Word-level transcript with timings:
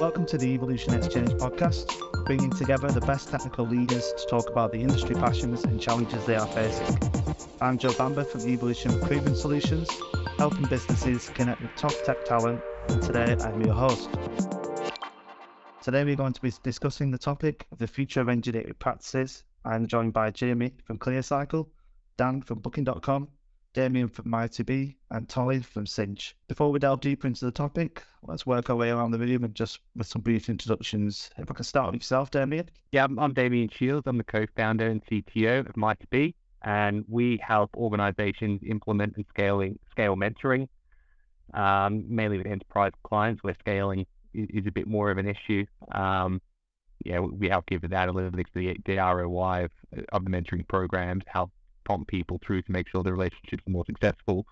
Welcome 0.00 0.24
to 0.28 0.38
the 0.38 0.46
Evolution 0.46 0.94
Exchange 0.94 1.32
podcast, 1.32 2.24
bringing 2.24 2.48
together 2.48 2.90
the 2.90 3.02
best 3.02 3.28
technical 3.28 3.66
leaders 3.66 4.14
to 4.16 4.26
talk 4.28 4.48
about 4.48 4.72
the 4.72 4.78
industry 4.80 5.14
passions 5.14 5.64
and 5.64 5.78
challenges 5.78 6.24
they 6.24 6.36
are 6.36 6.46
facing. 6.46 6.98
I'm 7.60 7.76
Joe 7.76 7.92
Bamber 7.92 8.24
from 8.24 8.40
Evolution 8.48 8.98
Recruitment 8.98 9.36
Solutions, 9.36 9.90
helping 10.38 10.64
businesses 10.64 11.28
connect 11.28 11.60
with 11.60 11.76
top 11.76 11.92
tech 12.06 12.24
talent, 12.24 12.62
and 12.88 13.02
today 13.02 13.36
I'm 13.40 13.62
your 13.62 13.74
host. 13.74 14.08
Today 15.82 16.02
we're 16.02 16.16
going 16.16 16.32
to 16.32 16.40
be 16.40 16.50
discussing 16.62 17.10
the 17.10 17.18
topic 17.18 17.66
of 17.70 17.76
the 17.76 17.86
future 17.86 18.22
of 18.22 18.30
engineering 18.30 18.76
practices. 18.78 19.44
I'm 19.66 19.86
joined 19.86 20.14
by 20.14 20.30
Jamie 20.30 20.72
from 20.82 20.96
ClearCycle, 20.96 21.68
Dan 22.16 22.40
from 22.40 22.60
Booking.com, 22.60 23.28
Damien 23.72 24.08
from 24.08 24.24
my2be, 24.26 24.96
and 25.10 25.28
Toli 25.28 25.60
from 25.60 25.86
Cinch. 25.86 26.36
Before 26.48 26.72
we 26.72 26.80
delve 26.80 27.00
deeper 27.00 27.28
into 27.28 27.44
the 27.44 27.52
topic, 27.52 28.02
let's 28.24 28.44
work 28.44 28.68
our 28.68 28.76
way 28.76 28.90
around 28.90 29.12
the 29.12 29.18
room 29.18 29.44
and 29.44 29.54
just 29.54 29.78
with 29.94 30.08
some 30.08 30.22
brief 30.22 30.48
introductions. 30.48 31.30
If 31.38 31.50
I 31.50 31.54
can 31.54 31.64
start 31.64 31.92
with 31.92 32.00
yourself, 32.00 32.30
Damien. 32.30 32.68
Yeah, 32.90 33.04
I'm, 33.04 33.18
I'm 33.18 33.32
Damien 33.32 33.68
Shiells. 33.68 34.02
I'm 34.06 34.18
the 34.18 34.24
co-founder 34.24 34.88
and 34.88 35.04
CTO 35.06 35.68
of 35.68 35.74
my2be, 35.74 36.34
and 36.62 37.04
we 37.08 37.38
help 37.46 37.70
organizations 37.76 38.60
implement 38.66 39.14
and 39.16 39.24
scaling 39.28 39.78
scale 39.90 40.16
mentoring, 40.16 40.68
um, 41.54 42.04
mainly 42.08 42.38
with 42.38 42.48
enterprise 42.48 42.92
clients 43.04 43.44
where 43.44 43.54
scaling 43.60 44.04
is, 44.34 44.66
a 44.66 44.72
bit 44.72 44.88
more 44.88 45.12
of 45.12 45.18
an 45.18 45.28
issue. 45.28 45.64
Um, 45.92 46.40
yeah, 47.04 47.20
we 47.20 47.48
help 47.48 47.66
give 47.66 47.82
that 47.82 48.08
analytics, 48.08 48.46
the, 48.52 48.76
the 48.84 48.96
ROI 48.96 49.64
of, 49.64 49.70
of 50.12 50.24
the 50.24 50.30
mentoring 50.30 50.66
programs, 50.66 51.22
help 51.26 51.50
prompt 51.84 52.08
people 52.08 52.40
through 52.44 52.62
to 52.62 52.72
make 52.72 52.88
sure 52.88 53.02
the 53.02 53.12
relationships 53.12 53.62
are 53.66 53.70
more 53.70 53.84
successful, 53.84 54.46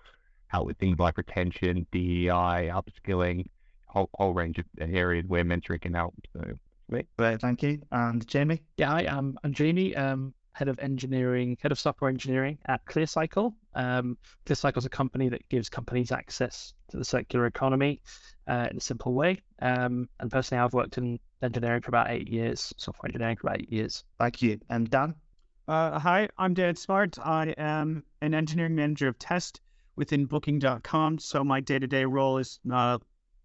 help 0.47 0.67
with 0.67 0.77
things 0.77 0.99
like 0.99 1.17
retention, 1.17 1.85
DEI, 1.91 2.71
upskilling, 2.73 3.45
whole, 3.85 4.09
whole 4.15 4.33
range 4.33 4.57
of 4.59 4.65
areas 4.79 5.25
where 5.27 5.43
mentoring 5.43 5.81
can 5.81 5.93
help. 5.93 6.13
So, 6.33 6.43
great, 6.89 7.07
great, 7.17 7.41
thank 7.41 7.63
you. 7.63 7.81
And 7.91 8.25
Jamie? 8.27 8.61
Yeah, 8.77 8.89
hi, 8.89 9.05
I'm, 9.05 9.37
I'm 9.43 9.53
Jamie, 9.53 9.95
um, 9.95 10.33
head 10.53 10.67
of 10.67 10.77
engineering, 10.79 11.57
head 11.61 11.71
of 11.71 11.79
software 11.79 12.09
engineering 12.09 12.57
at 12.67 12.83
ClearCycle. 12.85 13.53
Um, 13.75 14.17
ClearCycle 14.45 14.77
is 14.77 14.85
a 14.85 14.89
company 14.89 15.29
that 15.29 15.47
gives 15.49 15.69
companies 15.69 16.11
access 16.11 16.73
to 16.89 16.97
the 16.97 17.05
circular 17.05 17.45
economy 17.45 18.01
uh, 18.47 18.67
in 18.69 18.77
a 18.77 18.81
simple 18.81 19.13
way. 19.13 19.41
Um, 19.61 20.09
and 20.19 20.29
personally, 20.31 20.61
I've 20.61 20.73
worked 20.73 20.97
in 20.97 21.19
engineering 21.41 21.81
for 21.81 21.89
about 21.89 22.09
eight 22.09 22.27
years, 22.27 22.73
software 22.77 23.07
engineering 23.07 23.37
for 23.37 23.47
about 23.47 23.61
eight 23.61 23.71
years. 23.71 24.03
Thank 24.19 24.41
you. 24.41 24.59
And 24.69 24.89
Dan? 24.89 25.15
Uh, 25.69 25.99
hi, 25.99 26.27
I'm 26.35 26.55
Dan 26.55 26.75
Smart. 26.75 27.19
I 27.19 27.53
am 27.55 28.03
an 28.23 28.33
engineering 28.33 28.73
manager 28.73 29.07
of 29.07 29.19
test 29.19 29.61
within 29.95 30.25
Booking.com. 30.25 31.19
So 31.19 31.43
my 31.43 31.59
day-to-day 31.59 32.05
role 32.05 32.39
is 32.39 32.59
uh, 32.73 32.97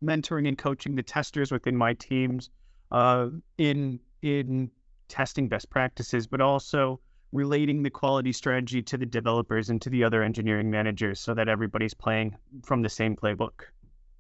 mentoring 0.03 0.49
and 0.49 0.57
coaching 0.57 0.95
the 0.95 1.03
testers 1.03 1.53
within 1.53 1.77
my 1.77 1.93
teams 1.93 2.49
uh, 2.91 3.29
in 3.59 4.01
in 4.23 4.71
testing 5.07 5.49
best 5.49 5.69
practices, 5.69 6.27
but 6.27 6.41
also 6.41 6.99
relating 7.33 7.83
the 7.83 7.91
quality 7.91 8.33
strategy 8.33 8.81
to 8.81 8.97
the 8.97 9.05
developers 9.05 9.69
and 9.69 9.83
to 9.83 9.91
the 9.91 10.03
other 10.03 10.23
engineering 10.23 10.71
managers, 10.71 11.21
so 11.21 11.35
that 11.35 11.51
everybody's 11.51 11.93
playing 11.93 12.35
from 12.63 12.81
the 12.81 12.89
same 12.89 13.15
playbook. 13.15 13.65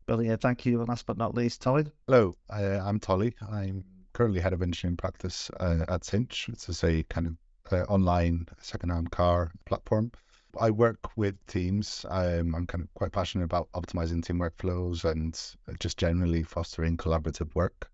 Brilliant, 0.04 0.42
thank 0.42 0.66
you. 0.66 0.78
And 0.80 0.90
last 0.90 1.06
but 1.06 1.16
not 1.16 1.34
least, 1.34 1.62
Toli. 1.62 1.86
Hello, 2.06 2.36
I'm 2.50 3.00
Toli. 3.00 3.34
I'm 3.50 3.82
currently 4.12 4.40
head 4.40 4.52
of 4.52 4.60
engineering 4.60 4.98
practice 4.98 5.50
uh, 5.58 5.86
at 5.88 6.04
Cinch, 6.04 6.48
which 6.48 6.68
is 6.68 6.84
a 6.84 7.02
kind 7.04 7.28
of 7.28 7.36
uh, 7.72 7.82
online 7.82 8.46
second-hand 8.60 9.10
car 9.10 9.52
platform. 9.66 10.12
I 10.60 10.70
work 10.70 11.16
with 11.16 11.34
teams. 11.46 12.06
Um, 12.08 12.54
I'm 12.54 12.66
kind 12.66 12.84
of 12.84 12.94
quite 12.94 13.12
passionate 13.12 13.44
about 13.44 13.68
optimizing 13.72 14.24
team 14.24 14.38
workflows 14.38 15.04
and 15.04 15.38
just 15.80 15.98
generally 15.98 16.42
fostering 16.42 16.96
collaborative 16.96 17.54
work. 17.54 17.90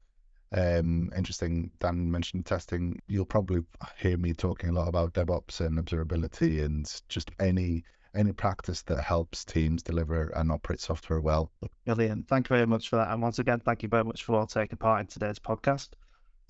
Um, 0.53 1.11
interesting, 1.17 1.71
Dan 1.79 2.11
mentioned 2.11 2.47
testing. 2.47 3.01
You'll 3.07 3.25
probably 3.25 3.63
hear 3.97 4.17
me 4.17 4.35
talking 4.35 4.71
a 4.71 4.73
lot 4.73 4.89
about 4.89 5.15
DevOps 5.15 5.61
and 5.61 5.79
observability 5.79 6.65
and 6.65 6.91
just 7.09 7.31
any 7.39 7.85
any 8.15 8.33
practice 8.33 8.83
that 8.83 9.01
helps 9.01 9.45
teams 9.45 9.85
deliver 9.85 10.31
and 10.35 10.51
operate 10.51 10.81
software 10.81 11.21
well. 11.21 11.53
Brilliant. 11.87 12.27
Thank 12.27 12.51
you 12.51 12.57
very 12.57 12.67
much 12.67 12.89
for 12.89 12.97
that. 12.97 13.11
And 13.13 13.23
once 13.23 13.39
again, 13.39 13.61
thank 13.61 13.85
you 13.85 13.89
very 13.89 14.03
much 14.03 14.25
for 14.25 14.35
all 14.35 14.47
taking 14.49 14.79
part 14.79 15.01
in 15.03 15.07
today's 15.07 15.39
podcast. 15.39 15.91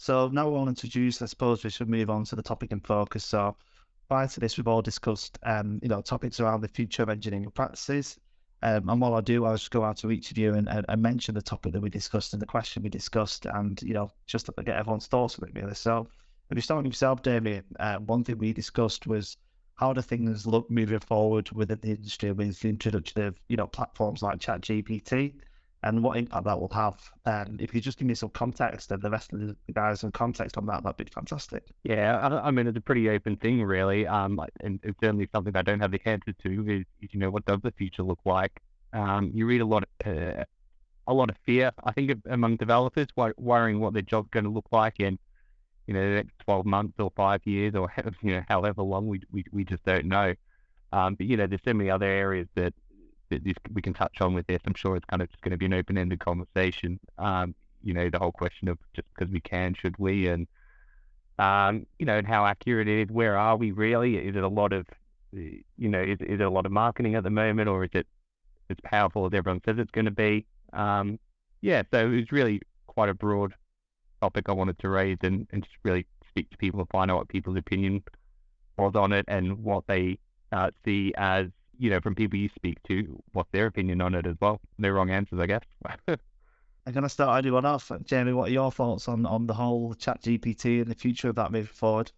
So 0.00 0.28
now 0.28 0.48
we're 0.48 0.56
all 0.56 0.68
introduced, 0.68 1.20
I 1.20 1.26
suppose 1.26 1.62
we 1.62 1.68
should 1.68 1.90
move 1.90 2.08
on 2.08 2.24
to 2.24 2.34
the 2.34 2.42
topic 2.42 2.72
in 2.72 2.80
focus. 2.80 3.22
So 3.22 3.54
prior 4.08 4.26
to 4.28 4.40
this, 4.40 4.56
we've 4.56 4.66
all 4.66 4.80
discussed, 4.80 5.38
um, 5.42 5.78
you 5.82 5.90
know, 5.90 6.00
topics 6.00 6.40
around 6.40 6.62
the 6.62 6.68
future 6.68 7.02
of 7.02 7.10
engineering 7.10 7.50
practices. 7.50 8.18
Um, 8.62 8.88
and 8.88 8.98
what 8.98 9.12
I'll 9.12 9.20
do, 9.20 9.44
I'll 9.44 9.58
just 9.58 9.70
go 9.70 9.84
out 9.84 9.98
to 9.98 10.10
each 10.10 10.30
of 10.30 10.38
you 10.38 10.54
and, 10.54 10.70
and, 10.70 10.86
and, 10.88 11.02
mention 11.02 11.34
the 11.34 11.42
topic 11.42 11.74
that 11.74 11.82
we 11.82 11.90
discussed 11.90 12.32
and 12.32 12.40
the 12.40 12.46
question 12.46 12.82
we 12.82 12.88
discussed, 12.88 13.44
and 13.44 13.80
you 13.82 13.92
know, 13.92 14.10
just 14.26 14.46
to 14.46 14.52
get 14.64 14.78
everyone's 14.78 15.06
thoughts 15.06 15.38
on 15.38 15.46
it 15.46 15.54
really. 15.54 15.74
So, 15.74 16.08
if 16.48 16.56
you 16.56 16.62
start 16.62 16.82
with 16.82 16.94
yourself, 16.94 17.20
Damien, 17.20 17.64
uh, 17.78 17.98
one 17.98 18.24
thing 18.24 18.38
we 18.38 18.54
discussed 18.54 19.06
was 19.06 19.36
how 19.74 19.92
do 19.92 20.00
things 20.00 20.46
look 20.46 20.70
moving 20.70 21.00
forward 21.00 21.50
within 21.52 21.78
the 21.82 21.90
industry 21.90 22.32
with 22.32 22.58
the 22.58 22.70
introduction 22.70 23.20
of 23.20 23.38
you 23.48 23.58
know 23.58 23.66
platforms 23.66 24.22
like 24.22 24.38
ChatGPT 24.38 25.34
and 25.82 26.02
what 26.02 26.16
impact 26.16 26.44
that 26.44 26.60
will 26.60 26.68
have. 26.68 26.98
Um, 27.24 27.56
if 27.58 27.74
you 27.74 27.80
just 27.80 27.98
give 27.98 28.06
me 28.06 28.14
some 28.14 28.28
context 28.30 28.90
and 28.90 29.00
the 29.00 29.10
rest 29.10 29.32
of 29.32 29.40
the 29.40 29.56
guys 29.72 30.00
some 30.00 30.12
context 30.12 30.58
on 30.58 30.66
that, 30.66 30.82
that'd 30.82 30.96
be 30.96 31.10
fantastic. 31.10 31.64
Yeah, 31.84 32.18
I, 32.18 32.48
I 32.48 32.50
mean 32.50 32.66
it's 32.66 32.76
a 32.76 32.82
pretty 32.82 33.08
open 33.08 33.36
thing, 33.36 33.62
really, 33.62 34.06
um, 34.06 34.40
and 34.60 34.78
it's 34.82 34.98
certainly 35.00 35.28
something 35.32 35.56
I 35.56 35.62
don't 35.62 35.80
have 35.80 35.92
the 35.92 36.00
answer 36.04 36.32
to. 36.32 36.70
Is, 36.70 36.84
is 37.00 37.08
you 37.12 37.20
know 37.20 37.30
what 37.30 37.46
does 37.46 37.60
the 37.62 37.72
future 37.72 38.02
look 38.02 38.20
like? 38.24 38.60
Um, 38.92 39.30
you 39.34 39.46
read 39.46 39.60
a 39.60 39.66
lot 39.66 39.84
of 40.04 40.06
uh, 40.06 40.44
a 41.06 41.14
lot 41.14 41.30
of 41.30 41.36
fear, 41.44 41.72
I 41.82 41.92
think, 41.92 42.12
among 42.28 42.56
developers, 42.56 43.08
worrying 43.36 43.80
what 43.80 43.94
their 43.94 44.02
job's 44.02 44.28
going 44.30 44.44
to 44.44 44.50
look 44.50 44.66
like 44.70 45.00
in 45.00 45.18
you 45.86 45.94
know 45.94 46.08
the 46.08 46.16
next 46.16 46.34
twelve 46.44 46.66
months 46.66 46.94
or 46.98 47.10
five 47.16 47.40
years 47.44 47.74
or 47.74 47.90
you 48.22 48.34
know 48.34 48.42
however 48.48 48.82
long 48.82 49.08
we 49.08 49.22
we, 49.32 49.44
we 49.50 49.64
just 49.64 49.84
don't 49.84 50.06
know. 50.06 50.34
Um, 50.92 51.14
but 51.14 51.26
you 51.26 51.36
know, 51.36 51.46
there's 51.46 51.62
so 51.64 51.72
many 51.72 51.88
other 51.88 52.06
areas 52.06 52.48
that 52.56 52.74
we 53.72 53.82
can 53.82 53.94
touch 53.94 54.20
on 54.20 54.34
with 54.34 54.46
this. 54.46 54.60
I'm 54.66 54.74
sure 54.74 54.96
it's 54.96 55.06
kind 55.06 55.22
of 55.22 55.30
just 55.30 55.42
going 55.42 55.52
to 55.52 55.58
be 55.58 55.66
an 55.66 55.74
open-ended 55.74 56.20
conversation. 56.20 56.98
Um, 57.18 57.54
you 57.82 57.94
know, 57.94 58.10
the 58.10 58.18
whole 58.18 58.32
question 58.32 58.68
of 58.68 58.78
just 58.94 59.08
because 59.14 59.32
we 59.32 59.40
can, 59.40 59.74
should 59.74 59.96
we, 59.98 60.28
and 60.28 60.46
um, 61.38 61.86
you 61.98 62.06
know, 62.06 62.18
and 62.18 62.26
how 62.26 62.44
accurate 62.44 62.88
it 62.88 63.02
is. 63.02 63.08
Where 63.10 63.36
are 63.36 63.56
we 63.56 63.72
really? 63.72 64.16
Is 64.16 64.36
it 64.36 64.42
a 64.42 64.48
lot 64.48 64.72
of, 64.72 64.86
you 65.32 65.62
know, 65.78 66.02
is, 66.02 66.18
is 66.20 66.40
it 66.40 66.44
a 66.44 66.50
lot 66.50 66.66
of 66.66 66.72
marketing 66.72 67.14
at 67.14 67.24
the 67.24 67.30
moment, 67.30 67.68
or 67.68 67.84
is 67.84 67.90
it 67.94 68.06
as 68.68 68.76
powerful 68.84 69.26
as 69.26 69.32
everyone 69.32 69.62
says 69.64 69.76
it's 69.78 69.90
going 69.90 70.04
to 70.04 70.10
be? 70.10 70.46
Um, 70.72 71.18
yeah, 71.62 71.82
so 71.90 72.06
it 72.06 72.14
was 72.14 72.32
really 72.32 72.60
quite 72.86 73.08
a 73.08 73.14
broad 73.14 73.54
topic 74.20 74.48
I 74.48 74.52
wanted 74.52 74.78
to 74.80 74.88
raise 74.88 75.18
and, 75.22 75.46
and 75.50 75.62
just 75.62 75.76
really 75.82 76.06
speak 76.28 76.50
to 76.50 76.56
people 76.58 76.80
and 76.80 76.88
find 76.90 77.10
out 77.10 77.16
what 77.18 77.28
people's 77.28 77.56
opinion 77.56 78.02
was 78.76 78.94
on 78.94 79.12
it 79.12 79.24
and 79.28 79.62
what 79.64 79.84
they 79.86 80.18
uh, 80.52 80.70
see 80.84 81.12
as 81.16 81.46
you 81.80 81.88
know, 81.88 82.00
from 82.00 82.14
people 82.14 82.38
you 82.38 82.50
speak 82.54 82.82
to, 82.84 83.20
what's 83.32 83.50
their 83.52 83.66
opinion 83.66 84.02
on 84.02 84.14
it 84.14 84.26
as 84.26 84.36
well. 84.38 84.60
No 84.76 84.90
wrong 84.90 85.10
answers, 85.10 85.40
I 85.40 85.46
guess. 85.46 85.62
I'm 86.86 86.92
going 86.92 87.04
to 87.04 87.08
start 87.08 87.42
anyone 87.42 87.64
off. 87.64 87.90
Jamie, 88.04 88.34
what 88.34 88.50
are 88.50 88.52
your 88.52 88.70
thoughts 88.70 89.08
on, 89.08 89.24
on 89.24 89.46
the 89.46 89.54
whole 89.54 89.94
chat 89.94 90.22
GPT 90.22 90.82
and 90.82 90.90
the 90.90 90.94
future 90.94 91.30
of 91.30 91.36
that 91.36 91.52
moving 91.52 91.72
forward? 91.72 92.12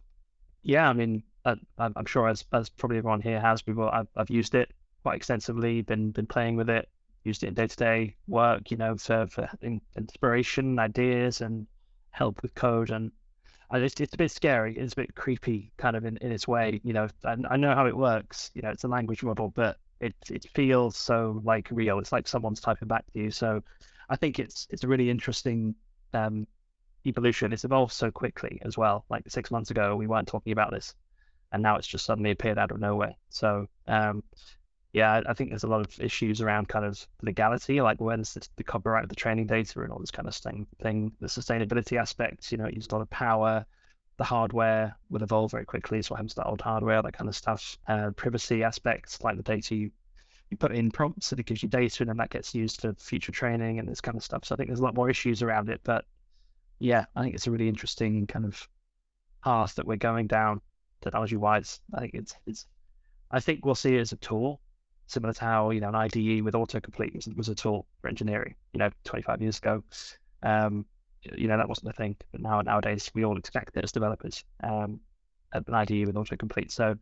Yeah, 0.64 0.88
I 0.88 0.92
mean, 0.92 1.22
uh, 1.44 1.54
I, 1.78 1.86
am 1.94 2.06
sure 2.06 2.28
as, 2.28 2.44
as 2.52 2.70
probably 2.70 2.98
everyone 2.98 3.20
here 3.20 3.40
has, 3.40 3.64
we've, 3.64 3.78
I've, 3.78 4.08
I've 4.16 4.30
used 4.30 4.56
it 4.56 4.72
quite 5.04 5.16
extensively, 5.16 5.82
been 5.82 6.10
been 6.10 6.26
playing 6.26 6.56
with 6.56 6.68
it, 6.68 6.88
used 7.22 7.44
it 7.44 7.48
in 7.48 7.54
day 7.54 7.66
to 7.68 7.76
day 7.76 8.16
work, 8.26 8.70
you 8.70 8.76
know, 8.76 8.96
for, 8.96 9.28
for 9.28 9.48
inspiration, 9.96 10.78
ideas, 10.80 11.40
and 11.40 11.68
help 12.10 12.42
with 12.42 12.54
code. 12.54 12.90
And 12.90 13.12
it's, 13.80 14.00
it's 14.00 14.14
a 14.14 14.16
bit 14.16 14.30
scary. 14.30 14.76
It's 14.76 14.92
a 14.92 14.96
bit 14.96 15.14
creepy, 15.14 15.72
kind 15.76 15.96
of 15.96 16.04
in, 16.04 16.16
in 16.18 16.32
its 16.32 16.46
way. 16.46 16.80
You 16.84 16.92
know, 16.92 17.08
I, 17.24 17.36
I 17.50 17.56
know 17.56 17.74
how 17.74 17.86
it 17.86 17.96
works. 17.96 18.50
You 18.54 18.62
know, 18.62 18.70
it's 18.70 18.84
a 18.84 18.88
language 18.88 19.22
model, 19.22 19.48
but 19.54 19.78
it 20.00 20.14
it 20.30 20.46
feels 20.54 20.96
so 20.96 21.40
like 21.44 21.68
real. 21.70 21.98
It's 21.98 22.12
like 22.12 22.28
someone's 22.28 22.60
typing 22.60 22.88
back 22.88 23.04
to 23.12 23.18
you. 23.18 23.30
So, 23.30 23.62
I 24.08 24.16
think 24.16 24.38
it's 24.38 24.66
it's 24.70 24.84
a 24.84 24.88
really 24.88 25.08
interesting 25.10 25.74
um, 26.12 26.46
evolution. 27.06 27.52
It's 27.52 27.64
evolved 27.64 27.92
so 27.92 28.10
quickly 28.10 28.60
as 28.64 28.76
well. 28.76 29.04
Like 29.08 29.24
six 29.28 29.50
months 29.50 29.70
ago, 29.70 29.96
we 29.96 30.06
weren't 30.06 30.28
talking 30.28 30.52
about 30.52 30.70
this, 30.70 30.94
and 31.52 31.62
now 31.62 31.76
it's 31.76 31.86
just 31.86 32.04
suddenly 32.04 32.30
appeared 32.30 32.58
out 32.58 32.72
of 32.72 32.80
nowhere. 32.80 33.14
So, 33.30 33.68
um, 33.86 34.22
yeah, 34.92 35.22
I 35.26 35.32
think 35.32 35.50
there's 35.50 35.64
a 35.64 35.68
lot 35.68 35.80
of 35.80 36.00
issues 36.00 36.42
around 36.42 36.68
kind 36.68 36.84
of 36.84 37.06
legality, 37.22 37.80
like 37.80 37.98
when's 37.98 38.34
the, 38.34 38.46
the 38.56 38.64
copyright 38.64 39.04
of 39.04 39.08
the 39.08 39.16
training 39.16 39.46
data 39.46 39.80
and 39.80 39.90
all 39.90 39.98
this 39.98 40.10
kind 40.10 40.28
of 40.28 40.34
thing. 40.34 40.66
thing. 40.82 41.12
The 41.20 41.28
sustainability 41.28 41.98
aspects, 41.98 42.52
you 42.52 42.58
know, 42.58 42.66
it 42.66 42.74
uses 42.74 42.88
a 42.90 42.96
lot 42.96 43.02
of 43.02 43.08
power. 43.08 43.64
The 44.18 44.24
hardware 44.24 44.94
will 45.08 45.22
evolve 45.22 45.50
very 45.50 45.64
quickly, 45.64 46.02
so 46.02 46.12
what 46.12 46.18
happens 46.18 46.34
to 46.34 46.44
old 46.44 46.60
hardware, 46.60 47.00
that 47.00 47.16
kind 47.16 47.28
of 47.28 47.34
stuff. 47.34 47.78
Uh, 47.88 48.10
privacy 48.10 48.62
aspects, 48.62 49.22
like 49.22 49.38
the 49.38 49.42
data 49.42 49.74
you, 49.74 49.90
you 50.50 50.58
put 50.58 50.72
in 50.72 50.90
prompts 50.90 51.32
and 51.32 51.40
it 51.40 51.46
gives 51.46 51.62
you 51.62 51.70
data 51.70 52.02
and 52.02 52.10
then 52.10 52.18
that 52.18 52.28
gets 52.28 52.54
used 52.54 52.82
for 52.82 52.92
future 52.98 53.32
training 53.32 53.78
and 53.78 53.88
this 53.88 54.02
kind 54.02 54.18
of 54.18 54.22
stuff. 54.22 54.44
So 54.44 54.54
I 54.54 54.56
think 54.56 54.68
there's 54.68 54.80
a 54.80 54.84
lot 54.84 54.94
more 54.94 55.08
issues 55.08 55.42
around 55.42 55.70
it. 55.70 55.80
But 55.84 56.04
yeah, 56.78 57.06
I 57.16 57.22
think 57.22 57.34
it's 57.34 57.46
a 57.46 57.50
really 57.50 57.68
interesting 57.68 58.26
kind 58.26 58.44
of 58.44 58.68
path 59.42 59.74
that 59.76 59.86
we're 59.86 59.96
going 59.96 60.26
down 60.26 60.60
technology 61.00 61.36
wise. 61.36 61.80
I 61.94 62.00
think 62.00 62.12
it's 62.12 62.34
it's 62.46 62.66
I 63.30 63.40
think 63.40 63.64
we'll 63.64 63.74
see 63.74 63.96
it 63.96 64.00
as 64.00 64.12
a 64.12 64.16
tool 64.16 64.60
similar 65.12 65.32
to 65.34 65.40
how 65.40 65.70
you 65.70 65.80
know 65.80 65.88
an 65.88 65.94
IDE 65.94 66.42
with 66.42 66.54
autocomplete 66.54 67.14
was, 67.14 67.28
was 67.36 67.48
a 67.48 67.54
tool 67.54 67.86
for 68.00 68.08
engineering, 68.08 68.54
you 68.72 68.78
know, 68.78 68.90
25 69.04 69.40
years 69.40 69.58
ago. 69.58 69.84
Um, 70.42 70.86
you 71.36 71.46
know 71.46 71.56
that 71.56 71.68
wasn't 71.68 71.90
a 71.90 71.92
thing. 71.92 72.16
But 72.32 72.40
now 72.40 72.60
nowadays 72.60 73.10
we 73.14 73.24
all 73.24 73.38
expect 73.38 73.76
it 73.76 73.84
as 73.84 73.92
developers. 73.92 74.44
Um, 74.62 75.00
an 75.52 75.74
IDE 75.74 76.06
with 76.06 76.14
autocomplete. 76.14 76.70
So 76.70 76.96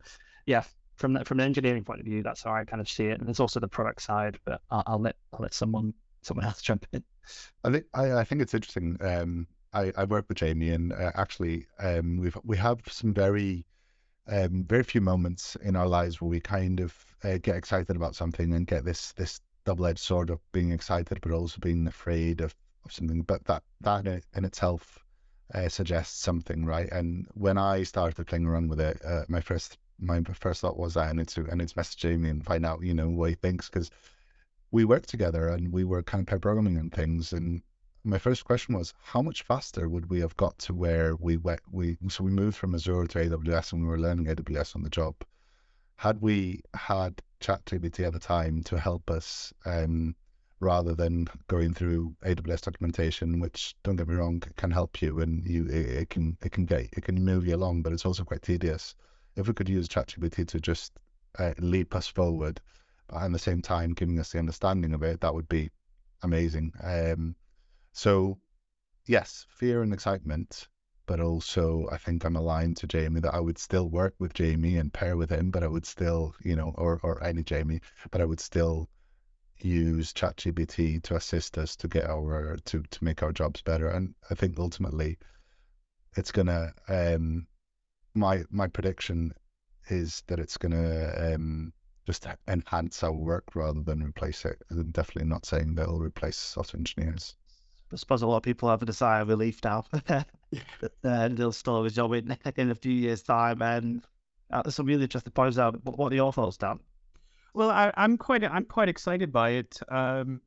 yeah, 0.45 0.63
from 0.97 1.13
that, 1.13 1.27
from 1.27 1.39
an 1.39 1.45
engineering 1.45 1.83
point 1.83 1.99
of 1.99 2.05
view, 2.05 2.21
that's 2.21 2.43
how 2.43 2.53
I 2.53 2.65
kind 2.65 2.81
of 2.81 2.89
see 2.89 3.05
it. 3.05 3.19
And 3.19 3.27
there's 3.27 3.39
also 3.39 3.59
the 3.59 3.67
product 3.67 4.01
side, 4.01 4.37
but 4.45 4.61
I'll, 4.69 4.83
I'll 4.85 5.01
let 5.01 5.15
I'll 5.33 5.41
let 5.41 5.53
someone 5.53 5.93
someone 6.21 6.45
else 6.45 6.61
jump 6.69 6.85
in. 6.91 7.03
I 7.63 7.71
think 7.71 7.85
I, 7.93 8.13
I 8.13 8.23
think 8.23 8.41
it's 8.41 8.53
interesting. 8.53 8.97
Um, 9.01 9.47
I, 9.73 9.91
I 9.95 10.03
work 10.03 10.25
with 10.27 10.37
Jamie, 10.37 10.71
and 10.71 10.91
uh, 10.91 11.11
actually, 11.15 11.65
um, 11.79 12.17
we've 12.17 12.37
we 12.43 12.57
have 12.57 12.81
some 12.87 13.13
very 13.13 13.65
um, 14.27 14.63
very 14.63 14.83
few 14.83 15.01
moments 15.01 15.55
in 15.57 15.75
our 15.75 15.87
lives 15.87 16.21
where 16.21 16.29
we 16.29 16.39
kind 16.39 16.79
of 16.79 16.93
uh, 17.23 17.37
get 17.41 17.55
excited 17.55 17.95
about 17.95 18.15
something 18.15 18.53
and 18.53 18.67
get 18.67 18.85
this 18.85 19.11
this 19.13 19.41
double-edged 19.63 19.99
sword 19.99 20.29
of 20.29 20.39
being 20.51 20.71
excited 20.71 21.19
but 21.21 21.31
also 21.31 21.59
being 21.59 21.87
afraid 21.87 22.41
of, 22.41 22.55
of 22.85 22.91
something. 22.91 23.21
But 23.21 23.43
that 23.45 23.63
that 23.81 24.07
in 24.07 24.45
itself 24.45 24.99
uh, 25.53 25.69
suggests 25.69 26.21
something, 26.21 26.65
right? 26.65 26.89
And 26.91 27.27
when 27.33 27.57
I 27.57 27.83
started 27.83 28.25
playing 28.27 28.45
around 28.45 28.69
with 28.69 28.79
it, 28.79 29.01
uh, 29.05 29.25
my 29.27 29.41
first 29.41 29.77
my 29.99 30.21
first 30.23 30.61
thought 30.61 30.77
was 30.77 30.95
that 30.95 31.09
I 31.09 31.13
need 31.13 31.27
to 31.29 31.47
I 31.51 31.55
need 31.55 31.69
to 31.69 31.77
message 31.77 32.05
and 32.05 32.45
find 32.45 32.65
out, 32.65 32.81
you 32.81 32.93
know, 32.93 33.09
what 33.09 33.29
he 33.29 33.35
thinks 33.35 33.69
because 33.69 33.91
we 34.71 34.85
worked 34.85 35.09
together 35.09 35.49
and 35.49 35.71
we 35.71 35.83
were 35.83 36.01
kind 36.01 36.21
of 36.21 36.27
programming 36.41 36.77
and 36.77 36.91
things. 36.91 37.33
And 37.33 37.61
my 38.03 38.17
first 38.17 38.45
question 38.45 38.75
was, 38.75 38.93
how 39.03 39.21
much 39.21 39.43
faster 39.43 39.87
would 39.87 40.09
we 40.09 40.19
have 40.19 40.35
got 40.37 40.57
to 40.59 40.73
where 40.73 41.15
we 41.15 41.37
went? 41.37 41.61
We 41.71 41.97
so 42.09 42.23
we 42.23 42.31
moved 42.31 42.57
from 42.57 42.75
Azure 42.75 43.07
to 43.07 43.19
AWS 43.19 43.73
and 43.73 43.81
we 43.81 43.87
were 43.87 43.99
learning 43.99 44.25
AWS 44.25 44.75
on 44.75 44.83
the 44.83 44.89
job. 44.89 45.15
Had 45.97 46.21
we 46.21 46.61
had 46.73 47.21
ChatGPT 47.41 48.05
at 48.05 48.13
the 48.13 48.19
time 48.19 48.63
to 48.63 48.79
help 48.79 49.11
us, 49.11 49.53
um, 49.65 50.15
rather 50.59 50.95
than 50.95 51.27
going 51.47 51.73
through 51.73 52.15
AWS 52.23 52.61
documentation, 52.61 53.39
which 53.39 53.75
don't 53.83 53.95
get 53.95 54.07
me 54.07 54.15
wrong, 54.15 54.41
can 54.57 54.71
help 54.71 55.01
you 55.01 55.19
and 55.19 55.45
you 55.45 55.67
it, 55.67 56.09
can 56.09 56.37
it 56.41 56.51
can 56.51 56.65
get 56.65 56.89
it 56.93 57.03
can 57.03 57.23
move 57.23 57.45
you 57.45 57.55
along, 57.55 57.81
but 57.83 57.93
it's 57.93 58.05
also 58.05 58.23
quite 58.23 58.41
tedious 58.41 58.95
if 59.35 59.47
we 59.47 59.53
could 59.53 59.69
use 59.69 59.87
ChatGPT 59.87 60.47
to 60.47 60.59
just 60.59 60.93
uh, 61.39 61.53
leap 61.59 61.95
us 61.95 62.07
forward, 62.07 62.59
but 63.07 63.21
at 63.21 63.31
the 63.31 63.39
same 63.39 63.61
time 63.61 63.93
giving 63.93 64.19
us 64.19 64.31
the 64.31 64.39
understanding 64.39 64.93
of 64.93 65.03
it, 65.03 65.21
that 65.21 65.33
would 65.33 65.47
be 65.47 65.69
amazing. 66.23 66.71
Um, 66.83 67.35
so, 67.93 68.39
yes, 69.05 69.45
fear 69.49 69.83
and 69.83 69.93
excitement, 69.93 70.67
but 71.05 71.19
also 71.19 71.87
I 71.91 71.97
think 71.97 72.25
I'm 72.25 72.35
aligned 72.35 72.77
to 72.77 72.87
Jamie 72.87 73.21
that 73.21 73.33
I 73.33 73.39
would 73.39 73.57
still 73.57 73.89
work 73.89 74.15
with 74.19 74.33
Jamie 74.33 74.77
and 74.77 74.93
pair 74.93 75.17
with 75.17 75.29
him, 75.29 75.51
but 75.51 75.63
I 75.63 75.67
would 75.67 75.85
still, 75.85 76.35
you 76.43 76.55
know, 76.55 76.73
or 76.77 76.99
or 77.03 77.23
any 77.23 77.43
Jamie, 77.43 77.81
but 78.11 78.21
I 78.21 78.25
would 78.25 78.39
still 78.39 78.89
use 79.59 80.13
ChatGPT 80.13 81.03
to 81.03 81.15
assist 81.15 81.57
us 81.57 81.75
to 81.77 81.87
get 81.87 82.09
our 82.09 82.57
to 82.65 82.83
to 82.83 83.03
make 83.03 83.23
our 83.23 83.33
jobs 83.33 83.61
better. 83.61 83.89
And 83.89 84.15
I 84.29 84.35
think 84.35 84.59
ultimately, 84.59 85.17
it's 86.17 86.31
gonna 86.31 86.73
um, 86.87 87.47
my 88.13 88.43
my 88.49 88.67
prediction 88.67 89.33
is 89.89 90.23
that 90.27 90.39
it's 90.39 90.57
going 90.57 90.71
to 90.71 91.35
um, 91.35 91.73
just 92.05 92.27
enhance 92.47 93.03
our 93.03 93.13
work 93.13 93.55
rather 93.55 93.81
than 93.81 94.03
replace 94.03 94.45
it. 94.45 94.61
I'm 94.69 94.91
definitely 94.91 95.29
not 95.29 95.45
saying 95.45 95.75
they'll 95.75 95.99
replace 95.99 96.37
software 96.37 96.79
engineers. 96.79 97.35
I 97.91 97.95
suppose 97.97 98.21
a 98.21 98.27
lot 98.27 98.37
of 98.37 98.43
people 98.43 98.69
have 98.69 98.81
a 98.83 98.93
sigh 98.93 99.19
of 99.19 99.27
relief 99.27 99.59
now. 99.63 99.85
uh, 100.09 100.23
they'll 101.03 101.51
still 101.51 101.77
have 101.77 101.85
a 101.85 101.93
job 101.93 102.13
in, 102.13 102.37
in 102.55 102.71
a 102.71 102.75
few 102.75 102.93
years' 102.93 103.23
time. 103.23 103.61
And 103.61 104.01
uh, 104.51 104.69
some 104.69 104.85
really 104.85 105.03
interesting 105.03 105.33
points 105.33 105.57
out. 105.57 105.83
What 105.83 106.11
are 106.11 106.15
your 106.15 106.33
thoughts, 106.33 106.57
Dan? 106.57 106.79
Well, 107.53 107.69
I, 107.69 107.91
am 107.97 108.17
quite 108.17 108.43
I'm 108.43 108.65
quite 108.65 108.87
excited 108.87 109.31
by 109.31 109.51
it 109.51 109.77
um, 109.89 110.39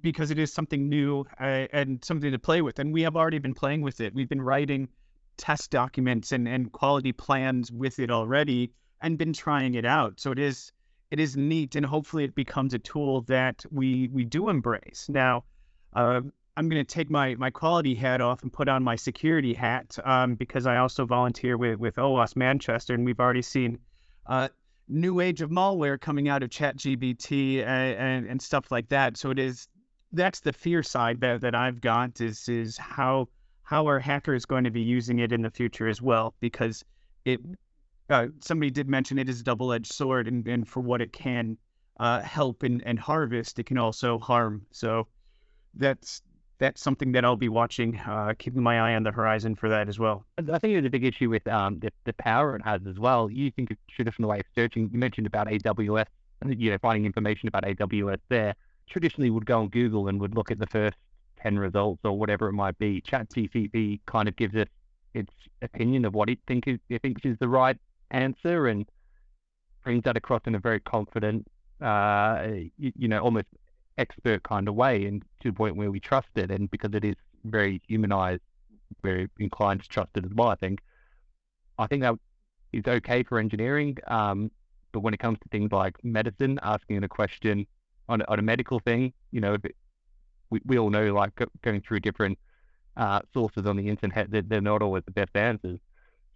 because 0.00 0.30
it 0.30 0.38
is 0.38 0.52
something 0.52 0.88
new 0.88 1.24
uh, 1.40 1.66
and 1.72 2.04
something 2.04 2.30
to 2.30 2.38
play 2.38 2.62
with, 2.62 2.78
and 2.78 2.92
we 2.92 3.02
have 3.02 3.16
already 3.16 3.38
been 3.38 3.54
playing 3.54 3.82
with 3.82 4.00
it. 4.00 4.14
We've 4.14 4.28
been 4.28 4.42
writing 4.42 4.88
test 5.36 5.70
documents 5.70 6.30
and, 6.30 6.46
and 6.46 6.70
quality 6.70 7.10
plans 7.10 7.72
with 7.72 7.98
it 7.98 8.10
already 8.10 8.72
and 9.00 9.18
been 9.18 9.32
trying 9.32 9.74
it 9.74 9.84
out. 9.84 10.20
So 10.20 10.30
it 10.30 10.38
is 10.38 10.72
it 11.10 11.20
is 11.20 11.36
neat 11.36 11.74
and 11.74 11.84
hopefully 11.84 12.24
it 12.24 12.34
becomes 12.34 12.74
a 12.74 12.78
tool 12.78 13.22
that 13.22 13.64
we 13.70 14.08
we 14.12 14.24
do 14.24 14.48
embrace. 14.48 15.06
Now, 15.08 15.44
uh, 15.94 16.22
I'm 16.56 16.68
going 16.68 16.84
to 16.84 16.94
take 16.94 17.10
my 17.10 17.34
my 17.34 17.50
quality 17.50 17.94
hat 17.94 18.20
off 18.20 18.42
and 18.42 18.52
put 18.52 18.68
on 18.68 18.82
my 18.82 18.96
security 18.96 19.54
hat 19.54 19.98
um, 20.04 20.34
because 20.34 20.66
I 20.66 20.76
also 20.76 21.04
volunteer 21.04 21.56
with 21.56 21.78
with 21.78 21.96
OWASP 21.96 22.36
Manchester 22.36 22.94
and 22.94 23.04
we've 23.04 23.20
already 23.20 23.42
seen 23.42 23.78
uh, 24.26 24.48
new 24.88 25.20
age 25.20 25.42
of 25.42 25.50
malware 25.50 26.00
coming 26.00 26.28
out 26.28 26.42
of 26.42 26.50
ChatGPT 26.50 27.64
and, 27.64 27.98
and, 27.98 28.26
and 28.26 28.42
stuff 28.42 28.70
like 28.70 28.88
that. 28.90 29.16
So 29.16 29.30
it 29.30 29.38
is 29.38 29.68
that's 30.12 30.40
the 30.40 30.52
fear 30.52 30.82
side 30.82 31.20
that, 31.20 31.40
that 31.40 31.54
I've 31.54 31.80
got 31.80 32.20
is 32.20 32.48
is 32.48 32.76
how 32.78 33.28
how 33.64 33.88
are 33.88 33.98
hackers 33.98 34.44
going 34.44 34.64
to 34.64 34.70
be 34.70 34.82
using 34.82 35.18
it 35.18 35.32
in 35.32 35.42
the 35.42 35.50
future 35.50 35.88
as 35.88 36.00
well? 36.00 36.34
Because 36.40 36.84
it, 37.24 37.40
uh, 38.10 38.26
somebody 38.40 38.70
did 38.70 38.88
mention 38.88 39.18
it 39.18 39.28
is 39.28 39.40
a 39.40 39.44
double-edged 39.44 39.90
sword, 39.90 40.28
and, 40.28 40.46
and 40.46 40.68
for 40.68 40.80
what 40.80 41.00
it 41.00 41.12
can 41.12 41.56
uh, 41.98 42.20
help 42.20 42.62
and, 42.62 42.82
and 42.84 42.98
harvest, 42.98 43.58
it 43.58 43.64
can 43.64 43.78
also 43.78 44.18
harm. 44.18 44.66
So 44.70 45.08
that's 45.74 46.20
that's 46.58 46.80
something 46.80 47.12
that 47.12 47.24
I'll 47.24 47.36
be 47.36 47.48
watching, 47.48 47.98
uh, 47.98 48.34
keeping 48.38 48.62
my 48.62 48.78
eye 48.80 48.94
on 48.94 49.02
the 49.02 49.10
horizon 49.10 49.54
for 49.56 49.68
that 49.68 49.88
as 49.88 49.98
well. 49.98 50.24
I 50.38 50.58
think 50.58 50.74
there's 50.74 50.84
a 50.84 50.90
big 50.90 51.04
issue 51.04 51.30
with 51.30 51.46
um, 51.48 51.78
the, 51.80 51.90
the 52.04 52.12
power 52.14 52.56
it 52.56 52.62
has 52.64 52.80
as 52.86 52.98
well. 52.98 53.30
You 53.30 53.50
think 53.50 53.70
of 53.70 53.76
traditional 53.88 54.28
way 54.28 54.38
of 54.38 54.46
searching. 54.54 54.88
You 54.92 54.98
mentioned 54.98 55.26
about 55.26 55.48
AWS, 55.48 56.06
you 56.46 56.70
know, 56.70 56.78
finding 56.80 57.04
information 57.06 57.48
about 57.48 57.64
AWS 57.64 58.18
there. 58.28 58.54
Traditionally, 58.88 59.30
would 59.30 59.46
go 59.46 59.60
on 59.60 59.68
Google 59.68 60.08
and 60.08 60.20
would 60.20 60.34
look 60.34 60.50
at 60.50 60.58
the 60.58 60.66
first 60.66 60.96
10 61.42 61.58
results 61.58 62.00
or 62.04 62.18
whatever 62.18 62.48
it 62.48 62.52
might 62.52 62.78
be. 62.78 63.00
ChatGPT 63.00 64.00
kind 64.06 64.28
of 64.28 64.36
gives 64.36 64.54
it 64.54 64.68
its 65.14 65.32
opinion 65.62 66.04
of 66.04 66.14
what 66.14 66.28
it, 66.28 66.38
think 66.46 66.66
is, 66.66 66.78
it 66.88 67.02
thinks 67.02 67.22
is 67.24 67.36
the 67.38 67.48
right 67.48 67.78
answer 68.10 68.66
and 68.66 68.86
brings 69.82 70.02
that 70.04 70.16
across 70.16 70.40
in 70.46 70.54
a 70.54 70.58
very 70.58 70.80
confident, 70.80 71.46
uh, 71.80 72.46
you, 72.78 72.92
you, 72.96 73.08
know, 73.08 73.20
almost 73.20 73.46
expert 73.98 74.42
kind 74.42 74.68
of 74.68 74.74
way 74.74 75.06
and 75.06 75.22
to 75.40 75.50
the 75.50 75.54
point 75.54 75.76
where 75.76 75.90
we 75.90 76.00
trust 76.00 76.28
it. 76.36 76.50
And 76.50 76.70
because 76.70 76.94
it 76.94 77.04
is 77.04 77.16
very 77.44 77.80
humanized, 77.86 78.42
we're 79.02 79.28
inclined 79.38 79.82
to 79.82 79.88
trust 79.88 80.10
it 80.16 80.24
as 80.24 80.32
well, 80.34 80.48
I 80.48 80.56
think. 80.56 80.80
I 81.78 81.86
think 81.86 82.02
that 82.02 82.14
is 82.72 82.84
okay 82.86 83.22
for 83.22 83.38
engineering. 83.38 83.96
Um, 84.06 84.50
but 84.92 85.00
when 85.00 85.14
it 85.14 85.20
comes 85.20 85.38
to 85.40 85.48
things 85.50 85.72
like 85.72 86.02
medicine, 86.04 86.58
asking 86.62 87.02
a 87.02 87.08
question 87.08 87.66
on, 88.08 88.22
on 88.22 88.38
a 88.38 88.42
medical 88.42 88.78
thing, 88.78 89.12
you 89.32 89.40
know, 89.40 89.54
it, 89.54 89.74
we, 90.50 90.60
we 90.64 90.78
all 90.78 90.90
know 90.90 91.12
like 91.12 91.32
going 91.62 91.80
through 91.80 92.00
different 92.00 92.38
uh, 92.96 93.20
sources 93.32 93.66
on 93.66 93.76
the 93.76 93.88
internet 93.88 94.30
that 94.30 94.48
they're 94.48 94.60
not 94.60 94.82
always 94.82 95.02
the 95.04 95.10
best 95.10 95.34
answers. 95.34 95.80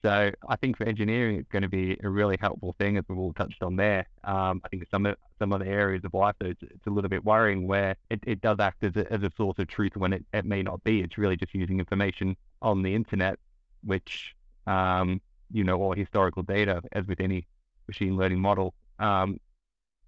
So 0.04 0.30
I 0.48 0.56
think 0.56 0.76
for 0.76 0.84
engineering, 0.84 1.38
it's 1.38 1.48
going 1.48 1.62
to 1.62 1.68
be 1.68 1.98
a 2.04 2.08
really 2.08 2.36
helpful 2.40 2.74
thing, 2.78 2.96
as 2.98 3.04
we've 3.08 3.18
all 3.18 3.32
touched 3.32 3.62
on 3.62 3.76
there. 3.76 4.06
Um, 4.22 4.60
I 4.64 4.68
think 4.68 4.86
some 4.90 5.12
some 5.38 5.52
other 5.52 5.64
areas 5.64 6.04
of 6.04 6.14
life, 6.14 6.36
it's, 6.40 6.62
it's 6.62 6.86
a 6.86 6.90
little 6.90 7.10
bit 7.10 7.24
worrying 7.24 7.66
where 7.66 7.96
it, 8.10 8.20
it 8.26 8.40
does 8.40 8.58
act 8.60 8.84
as 8.84 8.94
a, 8.96 9.12
as 9.12 9.22
a 9.22 9.30
source 9.36 9.58
of 9.58 9.66
truth 9.68 9.96
when 9.96 10.12
it, 10.12 10.24
it 10.32 10.44
may 10.44 10.62
not 10.62 10.82
be. 10.84 11.00
It's 11.00 11.18
really 11.18 11.36
just 11.36 11.54
using 11.54 11.78
information 11.80 12.36
on 12.62 12.82
the 12.82 12.94
internet, 12.94 13.38
which, 13.84 14.34
um, 14.66 15.20
you 15.52 15.64
know, 15.64 15.76
or 15.76 15.94
historical 15.94 16.42
data, 16.42 16.80
as 16.92 17.06
with 17.06 17.20
any 17.20 17.46
machine 17.88 18.16
learning 18.16 18.40
model. 18.40 18.74
Um, 19.00 19.38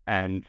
and 0.07 0.45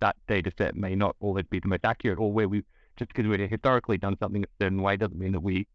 that 0.00 0.16
data 0.28 0.50
set 0.56 0.76
may 0.76 0.94
not 0.94 1.16
always 1.20 1.44
be 1.50 1.60
the 1.60 1.68
most 1.68 1.84
accurate, 1.84 2.18
or 2.18 2.32
where 2.32 2.48
we 2.48 2.64
just 2.96 3.12
because 3.14 3.26
we've 3.26 3.50
historically 3.50 3.98
done 3.98 4.16
something 4.18 4.44
a 4.44 4.64
certain 4.64 4.82
way 4.82 4.96
doesn't 4.96 5.18
mean 5.18 5.32
that 5.32 5.40
we 5.40 5.66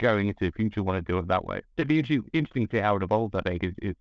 going 0.00 0.28
into 0.28 0.46
the 0.46 0.52
future 0.52 0.82
want 0.82 1.04
to 1.04 1.12
do 1.12 1.18
it 1.18 1.28
that 1.28 1.44
way. 1.44 1.60
It'd 1.76 1.88
be 1.88 1.98
interesting 2.32 2.66
to 2.66 2.76
see 2.76 2.80
how 2.80 2.96
it 2.96 3.02
evolves. 3.02 3.34
I 3.34 3.42
think 3.42 3.62
is 3.62 3.74
is, 3.80 3.94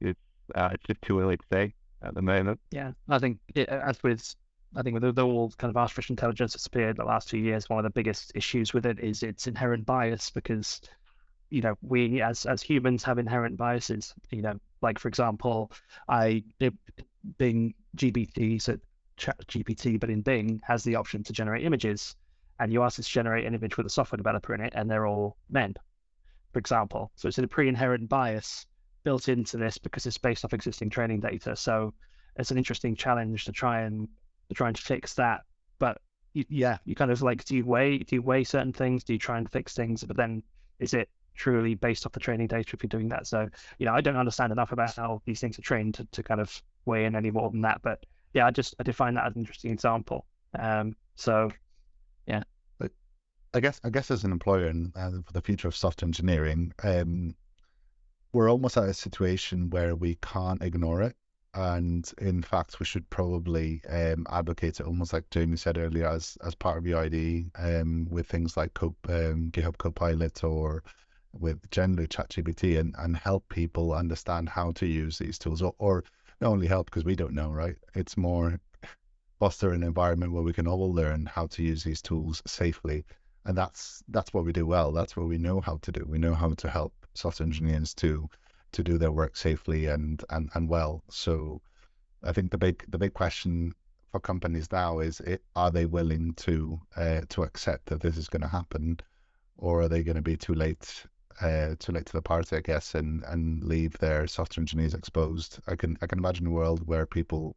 is 0.00 0.14
uh, 0.54 0.70
it's 0.72 0.84
just 0.84 1.02
too 1.02 1.20
early 1.20 1.36
to 1.36 1.44
say 1.52 1.74
at 2.02 2.14
the 2.14 2.22
moment. 2.22 2.60
Yeah, 2.70 2.92
I 3.08 3.18
think 3.18 3.38
it, 3.54 3.68
as 3.68 4.02
with 4.02 4.34
I 4.76 4.82
think 4.82 4.94
with 4.94 5.14
the 5.14 5.24
whole 5.24 5.50
kind 5.58 5.70
of 5.70 5.76
artificial 5.76 6.12
intelligence 6.12 6.52
that's 6.52 6.66
appeared 6.66 6.96
the 6.96 7.04
last 7.04 7.30
few 7.30 7.40
years, 7.40 7.68
one 7.68 7.78
of 7.78 7.84
the 7.84 7.90
biggest 7.90 8.32
issues 8.34 8.72
with 8.72 8.86
it 8.86 9.00
is 9.00 9.22
its 9.22 9.46
inherent 9.46 9.84
bias 9.84 10.30
because 10.30 10.80
you 11.50 11.62
know 11.62 11.74
we 11.82 12.22
as 12.22 12.46
as 12.46 12.62
humans 12.62 13.02
have 13.02 13.18
inherent 13.18 13.56
biases. 13.56 14.14
You 14.30 14.42
know, 14.42 14.60
like 14.82 14.98
for 14.98 15.08
example, 15.08 15.72
I 16.08 16.44
Bing 17.38 17.74
GPT 17.96 18.62
so 18.62 18.78
GPT, 19.18 20.00
but 20.00 20.10
in 20.10 20.22
Bing 20.22 20.60
has 20.64 20.84
the 20.84 20.96
option 20.96 21.22
to 21.24 21.32
generate 21.32 21.64
images. 21.64 22.16
And 22.60 22.72
you 22.72 22.82
ask 22.82 22.98
it 22.98 23.02
to 23.02 23.10
generate 23.10 23.46
an 23.46 23.54
image 23.54 23.76
with 23.76 23.86
a 23.86 23.90
software 23.90 24.18
developer 24.18 24.54
in 24.54 24.60
it, 24.60 24.74
and 24.76 24.88
they're 24.88 25.06
all 25.06 25.36
men, 25.48 25.74
for 26.52 26.58
example. 26.58 27.10
So 27.16 27.26
it's 27.26 27.38
a 27.38 27.48
pre-inherent 27.48 28.08
bias 28.08 28.66
built 29.02 29.28
into 29.28 29.56
this 29.56 29.78
because 29.78 30.06
it's 30.06 30.18
based 30.18 30.44
off 30.44 30.52
existing 30.52 30.90
training 30.90 31.20
data. 31.20 31.56
So 31.56 31.94
it's 32.36 32.50
an 32.50 32.58
interesting 32.58 32.94
challenge 32.94 33.46
to 33.46 33.52
try 33.52 33.80
and 33.80 34.08
to 34.48 34.54
try 34.54 34.68
and 34.68 34.78
fix 34.78 35.14
that. 35.14 35.40
But 35.78 35.98
yeah, 36.34 36.78
you 36.84 36.94
kind 36.94 37.10
of 37.10 37.22
like 37.22 37.44
do 37.44 37.56
you 37.56 37.64
weigh 37.64 37.98
do 37.98 38.16
you 38.16 38.22
weigh 38.22 38.44
certain 38.44 38.72
things? 38.72 39.04
Do 39.04 39.12
you 39.12 39.18
try 39.18 39.38
and 39.38 39.50
fix 39.50 39.74
things? 39.74 40.04
But 40.04 40.16
then 40.16 40.42
is 40.78 40.94
it 40.94 41.08
truly 41.34 41.74
based 41.74 42.04
off 42.04 42.12
the 42.12 42.20
training 42.20 42.48
data 42.48 42.70
if 42.74 42.82
you're 42.82 42.88
doing 42.88 43.08
that? 43.08 43.26
So 43.26 43.48
you 43.78 43.86
know, 43.86 43.94
I 43.94 44.00
don't 44.00 44.16
understand 44.16 44.52
enough 44.52 44.72
about 44.72 44.94
how 44.94 45.22
these 45.24 45.40
things 45.40 45.58
are 45.58 45.62
trained 45.62 45.94
to, 45.94 46.04
to 46.12 46.22
kind 46.22 46.40
of 46.40 46.62
weigh 46.84 47.04
in 47.06 47.16
any 47.16 47.30
more 47.30 47.50
than 47.50 47.62
that. 47.62 47.80
But 47.82 48.04
yeah, 48.34 48.46
I 48.46 48.50
just 48.50 48.74
I 48.78 48.82
define 48.82 49.14
that 49.14 49.26
as 49.26 49.34
an 49.34 49.40
interesting 49.40 49.72
example. 49.72 50.26
Um, 50.58 50.94
so 51.16 51.50
yeah. 52.26 52.42
But 52.78 52.92
I 53.54 53.60
guess 53.60 53.80
I 53.84 53.90
guess 53.90 54.10
as 54.10 54.24
an 54.24 54.32
employer 54.32 54.66
and 54.66 54.92
uh, 54.96 55.10
for 55.24 55.32
the 55.32 55.42
future 55.42 55.68
of 55.68 55.76
software 55.76 56.06
engineering, 56.06 56.72
um, 56.82 57.34
we're 58.32 58.50
almost 58.50 58.76
at 58.76 58.84
a 58.84 58.94
situation 58.94 59.70
where 59.70 59.94
we 59.94 60.16
can't 60.22 60.62
ignore 60.62 61.02
it. 61.02 61.16
And 61.52 62.08
in 62.18 62.42
fact, 62.42 62.78
we 62.78 62.86
should 62.86 63.10
probably 63.10 63.82
um, 63.88 64.24
advocate 64.30 64.78
it 64.78 64.86
almost 64.86 65.12
like 65.12 65.28
Jamie 65.30 65.56
said 65.56 65.78
earlier 65.78 66.06
as 66.08 66.38
as 66.44 66.54
part 66.54 66.78
of 66.78 66.86
your 66.86 67.00
IDE 67.00 67.50
um, 67.56 68.06
with 68.08 68.26
things 68.28 68.56
like 68.56 68.72
Co- 68.74 68.94
um, 69.08 69.50
GitHub 69.50 69.76
Copilot 69.78 70.44
or 70.44 70.84
with 71.32 71.68
generally 71.70 72.06
ChatGPT 72.08 72.78
and, 72.78 72.94
and 72.98 73.16
help 73.16 73.48
people 73.48 73.92
understand 73.92 74.48
how 74.48 74.72
to 74.72 74.86
use 74.86 75.18
these 75.18 75.38
tools 75.38 75.62
or, 75.62 75.74
or 75.78 76.04
not 76.40 76.50
only 76.50 76.66
help 76.66 76.86
because 76.86 77.04
we 77.04 77.16
don't 77.16 77.34
know, 77.34 77.50
right? 77.50 77.76
It's 77.94 78.16
more 78.16 78.60
foster 79.40 79.72
an 79.72 79.82
environment 79.82 80.32
where 80.32 80.42
we 80.42 80.52
can 80.52 80.68
all 80.68 80.92
learn 80.92 81.26
how 81.26 81.46
to 81.48 81.62
use 81.62 81.82
these 81.82 82.02
tools 82.02 82.42
safely. 82.46 83.04
And 83.46 83.56
that's 83.56 84.04
that's 84.08 84.34
what 84.34 84.44
we 84.44 84.52
do 84.52 84.66
well. 84.66 84.92
That's 84.92 85.16
what 85.16 85.26
we 85.26 85.38
know 85.38 85.60
how 85.60 85.78
to 85.78 85.90
do. 85.90 86.04
We 86.06 86.18
know 86.18 86.34
how 86.34 86.50
to 86.50 86.68
help 86.68 86.92
software 87.14 87.46
engineers 87.46 87.94
to 87.94 88.28
to 88.72 88.82
do 88.84 88.98
their 88.98 89.12
work 89.12 89.36
safely 89.36 89.86
and 89.86 90.22
and, 90.30 90.50
and 90.54 90.68
well. 90.68 91.02
So 91.10 91.62
I 92.22 92.32
think 92.32 92.50
the 92.50 92.58
big 92.58 92.84
the 92.90 92.98
big 92.98 93.14
question 93.14 93.72
for 94.12 94.20
companies 94.20 94.70
now 94.70 94.98
is 94.98 95.20
it, 95.20 95.42
are 95.56 95.70
they 95.70 95.86
willing 95.86 96.34
to 96.34 96.78
uh, 96.96 97.22
to 97.30 97.42
accept 97.44 97.86
that 97.86 98.00
this 98.02 98.18
is 98.18 98.28
going 98.28 98.42
to 98.42 98.48
happen, 98.48 98.98
or 99.56 99.82
are 99.82 99.88
they 99.88 100.02
going 100.02 100.16
to 100.16 100.22
be 100.22 100.36
too 100.36 100.54
late 100.54 101.06
uh, 101.40 101.74
too 101.78 101.92
late 101.92 102.04
to 102.06 102.12
the 102.12 102.22
party, 102.22 102.56
I 102.56 102.60
guess, 102.60 102.94
and 102.94 103.24
and 103.24 103.64
leave 103.64 103.96
their 103.98 104.26
software 104.26 104.62
engineers 104.62 104.92
exposed? 104.92 105.60
I 105.66 105.76
can 105.76 105.96
I 106.02 106.06
can 106.06 106.18
imagine 106.18 106.46
a 106.46 106.50
world 106.50 106.86
where 106.86 107.06
people 107.06 107.56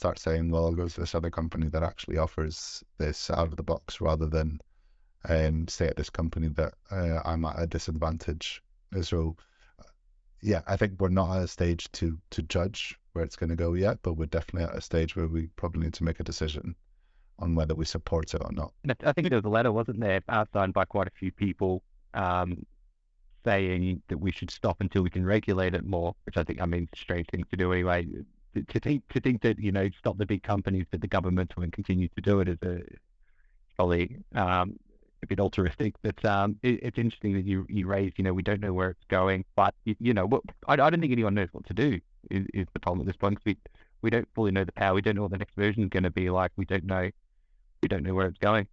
start 0.00 0.18
saying, 0.18 0.50
well, 0.50 0.64
I'll 0.64 0.72
go 0.72 0.88
to 0.88 1.00
this 1.00 1.14
other 1.14 1.28
company 1.28 1.68
that 1.68 1.82
actually 1.82 2.16
offers 2.16 2.82
this 2.96 3.28
out 3.28 3.48
of 3.48 3.56
the 3.56 3.62
box 3.62 4.00
rather 4.00 4.26
than 4.26 4.58
um, 5.28 5.68
stay 5.68 5.88
at 5.88 5.96
this 5.96 6.08
company 6.08 6.48
that 6.48 6.72
uh, 6.90 7.20
I'm 7.22 7.44
at 7.44 7.60
a 7.60 7.66
disadvantage. 7.66 8.62
So, 9.02 9.36
yeah, 10.40 10.62
I 10.66 10.78
think 10.78 10.94
we're 10.98 11.10
not 11.10 11.36
at 11.36 11.42
a 11.42 11.48
stage 11.48 11.92
to 11.92 12.16
to 12.30 12.40
judge 12.40 12.98
where 13.12 13.26
it's 13.26 13.36
going 13.36 13.50
to 13.50 13.56
go 13.56 13.74
yet, 13.74 13.98
but 14.00 14.14
we're 14.14 14.24
definitely 14.24 14.70
at 14.70 14.74
a 14.74 14.80
stage 14.80 15.16
where 15.16 15.28
we 15.28 15.48
probably 15.56 15.82
need 15.82 15.94
to 15.94 16.04
make 16.04 16.18
a 16.18 16.24
decision 16.24 16.74
on 17.38 17.54
whether 17.54 17.74
we 17.74 17.84
support 17.84 18.32
it 18.32 18.40
or 18.42 18.52
not. 18.52 18.72
I 19.04 19.12
think 19.12 19.28
there 19.28 19.38
was 19.38 19.44
a 19.44 19.50
letter, 19.50 19.70
wasn't 19.70 20.00
there, 20.00 20.22
signed 20.54 20.72
by 20.72 20.86
quite 20.86 21.08
a 21.08 21.18
few 21.18 21.30
people 21.30 21.82
um, 22.14 22.64
saying 23.44 24.00
that 24.08 24.16
we 24.16 24.32
should 24.32 24.50
stop 24.50 24.80
until 24.80 25.02
we 25.02 25.10
can 25.10 25.26
regulate 25.26 25.74
it 25.74 25.84
more, 25.84 26.14
which 26.24 26.38
I 26.38 26.44
think, 26.44 26.62
I 26.62 26.66
mean, 26.66 26.88
strange 26.94 27.26
thing 27.30 27.44
to 27.50 27.56
do 27.56 27.70
anyway 27.74 28.06
to 28.54 28.80
think 28.80 29.08
to 29.12 29.20
think 29.20 29.42
that 29.42 29.58
you 29.58 29.72
know 29.72 29.88
stop 29.98 30.18
the 30.18 30.26
big 30.26 30.42
companies 30.42 30.86
that 30.90 31.00
the 31.00 31.06
government 31.06 31.56
will 31.56 31.68
continue 31.70 32.08
to 32.08 32.20
do 32.20 32.40
it 32.40 32.48
is 32.48 32.58
a 32.62 32.80
probably 33.76 34.16
um, 34.34 34.78
a 35.22 35.26
bit 35.26 35.40
altruistic. 35.40 35.94
But 36.02 36.24
um, 36.24 36.56
it, 36.62 36.80
it's 36.82 36.98
interesting 36.98 37.34
that 37.34 37.44
you 37.44 37.66
you 37.68 37.86
raised 37.86 38.18
you 38.18 38.24
know 38.24 38.32
we 38.32 38.42
don't 38.42 38.60
know 38.60 38.72
where 38.72 38.90
it's 38.90 39.04
going, 39.08 39.44
but 39.56 39.74
you, 39.84 39.94
you 40.00 40.14
know 40.14 40.26
what 40.26 40.42
I, 40.66 40.74
I 40.74 40.90
don't 40.90 41.00
think 41.00 41.12
anyone 41.12 41.34
knows 41.34 41.48
what 41.52 41.66
to 41.66 41.74
do 41.74 42.00
is, 42.30 42.46
is 42.52 42.66
the 42.72 42.80
problem 42.80 43.00
at 43.00 43.06
this 43.06 43.16
point. 43.16 43.38
We 43.44 43.56
we 44.02 44.10
don't 44.10 44.28
fully 44.34 44.50
know 44.50 44.64
the 44.64 44.72
power. 44.72 44.94
We 44.94 45.02
don't 45.02 45.16
know 45.16 45.22
what 45.22 45.30
the 45.30 45.38
next 45.38 45.54
version 45.54 45.82
is 45.84 45.90
going 45.90 46.04
to 46.04 46.10
be 46.10 46.30
like. 46.30 46.52
We 46.56 46.64
don't 46.64 46.84
know 46.84 47.10
we 47.82 47.88
don't 47.88 48.02
know 48.02 48.14
where 48.14 48.26
it's 48.26 48.38
going. 48.38 48.66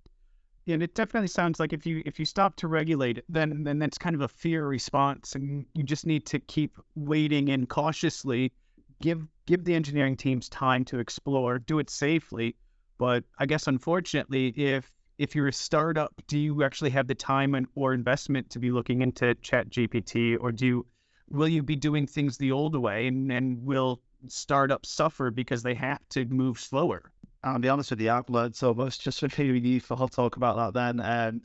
Yeah, 0.65 0.74
and 0.74 0.84
it 0.84 0.96
definitely 0.96 1.29
sounds 1.29 1.62
like 1.62 1.72
if 1.72 1.86
you 1.86 2.03
if 2.05 2.19
you 2.19 2.25
stop 2.25 2.57
to 2.57 2.67
regulate 2.67 3.19
it, 3.19 3.25
then 3.29 3.63
then 3.63 3.79
that's 3.79 3.98
kind 3.98 4.15
of 4.15 4.22
a 4.22 4.27
fear 4.27 4.67
response, 4.67 5.34
and 5.36 5.65
you 5.74 5.84
just 5.84 6.05
need 6.05 6.25
to 6.27 6.39
keep 6.39 6.77
waiting 6.96 7.50
and 7.50 7.69
cautiously 7.69 8.51
give 9.01 9.22
give 9.46 9.63
the 9.63 9.74
engineering 9.74 10.18
teams 10.18 10.50
time 10.50 10.86
to 10.86 11.00
explore, 11.00 11.60
do 11.60 11.80
it 11.80 11.89
safely. 11.89 12.56
But 12.98 13.24
I 13.38 13.46
guess 13.46 13.68
unfortunately, 13.68 14.48
if 14.50 14.92
if 15.18 15.36
you're 15.36 15.48
a 15.48 15.54
startup, 15.54 16.13
do 16.27 16.38
you 16.38 16.63
actually 16.63 16.92
have 16.92 17.08
the 17.08 17.16
time 17.16 17.56
and, 17.56 17.68
or 17.75 17.94
investment 17.94 18.51
to 18.51 18.60
be 18.60 18.72
looking 18.72 19.01
into 19.01 19.36
ChatGPT, 19.36 20.38
or 20.39 20.51
do 20.51 20.66
you, 20.66 20.86
will 21.30 21.48
you 21.48 21.63
be 21.63 21.75
doing 21.75 22.06
things 22.06 22.38
the 22.38 22.51
old 22.51 22.75
way, 22.75 23.08
and, 23.08 23.32
and 23.32 23.63
will 23.66 24.00
startups 24.27 24.89
suffer 24.89 25.32
because 25.32 25.63
they 25.63 25.74
have 25.74 26.08
to 26.10 26.25
move 26.25 26.60
slower? 26.60 27.12
I'll 27.44 27.60
be 27.60 27.70
honest 27.70 27.92
with 27.92 28.01
you, 28.01 28.12
I've 28.12 28.30
learned 28.30 28.56
so 28.56 28.74
much 28.74 29.00
just 29.00 29.20
from 29.20 29.30
hearing 29.30 29.66
you 29.66 29.80
for 29.80 30.08
talk 30.08 30.36
about 30.36 30.74
that. 30.74 30.74
Then, 30.74 31.00
um, 31.00 31.42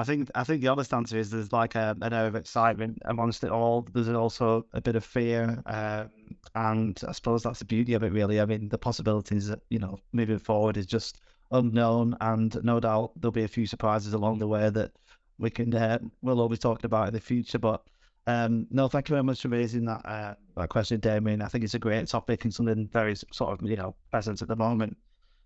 I 0.00 0.04
think 0.04 0.30
I 0.34 0.44
think 0.44 0.62
the 0.62 0.68
honest 0.68 0.94
answer 0.94 1.18
is 1.18 1.30
there's 1.30 1.52
like 1.52 1.74
a, 1.74 1.94
an 2.00 2.14
air 2.14 2.26
of 2.26 2.34
excitement 2.34 2.98
amongst 3.04 3.44
it 3.44 3.50
all. 3.50 3.86
There's 3.92 4.08
also 4.08 4.64
a 4.72 4.80
bit 4.80 4.96
of 4.96 5.04
fear, 5.04 5.62
um, 5.66 6.10
and 6.54 6.98
I 7.06 7.12
suppose 7.12 7.42
that's 7.42 7.58
the 7.58 7.66
beauty 7.66 7.92
of 7.92 8.02
it, 8.02 8.10
really. 8.10 8.40
I 8.40 8.46
mean, 8.46 8.70
the 8.70 8.78
possibilities, 8.78 9.52
you 9.68 9.78
know, 9.78 9.98
moving 10.12 10.38
forward 10.38 10.78
is 10.78 10.86
just 10.86 11.20
unknown, 11.50 12.16
and 12.22 12.56
no 12.64 12.80
doubt 12.80 13.12
there'll 13.16 13.30
be 13.30 13.44
a 13.44 13.48
few 13.48 13.66
surprises 13.66 14.14
along 14.14 14.38
the 14.38 14.48
way 14.48 14.70
that 14.70 14.92
we 15.38 15.50
can 15.50 15.74
uh, 15.74 15.98
we'll 16.22 16.40
all 16.40 16.48
be 16.48 16.56
talking 16.56 16.86
about 16.86 17.08
in 17.08 17.14
the 17.14 17.20
future. 17.20 17.58
But 17.58 17.82
um, 18.26 18.66
no, 18.70 18.88
thank 18.88 19.10
you 19.10 19.12
very 19.14 19.24
much 19.24 19.42
for 19.42 19.48
raising 19.48 19.84
that 19.84 20.00
uh, 20.06 20.34
that 20.56 20.70
question, 20.70 20.98
Damien. 21.00 21.42
I 21.42 21.48
think 21.48 21.62
it's 21.62 21.74
a 21.74 21.78
great 21.78 22.08
topic 22.08 22.44
and 22.44 22.54
something 22.54 22.88
very 22.90 23.16
sort 23.32 23.52
of 23.52 23.68
you 23.68 23.76
know 23.76 23.94
present 24.10 24.40
at 24.40 24.48
the 24.48 24.56
moment. 24.56 24.96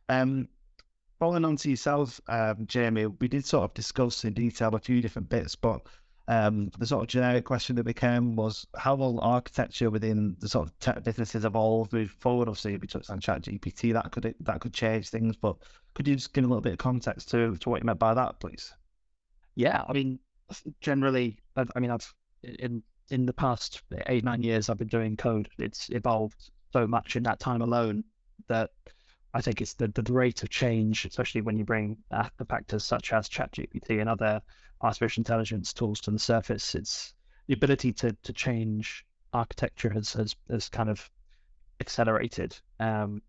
Um, 0.09 0.49
following 1.19 1.45
on 1.45 1.57
to 1.57 1.71
yourself, 1.71 2.21
um, 2.29 2.67
Jamie, 2.67 3.07
we 3.07 3.29
did 3.29 3.45
sort 3.45 3.65
of 3.65 3.75
discuss 3.75 4.25
in 4.25 4.33
detail 4.33 4.75
a 4.75 4.79
few 4.79 5.01
different 5.01 5.29
bits, 5.29 5.55
but 5.55 5.81
um, 6.27 6.71
the 6.79 6.87
sort 6.87 7.03
of 7.03 7.09
generic 7.09 7.45
question 7.45 7.77
that 7.77 7.85
became 7.85 8.35
was 8.35 8.67
how 8.77 8.95
will 8.95 9.21
architecture 9.21 9.91
within 9.91 10.37
the 10.41 10.49
sort 10.49 10.69
of 10.69 10.79
tech 10.79 11.05
businesses 11.05 11.45
evolve 11.45 11.93
move 11.93 12.11
forward? 12.11 12.49
Obviously, 12.49 12.77
we 12.79 12.87
touched 12.87 13.11
on 13.11 13.21
ChatGPT, 13.21 13.93
that 13.93 14.11
could 14.11 14.35
that 14.41 14.61
could 14.61 14.73
change 14.73 15.11
things, 15.11 15.37
but 15.37 15.57
could 15.93 16.09
you 16.09 16.15
just 16.15 16.33
give 16.33 16.45
a 16.45 16.47
little 16.47 16.63
bit 16.63 16.73
of 16.73 16.79
context 16.79 17.31
to, 17.31 17.57
to 17.57 17.69
what 17.69 17.81
you 17.81 17.87
meant 17.87 17.99
by 17.99 18.15
that, 18.15 18.41
please? 18.41 18.73
Yeah, 19.55 19.85
I 19.87 19.93
mean, 19.93 20.19
generally, 20.81 21.39
I've, 21.57 21.71
I 21.77 21.81
mean, 21.81 21.91
I've 21.91 22.13
in 22.43 22.83
in 23.11 23.27
the 23.27 23.33
past 23.33 23.83
eight 24.07 24.25
nine 24.25 24.43
years 24.43 24.69
I've 24.69 24.79
been 24.79 24.89
doing 24.89 25.17
code. 25.17 25.49
It's 25.59 25.91
evolved 25.91 26.51
so 26.73 26.87
much 26.87 27.17
in 27.17 27.23
that 27.25 27.39
time 27.39 27.61
alone 27.61 28.05
that 28.49 28.71
I 29.35 29.41
think 29.41 29.61
it's 29.61 29.75
the, 29.75 29.89
the 29.89 30.13
rate 30.13 30.45
of 30.45 30.49
change, 30.49 31.05
especially 31.05 31.41
when 31.41 31.59
you 31.59 31.65
bring 31.65 31.99
uh, 32.13 32.29
the 32.39 32.45
factors 32.45 32.85
such 32.85 33.13
as 33.13 33.29
ChatGPT 33.29 34.01
and 34.01 34.09
other 34.09 34.41
artificial 34.81 35.23
intelligence 35.23 35.73
tools 35.73 36.01
to 36.03 36.13
the 36.13 36.21
surface. 36.21 36.77
It's 36.77 37.15
the 37.49 37.55
ability 37.55 37.93
to 37.95 38.17
to 38.23 38.33
change 38.33 39.05
architecture 39.33 39.91
has 39.91 40.13
has, 40.13 40.37
has 40.49 40.69
kind 40.69 40.89
of 40.89 41.11
accelerated. 41.81 42.57
Um, 42.79 43.23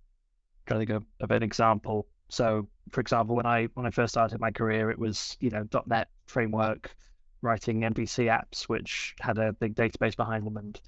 trying 0.68 0.80
to 0.80 0.86
think 0.86 0.98
of, 0.98 1.06
of 1.22 1.32
an 1.32 1.42
example. 1.42 2.06
So, 2.30 2.68
for 2.92 3.02
example, 3.02 3.36
when 3.36 3.48
I 3.48 3.66
when 3.74 3.88
I 3.88 3.90
first 3.90 4.14
started 4.14 4.40
my 4.40 4.52
career, 4.52 4.92
it 4.92 5.00
was 5.00 5.36
you 5.40 5.50
know 5.50 5.68
.NET 5.88 6.10
framework, 6.28 6.96
writing 7.42 7.82
MVC 7.82 8.26
apps, 8.26 8.64
which 8.64 9.16
had 9.20 9.40
a 9.40 9.54
big 9.54 9.74
database 9.76 10.16
behind 10.16 10.46
them, 10.46 10.58
and 10.58 10.80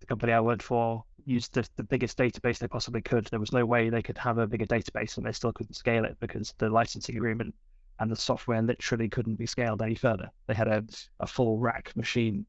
the 0.00 0.06
company 0.06 0.34
I 0.34 0.40
worked 0.40 0.62
for 0.62 1.04
used 1.28 1.54
the, 1.54 1.68
the 1.76 1.82
biggest 1.82 2.16
database 2.16 2.58
they 2.58 2.68
possibly 2.68 3.02
could. 3.02 3.26
There 3.26 3.40
was 3.40 3.52
no 3.52 3.64
way 3.66 3.90
they 3.90 4.02
could 4.02 4.18
have 4.18 4.38
a 4.38 4.46
bigger 4.46 4.66
database 4.66 5.16
and 5.16 5.26
they 5.26 5.32
still 5.32 5.52
couldn't 5.52 5.74
scale 5.74 6.04
it 6.04 6.16
because 6.20 6.54
the 6.58 6.68
licensing 6.68 7.16
agreement 7.16 7.54
and 8.00 8.10
the 8.10 8.16
software 8.16 8.62
literally 8.62 9.08
couldn't 9.08 9.36
be 9.36 9.46
scaled 9.46 9.82
any 9.82 9.94
further. 9.94 10.30
They 10.46 10.54
had 10.54 10.68
a, 10.68 10.84
a 11.20 11.26
full 11.26 11.58
rack 11.58 11.92
machine 11.96 12.46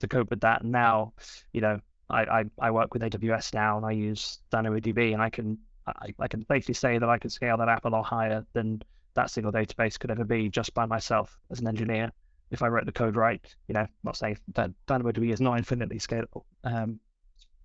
to, 0.00 0.08
cope 0.08 0.30
with 0.30 0.40
that. 0.40 0.62
And 0.62 0.72
now, 0.72 1.12
you 1.52 1.60
know, 1.60 1.80
I, 2.08 2.22
I, 2.22 2.44
I 2.58 2.70
work 2.70 2.94
with 2.94 3.02
AWS 3.02 3.54
now 3.54 3.76
and 3.76 3.86
I 3.86 3.92
use 3.92 4.38
DynamoDB 4.52 5.12
and 5.12 5.22
I 5.22 5.30
can 5.30 5.58
I, 5.86 6.14
I 6.18 6.28
can 6.28 6.46
safely 6.46 6.74
say 6.74 6.98
that 6.98 7.08
I 7.08 7.18
can 7.18 7.30
scale 7.30 7.56
that 7.56 7.68
app 7.68 7.84
a 7.84 7.88
lot 7.88 8.04
higher 8.04 8.44
than 8.52 8.82
that 9.14 9.30
single 9.30 9.52
database 9.52 9.98
could 9.98 10.10
ever 10.10 10.24
be 10.24 10.48
just 10.48 10.72
by 10.74 10.86
myself 10.86 11.36
as 11.50 11.60
an 11.60 11.66
engineer 11.66 12.12
if 12.50 12.62
I 12.62 12.68
wrote 12.68 12.86
the 12.86 12.92
code 12.92 13.16
right, 13.16 13.44
you 13.68 13.74
know, 13.74 13.86
not 14.02 14.16
saying 14.16 14.38
that 14.54 14.70
DynamoDB 14.86 15.32
is 15.32 15.40
not 15.40 15.58
infinitely 15.58 15.98
scalable. 15.98 16.44
Um, 16.64 16.98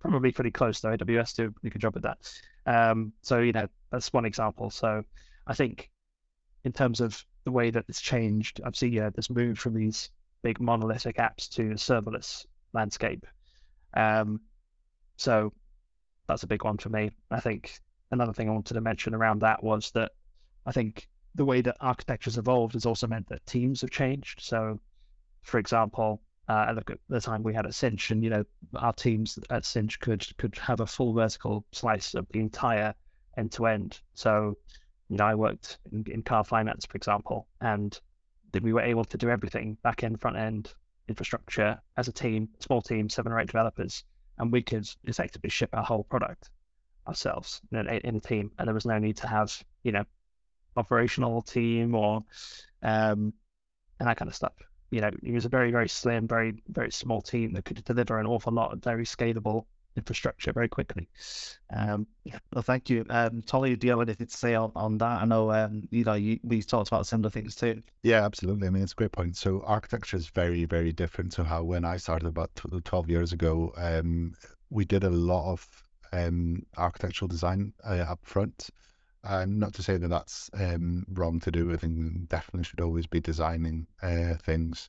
probably 0.00 0.32
pretty 0.32 0.50
close 0.50 0.80
though. 0.80 0.96
AWS 0.96 1.34
do 1.34 1.54
a 1.64 1.70
good 1.70 1.80
job 1.80 1.94
with 1.94 2.04
that. 2.04 2.18
Um, 2.66 3.12
so 3.22 3.38
you 3.40 3.52
know, 3.52 3.68
that's 3.90 4.12
one 4.12 4.24
example. 4.24 4.70
So 4.70 5.02
I 5.46 5.54
think 5.54 5.90
in 6.64 6.72
terms 6.72 7.00
of 7.00 7.22
the 7.44 7.52
way 7.52 7.70
that 7.70 7.84
it's 7.88 8.00
changed, 8.00 8.60
I've 8.64 8.76
seen 8.76 8.92
yeah, 8.92 9.10
this 9.10 9.30
move 9.30 9.58
from 9.58 9.74
these 9.74 10.10
big 10.42 10.60
monolithic 10.60 11.16
apps 11.16 11.48
to 11.50 11.70
a 11.70 11.74
serverless 11.74 12.46
landscape. 12.72 13.26
Um, 13.94 14.40
so 15.16 15.52
that's 16.26 16.42
a 16.42 16.46
big 16.48 16.64
one 16.64 16.78
for 16.78 16.88
me. 16.88 17.10
I 17.30 17.40
think 17.40 17.78
another 18.10 18.32
thing 18.32 18.48
I 18.48 18.52
wanted 18.52 18.74
to 18.74 18.80
mention 18.80 19.14
around 19.14 19.40
that 19.40 19.62
was 19.62 19.90
that 19.92 20.12
I 20.66 20.72
think 20.72 21.08
the 21.34 21.44
way 21.44 21.60
that 21.60 21.76
architecture's 21.80 22.38
evolved 22.38 22.74
has 22.74 22.86
also 22.86 23.06
meant 23.06 23.28
that 23.28 23.46
teams 23.46 23.80
have 23.82 23.90
changed. 23.90 24.40
So, 24.42 24.80
for 25.42 25.58
example, 25.58 26.20
uh, 26.48 26.72
look 26.74 26.90
at 26.90 26.98
the 27.08 27.20
time 27.20 27.42
we 27.42 27.54
had 27.54 27.66
at 27.66 27.74
Cinch, 27.74 28.10
and 28.10 28.22
you 28.22 28.30
know 28.30 28.44
our 28.76 28.92
teams 28.92 29.38
at 29.50 29.64
Cinch 29.64 29.98
could 30.00 30.24
could 30.38 30.56
have 30.58 30.80
a 30.80 30.86
full 30.86 31.12
vertical 31.12 31.64
slice 31.72 32.14
of 32.14 32.26
the 32.30 32.40
entire 32.40 32.94
end 33.36 33.52
to 33.52 33.66
end. 33.66 34.00
So, 34.14 34.56
you 35.08 35.16
know, 35.16 35.24
I 35.24 35.34
worked 35.34 35.78
in, 35.92 36.04
in 36.10 36.22
car 36.22 36.44
finance, 36.44 36.86
for 36.86 36.96
example, 36.96 37.48
and 37.60 37.98
we 38.62 38.72
were 38.72 38.80
able 38.80 39.04
to 39.04 39.18
do 39.18 39.28
everything 39.28 39.76
back 39.82 40.02
end, 40.02 40.20
front 40.20 40.36
end, 40.36 40.72
infrastructure 41.08 41.78
as 41.96 42.08
a 42.08 42.12
team, 42.12 42.48
small 42.60 42.80
team, 42.80 43.08
seven 43.08 43.32
or 43.32 43.40
eight 43.40 43.48
developers, 43.48 44.04
and 44.38 44.50
we 44.50 44.62
could 44.62 44.88
effectively 45.04 45.50
ship 45.50 45.70
our 45.72 45.82
whole 45.82 46.04
product 46.04 46.50
ourselves 47.06 47.60
in, 47.70 47.86
in 47.86 48.16
a 48.16 48.20
team, 48.20 48.50
and 48.58 48.66
there 48.66 48.74
was 48.74 48.86
no 48.86 48.98
need 48.98 49.16
to 49.18 49.26
have 49.26 49.62
you 49.82 49.92
know 49.92 50.04
operational 50.76 51.42
team 51.42 51.94
or 51.94 52.22
um, 52.82 53.32
and 53.98 54.08
that 54.08 54.16
kind 54.16 54.28
of 54.28 54.34
stuff. 54.34 54.52
You 54.96 55.02
know, 55.02 55.10
it 55.22 55.32
was 55.32 55.44
a 55.44 55.50
very, 55.50 55.70
very 55.70 55.90
slim, 55.90 56.26
very, 56.26 56.54
very 56.68 56.90
small 56.90 57.20
team 57.20 57.52
that 57.52 57.66
could 57.66 57.84
deliver 57.84 58.18
an 58.18 58.26
awful 58.26 58.50
lot 58.50 58.72
of 58.72 58.82
very 58.82 59.04
scalable 59.04 59.66
infrastructure 59.94 60.54
very 60.54 60.68
quickly. 60.70 61.06
Um, 61.68 62.06
well, 62.54 62.62
thank 62.62 62.88
you, 62.88 63.04
um, 63.10 63.42
Toli. 63.42 63.76
Do 63.76 63.86
you 63.86 63.90
have 63.90 64.00
anything 64.00 64.26
to 64.26 64.34
say 64.34 64.54
on, 64.54 64.72
on 64.74 64.96
that? 64.96 65.20
I 65.20 65.26
know, 65.26 65.52
um, 65.52 65.86
you 65.90 66.04
know, 66.04 66.14
you, 66.14 66.40
we 66.42 66.62
talked 66.62 66.88
about 66.88 67.06
similar 67.06 67.28
things 67.28 67.54
too. 67.54 67.82
Yeah, 68.04 68.24
absolutely. 68.24 68.68
I 68.68 68.70
mean, 68.70 68.82
it's 68.82 68.92
a 68.92 68.94
great 68.94 69.12
point. 69.12 69.36
So 69.36 69.62
architecture 69.66 70.16
is 70.16 70.28
very, 70.28 70.64
very 70.64 70.92
different 70.92 71.30
to 71.32 71.44
how 71.44 71.62
when 71.62 71.84
I 71.84 71.98
started 71.98 72.28
about 72.28 72.50
12 72.84 73.10
years 73.10 73.34
ago, 73.34 73.74
um, 73.76 74.32
we 74.70 74.86
did 74.86 75.04
a 75.04 75.10
lot 75.10 75.52
of 75.52 75.66
um, 76.14 76.64
architectural 76.78 77.28
design 77.28 77.74
uh, 77.84 77.96
up 77.96 78.20
front. 78.22 78.70
And 79.28 79.58
not 79.58 79.74
to 79.74 79.82
say 79.82 79.96
that 79.96 80.08
that's 80.08 80.50
um, 80.54 81.04
wrong 81.12 81.40
to 81.40 81.50
do. 81.50 81.72
I 81.72 81.76
think 81.76 82.28
definitely 82.28 82.64
should 82.64 82.80
always 82.80 83.06
be 83.06 83.20
designing 83.20 83.86
uh, 84.02 84.34
things, 84.34 84.88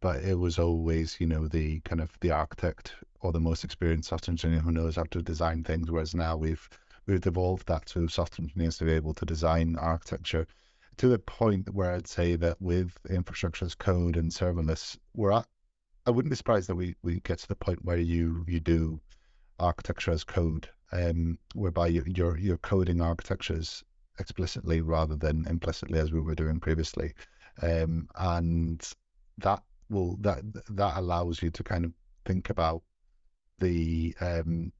but 0.00 0.22
it 0.24 0.38
was 0.38 0.58
always, 0.58 1.20
you 1.20 1.26
know, 1.26 1.48
the 1.48 1.80
kind 1.80 2.00
of 2.00 2.10
the 2.20 2.30
architect 2.30 2.94
or 3.20 3.30
the 3.32 3.40
most 3.40 3.62
experienced 3.62 4.08
software 4.08 4.32
engineer 4.32 4.60
who 4.60 4.72
knows 4.72 4.96
how 4.96 5.04
to 5.10 5.22
design 5.22 5.64
things. 5.64 5.90
Whereas 5.90 6.14
now 6.14 6.36
we've 6.36 6.68
we've 7.06 7.26
evolved 7.26 7.66
that 7.68 7.84
to 7.86 8.08
software 8.08 8.44
engineers 8.44 8.78
to 8.78 8.84
be 8.84 8.92
able 8.92 9.14
to 9.14 9.26
design 9.26 9.76
architecture 9.76 10.46
to 10.96 11.08
the 11.08 11.18
point 11.18 11.74
where 11.74 11.92
I'd 11.92 12.06
say 12.06 12.36
that 12.36 12.60
with 12.60 12.96
infrastructure 13.10 13.64
as 13.64 13.74
code 13.74 14.16
and 14.16 14.30
serverless, 14.30 14.96
we're 15.14 15.32
at. 15.32 15.46
I 16.06 16.10
wouldn't 16.10 16.30
be 16.30 16.36
surprised 16.36 16.68
that 16.68 16.76
we, 16.76 16.94
we 17.02 17.20
get 17.20 17.38
to 17.38 17.48
the 17.48 17.56
point 17.56 17.84
where 17.84 17.98
you 17.98 18.44
you 18.46 18.60
do 18.60 19.00
architecture 19.58 20.10
as 20.12 20.24
code, 20.24 20.68
um, 20.92 21.38
whereby 21.54 21.88
you, 21.88 22.04
you're 22.06 22.38
you're 22.38 22.58
coding 22.58 23.00
architectures 23.00 23.84
explicitly 24.18 24.80
rather 24.80 25.16
than 25.16 25.46
implicitly 25.48 25.98
as 25.98 26.12
we 26.12 26.20
were 26.20 26.34
doing 26.34 26.60
previously, 26.60 27.12
um, 27.62 28.08
and 28.16 28.92
that 29.38 29.62
will 29.90 30.16
that 30.20 30.42
that 30.70 30.96
allows 30.96 31.42
you 31.42 31.50
to 31.50 31.62
kind 31.62 31.84
of 31.84 31.92
think 32.24 32.50
about 32.50 32.82
the 33.58 34.14
um, 34.20 34.72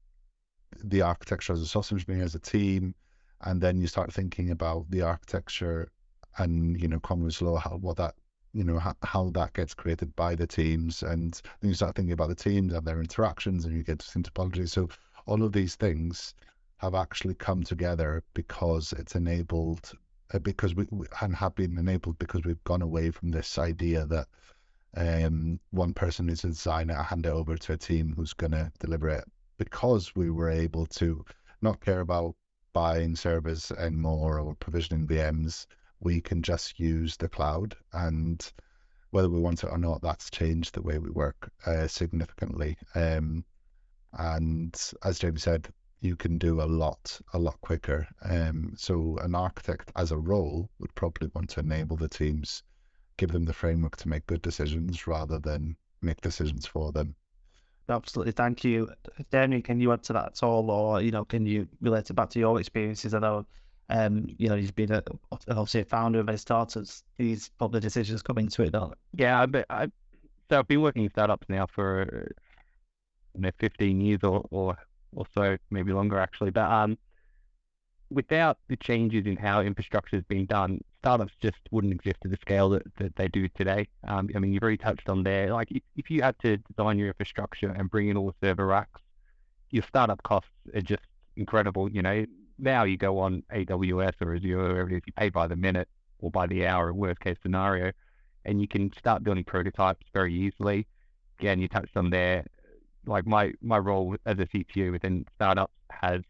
the 0.83 1.01
architecture 1.01 1.53
as 1.53 1.61
a 1.61 1.67
software 1.67 1.99
engineer 1.99 2.23
as 2.23 2.35
a 2.35 2.39
team, 2.39 2.95
and 3.41 3.61
then 3.61 3.79
you 3.79 3.87
start 3.87 4.13
thinking 4.13 4.51
about 4.51 4.89
the 4.89 5.01
architecture 5.01 5.91
and 6.37 6.79
you 6.79 6.87
know 6.87 6.99
Conway's 6.99 7.41
law, 7.41 7.57
how 7.57 7.77
what 7.77 7.97
that 7.97 8.15
you 8.53 8.63
know 8.63 8.79
how, 8.79 8.95
how 9.03 9.29
that 9.31 9.53
gets 9.53 9.73
created 9.73 10.15
by 10.15 10.35
the 10.35 10.47
teams, 10.47 11.03
and 11.03 11.41
then 11.59 11.69
you 11.69 11.75
start 11.75 11.95
thinking 11.95 12.13
about 12.13 12.29
the 12.29 12.35
teams 12.35 12.73
and 12.73 12.85
their 12.85 13.01
interactions, 13.01 13.65
and 13.65 13.75
you 13.75 13.83
get 13.83 14.05
into 14.15 14.31
topology. 14.31 14.67
So 14.69 14.89
all 15.25 15.43
of 15.43 15.51
these 15.51 15.75
things 15.75 16.33
have 16.77 16.95
actually 16.95 17.35
come 17.35 17.63
together 17.63 18.23
because 18.33 18.93
it's 18.93 19.15
enabled 19.15 19.91
uh, 20.33 20.39
because 20.39 20.75
we, 20.75 20.87
we 20.91 21.05
and 21.21 21.35
have 21.35 21.55
been 21.55 21.77
enabled 21.77 22.17
because 22.19 22.43
we've 22.43 22.63
gone 22.63 22.81
away 22.81 23.11
from 23.11 23.31
this 23.31 23.57
idea 23.57 24.05
that 24.05 24.27
um, 24.97 25.59
one 25.71 25.93
person 25.93 26.29
is 26.29 26.43
a 26.43 26.47
designer, 26.47 26.97
I 26.97 27.03
hand 27.03 27.25
it 27.25 27.29
over 27.29 27.57
to 27.57 27.73
a 27.73 27.77
team 27.77 28.13
who's 28.15 28.33
going 28.33 28.51
to 28.51 28.71
deliver 28.79 29.09
it. 29.09 29.25
Because 29.57 30.15
we 30.15 30.29
were 30.29 30.49
able 30.49 30.85
to 30.87 31.23
not 31.61 31.81
care 31.81 32.01
about 32.01 32.35
buying 32.73 33.15
servers 33.15 33.71
anymore 33.71 34.39
or 34.39 34.55
provisioning 34.55 35.07
VMs, 35.07 35.65
we 35.99 36.21
can 36.21 36.41
just 36.41 36.79
use 36.79 37.17
the 37.17 37.29
cloud. 37.29 37.75
And 37.93 38.45
whether 39.11 39.29
we 39.29 39.39
want 39.39 39.63
it 39.63 39.71
or 39.71 39.77
not, 39.77 40.01
that's 40.01 40.29
changed 40.29 40.75
the 40.75 40.81
way 40.81 40.99
we 40.99 41.09
work 41.09 41.51
uh, 41.65 41.87
significantly. 41.87 42.77
Um, 42.95 43.45
and 44.17 44.75
as 45.03 45.19
James 45.19 45.43
said, 45.43 45.67
you 46.01 46.15
can 46.15 46.37
do 46.37 46.61
a 46.61 46.63
lot, 46.63 47.19
a 47.33 47.39
lot 47.39 47.59
quicker. 47.61 48.07
Um, 48.23 48.73
so 48.77 49.17
an 49.21 49.35
architect 49.35 49.91
as 49.95 50.11
a 50.11 50.17
role 50.17 50.69
would 50.79 50.93
probably 50.95 51.29
want 51.33 51.49
to 51.51 51.61
enable 51.61 51.97
the 51.97 52.09
teams 52.09 52.63
give 53.17 53.31
them 53.31 53.45
the 53.45 53.53
framework 53.53 53.95
to 53.97 54.09
make 54.09 54.25
good 54.27 54.41
decisions 54.41 55.07
rather 55.07 55.39
than 55.39 55.75
make 56.01 56.21
decisions 56.21 56.65
for 56.65 56.91
them. 56.91 57.15
Absolutely, 57.87 58.31
thank 58.31 58.63
you, 58.63 58.89
Danny. 59.29 59.61
Can 59.61 59.79
you 59.79 59.91
add 59.93 60.03
to 60.03 60.13
that 60.13 60.25
at 60.25 60.43
all, 60.43 60.69
or 60.71 61.01
you 61.01 61.11
know, 61.11 61.23
can 61.23 61.45
you 61.45 61.67
relate 61.81 62.09
it 62.09 62.13
back 62.13 62.29
to 62.31 62.39
your 62.39 62.59
experiences? 62.59 63.13
I 63.13 63.19
know, 63.19 63.45
um, 63.89 64.27
you 64.37 64.49
know, 64.49 64.55
you've 64.55 64.75
been 64.75 64.91
a, 64.91 65.03
obviously 65.31 65.81
a 65.81 65.85
founder 65.85 66.19
of 66.19 66.27
a 66.27 66.37
startups. 66.37 67.03
These 67.17 67.51
probably 67.57 67.79
decisions 67.81 68.23
come 68.23 68.39
into 68.39 68.63
it, 68.63 68.71
don't 68.71 68.91
they? 69.13 69.23
Yeah, 69.23 69.45
I, 69.45 69.63
I, 69.69 69.87
so 70.49 70.59
I've 70.59 70.67
been 70.67 70.81
working 70.81 71.03
in 71.03 71.11
startups 71.11 71.47
now 71.47 71.67
for 71.67 72.31
you 73.35 73.41
know 73.41 73.51
15 73.59 74.01
years 74.01 74.19
or 74.23 74.45
or 74.51 74.77
or 75.15 75.25
so, 75.33 75.57
maybe 75.69 75.93
longer 75.93 76.19
actually. 76.19 76.51
But 76.51 76.69
um, 76.71 76.97
without 78.09 78.57
the 78.67 78.75
changes 78.77 79.25
in 79.25 79.35
how 79.37 79.61
infrastructure 79.61 80.17
has 80.17 80.25
been 80.25 80.45
done, 80.45 80.81
startups 80.99 81.33
just 81.41 81.57
wouldn't 81.71 81.93
exist 81.93 82.17
to 82.23 82.29
the 82.29 82.37
scale 82.41 82.69
that, 82.69 82.83
that 82.97 83.15
they 83.15 83.27
do 83.27 83.47
today. 83.49 83.87
Um, 84.07 84.29
I 84.35 84.39
mean, 84.39 84.53
you've 84.53 84.63
already 84.63 84.77
touched 84.77 85.09
on 85.09 85.23
there. 85.23 85.53
Like, 85.53 85.71
if, 85.71 85.83
if 85.95 86.09
you 86.09 86.21
had 86.21 86.37
to 86.39 86.57
design 86.57 86.97
your 86.97 87.09
infrastructure 87.09 87.69
and 87.69 87.89
bring 87.89 88.09
in 88.09 88.17
all 88.17 88.27
the 88.27 88.47
server 88.47 88.65
racks, 88.65 89.01
your 89.71 89.83
startup 89.83 90.21
costs 90.23 90.49
are 90.73 90.81
just 90.81 91.03
incredible. 91.35 91.89
You 91.89 92.01
know, 92.01 92.25
now 92.57 92.83
you 92.83 92.97
go 92.97 93.19
on 93.19 93.43
AWS 93.53 94.13
or 94.21 94.35
Azure, 94.35 94.59
or 94.59 94.67
whatever 94.69 94.89
it 94.89 94.95
is, 94.95 95.01
you 95.05 95.13
pay 95.13 95.29
by 95.29 95.47
the 95.47 95.55
minute 95.55 95.89
or 96.19 96.31
by 96.31 96.47
the 96.47 96.65
hour, 96.65 96.93
worst 96.93 97.19
case 97.19 97.37
scenario, 97.43 97.91
and 98.45 98.61
you 98.61 98.67
can 98.67 98.91
start 98.97 99.23
building 99.23 99.43
prototypes 99.43 100.05
very 100.13 100.33
easily. 100.33 100.87
Again, 101.39 101.59
you 101.59 101.67
touched 101.67 101.97
on 101.97 102.09
there. 102.09 102.45
Like 103.07 103.25
my 103.25 103.53
my 103.61 103.77
role 103.77 104.15
as 104.25 104.39
a 104.39 104.45
CTO 104.45 104.91
within 104.91 105.25
startups 105.35 105.73
has 105.89 106.21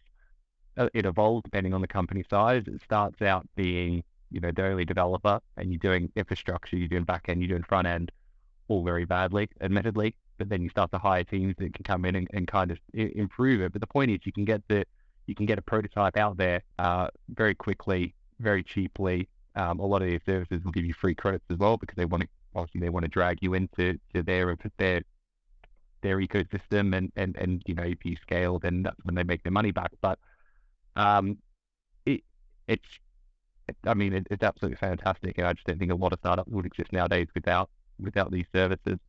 uh, 0.78 0.90
it 0.94 1.06
evolves 1.06 1.44
depending 1.44 1.74
on 1.74 1.82
the 1.82 1.88
company 1.88 2.24
size. 2.30 2.64
It 2.68 2.82
starts 2.84 3.22
out 3.22 3.48
being, 3.56 4.04
you 4.32 4.40
know, 4.40 4.52
the 4.52 4.66
only 4.66 4.86
developer 4.86 5.40
and 5.58 5.72
you're 5.72 5.80
doing 5.80 6.12
infrastructure, 6.16 6.76
you're 6.76 6.88
doing 6.88 7.04
back 7.04 7.26
end, 7.30 7.42
you're 7.42 7.50
doing 7.50 7.64
front 7.64 7.88
end, 7.88 8.12
all 8.68 8.84
very 8.84 9.06
badly, 9.06 9.50
admittedly. 9.62 10.16
But 10.38 10.50
then 10.50 10.62
you 10.62 10.70
start 10.70 10.92
to 10.92 10.98
hire 10.98 11.24
teams 11.24 11.56
that 11.60 11.74
can 11.74 11.84
come 11.84 12.04
in 12.04 12.16
and, 12.16 12.28
and 12.34 12.46
kind 12.46 12.72
of 12.72 12.78
improve 12.94 13.62
it. 13.62 13.72
But 13.72 13.80
the 13.80 13.88
point 13.88 14.12
is, 14.12 14.20
you 14.26 14.34
can 14.34 14.44
get 14.44 14.62
the 14.68 14.86
you 15.28 15.34
can 15.34 15.46
get 15.46 15.58
a 15.58 15.62
prototype 15.62 16.18
out 16.18 16.38
there 16.38 16.62
uh, 16.78 17.08
very 17.30 17.56
quickly, 17.56 18.14
very 18.40 18.62
cheaply. 18.62 19.28
Um, 19.56 19.80
a 19.80 19.86
lot 19.86 20.02
of 20.02 20.10
these 20.10 20.20
services 20.26 20.64
will 20.64 20.72
give 20.72 20.86
you 20.86 20.94
free 20.94 21.16
credits 21.16 21.46
as 21.50 21.58
well 21.58 21.78
because 21.78 21.96
they 21.96 22.06
want 22.06 22.24
to 22.24 22.30
obviously 22.54 22.82
they 22.82 22.90
want 22.90 23.04
to 23.04 23.10
drag 23.10 23.40
you 23.42 23.54
into 23.54 23.98
to 24.14 24.24
their 24.24 24.58
their 24.78 25.02
their 26.06 26.20
ecosystem 26.20 26.96
and 26.96 27.12
and 27.16 27.36
and 27.38 27.64
you 27.66 27.74
know 27.74 27.84
if 27.84 28.06
you 28.06 28.16
scale 28.22 28.60
then 28.60 28.84
that's 28.84 29.04
when 29.04 29.16
they 29.16 29.24
make 29.24 29.44
their 29.44 29.52
money 29.52 29.72
back. 29.72 29.92
But 30.02 30.20
um, 30.96 31.38
it, 32.06 32.22
it's, 32.68 32.88
I 33.86 33.94
mean, 33.94 34.14
it, 34.14 34.28
it's 34.30 34.44
absolutely 34.44 34.78
fantastic, 34.78 35.38
and 35.38 35.48
I 35.48 35.54
just 35.54 35.66
don't 35.66 35.80
think 35.80 35.92
a 35.92 35.96
lot 35.96 36.14
of 36.14 36.20
startups 36.20 36.52
would 36.52 36.66
exist 36.66 36.94
nowadays 36.94 37.28
without 37.34 37.70
without 38.00 38.32
these 38.32 38.46
services. 38.54 39.00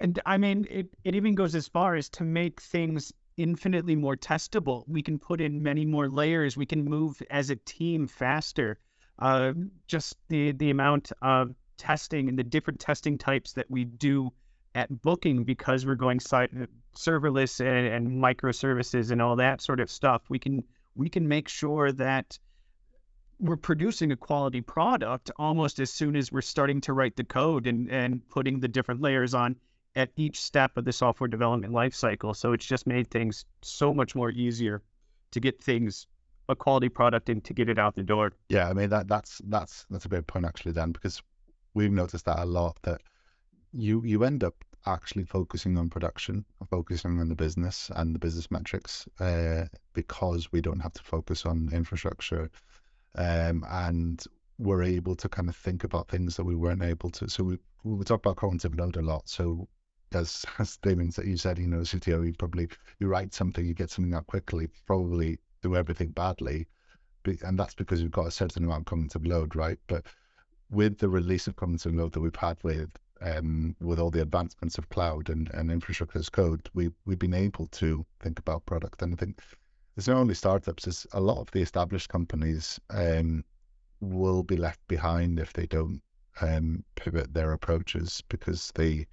And 0.00 0.20
I 0.26 0.38
mean, 0.38 0.66
it, 0.70 0.88
it 1.04 1.14
even 1.14 1.34
goes 1.34 1.54
as 1.54 1.68
far 1.68 1.94
as 1.94 2.08
to 2.10 2.24
make 2.24 2.60
things 2.60 3.12
infinitely 3.36 3.96
more 3.96 4.16
testable. 4.16 4.84
We 4.86 5.02
can 5.02 5.18
put 5.18 5.40
in 5.40 5.62
many 5.62 5.84
more 5.84 6.08
layers. 6.08 6.56
We 6.56 6.66
can 6.66 6.84
move 6.84 7.20
as 7.30 7.50
a 7.50 7.56
team 7.56 8.06
faster. 8.06 8.78
Uh, 9.18 9.52
just 9.86 10.16
the 10.28 10.52
the 10.52 10.70
amount 10.70 11.12
of 11.22 11.54
testing 11.76 12.28
and 12.28 12.38
the 12.38 12.44
different 12.44 12.80
testing 12.80 13.18
types 13.18 13.52
that 13.54 13.70
we 13.70 13.84
do 13.84 14.32
at 14.74 15.02
booking 15.02 15.44
because 15.44 15.86
we're 15.86 15.94
going 15.94 16.20
site 16.20 16.50
serverless 16.96 17.60
and, 17.60 17.86
and 17.86 18.22
microservices 18.22 19.10
and 19.10 19.22
all 19.22 19.36
that 19.36 19.60
sort 19.60 19.80
of 19.80 19.90
stuff. 19.90 20.22
We 20.28 20.38
can 20.38 20.64
we 20.94 21.08
can 21.08 21.26
make 21.26 21.48
sure 21.48 21.92
that 21.92 22.38
we're 23.40 23.56
producing 23.56 24.12
a 24.12 24.16
quality 24.16 24.60
product 24.60 25.30
almost 25.36 25.80
as 25.80 25.90
soon 25.90 26.16
as 26.16 26.30
we're 26.30 26.40
starting 26.40 26.80
to 26.82 26.92
write 26.92 27.16
the 27.16 27.24
code 27.24 27.66
and, 27.66 27.90
and 27.90 28.26
putting 28.28 28.60
the 28.60 28.68
different 28.68 29.00
layers 29.00 29.34
on 29.34 29.56
at 29.96 30.10
each 30.16 30.40
step 30.40 30.76
of 30.76 30.84
the 30.84 30.92
software 30.92 31.28
development 31.28 31.72
lifecycle. 31.72 32.34
So 32.34 32.52
it's 32.52 32.66
just 32.66 32.86
made 32.86 33.10
things 33.10 33.44
so 33.62 33.92
much 33.92 34.14
more 34.14 34.30
easier 34.30 34.82
to 35.32 35.40
get 35.40 35.62
things 35.62 36.06
a 36.48 36.54
quality 36.54 36.88
product 36.88 37.28
and 37.28 37.42
to 37.44 37.54
get 37.54 37.68
it 37.68 37.78
out 37.78 37.94
the 37.94 38.02
door. 38.02 38.32
Yeah, 38.48 38.68
I 38.68 38.72
mean 38.72 38.90
that 38.90 39.08
that's 39.08 39.40
that's 39.46 39.86
that's 39.90 40.04
a 40.04 40.08
great 40.08 40.26
point 40.26 40.44
actually, 40.44 40.72
Dan, 40.72 40.92
because 40.92 41.22
we've 41.74 41.92
noticed 41.92 42.26
that 42.26 42.38
a 42.38 42.44
lot 42.44 42.78
that 42.82 43.00
you 43.74 44.02
you 44.04 44.24
end 44.24 44.44
up 44.44 44.54
actually 44.86 45.24
focusing 45.24 45.76
on 45.78 45.88
production, 45.88 46.44
focusing 46.70 47.18
on 47.18 47.28
the 47.28 47.34
business 47.34 47.90
and 47.96 48.14
the 48.14 48.18
business 48.18 48.50
metrics, 48.50 49.08
uh, 49.20 49.64
because 49.94 50.52
we 50.52 50.60
don't 50.60 50.80
have 50.80 50.92
to 50.92 51.02
focus 51.02 51.46
on 51.46 51.70
infrastructure, 51.72 52.50
um, 53.16 53.64
and 53.68 54.24
we're 54.58 54.82
able 54.82 55.16
to 55.16 55.28
kind 55.28 55.48
of 55.48 55.56
think 55.56 55.84
about 55.84 56.08
things 56.08 56.36
that 56.36 56.44
we 56.44 56.54
weren't 56.54 56.82
able 56.82 57.10
to. 57.10 57.28
So 57.28 57.44
we 57.44 57.58
we 57.82 58.04
talk 58.04 58.20
about 58.20 58.36
cognitive 58.36 58.76
load 58.76 58.96
a 58.96 59.02
lot. 59.02 59.28
So 59.28 59.68
as 60.12 60.44
as 60.58 60.76
Damien 60.78 61.10
said, 61.10 61.26
you 61.26 61.36
said, 61.36 61.58
you 61.58 61.66
know, 61.66 61.80
CTO, 61.80 62.26
you 62.26 62.34
probably 62.34 62.68
you 63.00 63.08
write 63.08 63.34
something, 63.34 63.66
you 63.66 63.74
get 63.74 63.90
something 63.90 64.14
out 64.14 64.26
quickly, 64.26 64.68
probably 64.86 65.38
do 65.62 65.76
everything 65.76 66.10
badly, 66.10 66.66
and 67.42 67.58
that's 67.58 67.74
because 67.74 68.02
you've 68.02 68.12
got 68.12 68.26
a 68.26 68.30
certain 68.30 68.64
amount 68.64 68.82
of 68.82 68.86
cognitive 68.86 69.26
load, 69.26 69.56
right? 69.56 69.78
But 69.88 70.06
with 70.70 70.98
the 70.98 71.08
release 71.08 71.46
of 71.46 71.56
cognitive 71.56 71.94
load 71.94 72.12
that 72.12 72.20
we've 72.20 72.34
had 72.36 72.58
with 72.62 72.90
um, 73.24 73.74
with 73.80 73.98
all 73.98 74.10
the 74.10 74.22
advancements 74.22 74.78
of 74.78 74.88
cloud 74.90 75.30
and, 75.30 75.50
and 75.54 75.70
infrastructure 75.70 76.18
as 76.18 76.28
code, 76.28 76.68
we, 76.74 76.90
we've 77.06 77.18
been 77.18 77.34
able 77.34 77.66
to 77.68 78.04
think 78.20 78.38
about 78.38 78.66
product. 78.66 79.02
And 79.02 79.14
I 79.14 79.16
think 79.16 79.40
it's 79.96 80.08
not 80.08 80.18
only 80.18 80.34
startups, 80.34 80.86
it's 80.86 81.06
a 81.12 81.20
lot 81.20 81.40
of 81.40 81.50
the 81.50 81.62
established 81.62 82.08
companies 82.08 82.78
um, 82.90 83.44
will 84.00 84.42
be 84.42 84.56
left 84.56 84.80
behind 84.88 85.38
if 85.38 85.52
they 85.52 85.66
don't 85.66 86.02
um, 86.40 86.84
pivot 86.96 87.32
their 87.32 87.52
approaches 87.52 88.22
because 88.28 88.72
they 88.74 89.06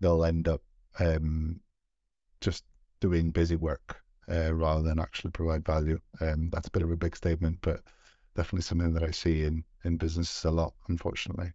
they'll 0.00 0.24
end 0.24 0.48
up 0.48 0.62
um, 0.98 1.60
just 2.40 2.64
doing 3.00 3.30
busy 3.30 3.56
work 3.56 4.02
uh, 4.28 4.52
rather 4.52 4.82
than 4.82 4.98
actually 4.98 5.30
provide 5.30 5.64
value. 5.64 5.98
Um, 6.20 6.50
that's 6.50 6.68
a 6.68 6.70
bit 6.70 6.82
of 6.82 6.90
a 6.90 6.96
big 6.96 7.16
statement, 7.16 7.58
but 7.60 7.80
definitely 8.34 8.62
something 8.62 8.94
that 8.94 9.04
I 9.04 9.10
see 9.10 9.44
in 9.44 9.62
in 9.84 9.96
businesses 9.96 10.44
a 10.44 10.50
lot, 10.50 10.74
unfortunately. 10.88 11.52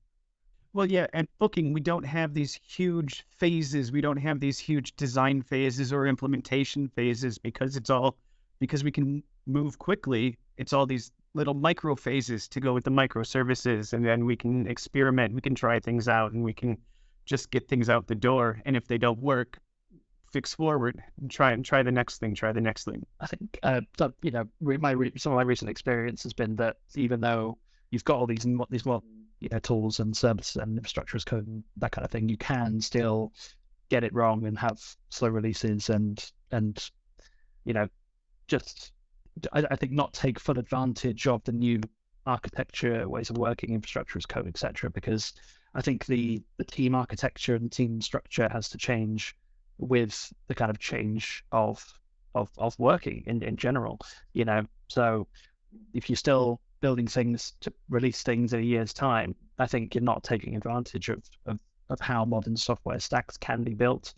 Well, 0.72 0.86
yeah, 0.86 1.08
at 1.14 1.28
Booking, 1.40 1.74
we 1.74 1.82
don't 1.82 2.06
have 2.06 2.34
these 2.34 2.60
huge 2.68 3.26
phases. 3.38 3.92
We 3.92 4.02
don't 4.02 4.18
have 4.18 4.40
these 4.40 4.60
huge 4.60 4.96
design 4.96 5.42
phases 5.42 5.92
or 5.92 6.06
implementation 6.06 6.88
phases 6.90 7.40
because 7.40 7.76
it's 7.76 7.90
all 7.90 8.18
because 8.60 8.84
we 8.84 8.92
can 8.92 9.24
move 9.48 9.80
quickly. 9.80 10.38
It's 10.58 10.74
all 10.74 10.86
these 10.86 11.12
little 11.34 11.56
micro 11.56 11.96
phases 11.96 12.48
to 12.50 12.60
go 12.60 12.74
with 12.74 12.84
the 12.84 12.92
microservices, 12.92 13.94
and 13.94 14.06
then 14.06 14.26
we 14.26 14.36
can 14.36 14.68
experiment, 14.68 15.34
we 15.34 15.42
can 15.42 15.56
try 15.56 15.80
things 15.80 16.08
out, 16.08 16.34
and 16.34 16.44
we 16.44 16.54
can 16.54 16.78
just 17.26 17.50
get 17.50 17.68
things 17.68 17.90
out 17.90 18.06
the 18.06 18.16
door. 18.16 18.62
And 18.66 18.76
if 18.76 18.88
they 18.88 19.00
don't 19.00 19.20
work, 19.20 19.60
fix 20.32 20.54
forward 20.54 21.02
and 21.20 21.32
try 21.32 21.52
and 21.52 21.66
try 21.66 21.82
the 21.82 21.92
next 21.92 22.20
thing, 22.20 22.36
try 22.36 22.52
the 22.52 22.62
next 22.62 22.86
thing. 22.86 23.04
I 23.20 23.26
think 23.26 23.58
uh, 23.64 23.82
you 24.22 24.32
know 24.32 24.46
my 24.62 24.94
some 25.18 25.32
of 25.32 25.38
my 25.38 25.44
recent 25.44 25.72
experience 25.72 26.22
has 26.24 26.34
been 26.34 26.56
that 26.58 26.78
even 26.96 27.22
though 27.22 27.58
you've 27.90 28.04
got 28.04 28.18
all 28.18 28.28
these 28.28 28.46
these 28.70 28.86
more 28.86 29.02
you 29.40 29.50
know 29.52 29.60
tools 29.60 30.00
and 30.00 30.16
services 30.16 30.58
and 30.58 30.78
infrastructure 30.78 31.18
as 31.18 31.24
code 31.24 31.64
that 31.78 31.92
kind 31.92 32.06
of 32.06 32.12
thing, 32.12 32.30
you 32.30 32.38
can 32.38 32.82
still 32.82 33.32
get 33.90 34.04
it 34.04 34.14
wrong 34.14 34.46
and 34.46 34.58
have 34.58 34.80
slow 35.10 35.30
releases 35.30 35.90
and 35.90 36.32
and 36.52 36.90
you 37.66 37.74
know 37.74 37.88
just 38.48 38.92
I, 39.54 39.66
I 39.72 39.76
think 39.76 39.92
not 39.92 40.14
take 40.14 40.40
full 40.40 40.60
advantage 40.60 41.28
of 41.28 41.44
the 41.44 41.52
new 41.52 41.82
architecture, 42.26 43.08
ways 43.08 43.30
of 43.30 43.38
working, 43.38 43.74
infrastructure 43.74 44.18
as 44.18 44.26
code, 44.26 44.48
etc. 44.48 44.90
Because 44.90 45.34
I 45.74 45.82
think 45.82 46.06
the 46.06 46.42
the 46.58 46.66
team 46.66 46.96
architecture 46.96 47.56
and 47.56 47.72
team 47.72 48.02
structure 48.02 48.50
has 48.50 48.70
to 48.70 48.78
change 48.78 49.36
with 49.78 50.34
the 50.48 50.56
kind 50.56 50.70
of 50.70 50.80
change 50.80 51.44
of 51.52 51.84
of 52.36 52.50
of 52.58 52.78
working 52.78 53.24
in 53.26 53.44
in 53.44 53.56
general. 53.56 54.00
You 54.34 54.46
know, 54.46 54.66
so 54.88 55.28
if 55.94 56.10
you're 56.10 56.18
still 56.18 56.60
building 56.82 57.08
things 57.08 57.54
to 57.62 57.74
release 57.90 58.24
things 58.24 58.54
in 58.54 58.60
a 58.60 58.64
year's 58.64 58.94
time, 58.94 59.36
I 59.58 59.68
think 59.68 59.96
you're 59.96 60.04
not 60.04 60.24
taking 60.24 60.56
advantage 60.56 61.10
of, 61.10 61.24
of, 61.46 61.60
of 61.90 62.00
how 62.00 62.26
modern 62.26 62.56
software 62.56 63.00
stacks 63.00 63.38
can 63.38 63.64
be 63.64 63.74
built. 63.74 64.14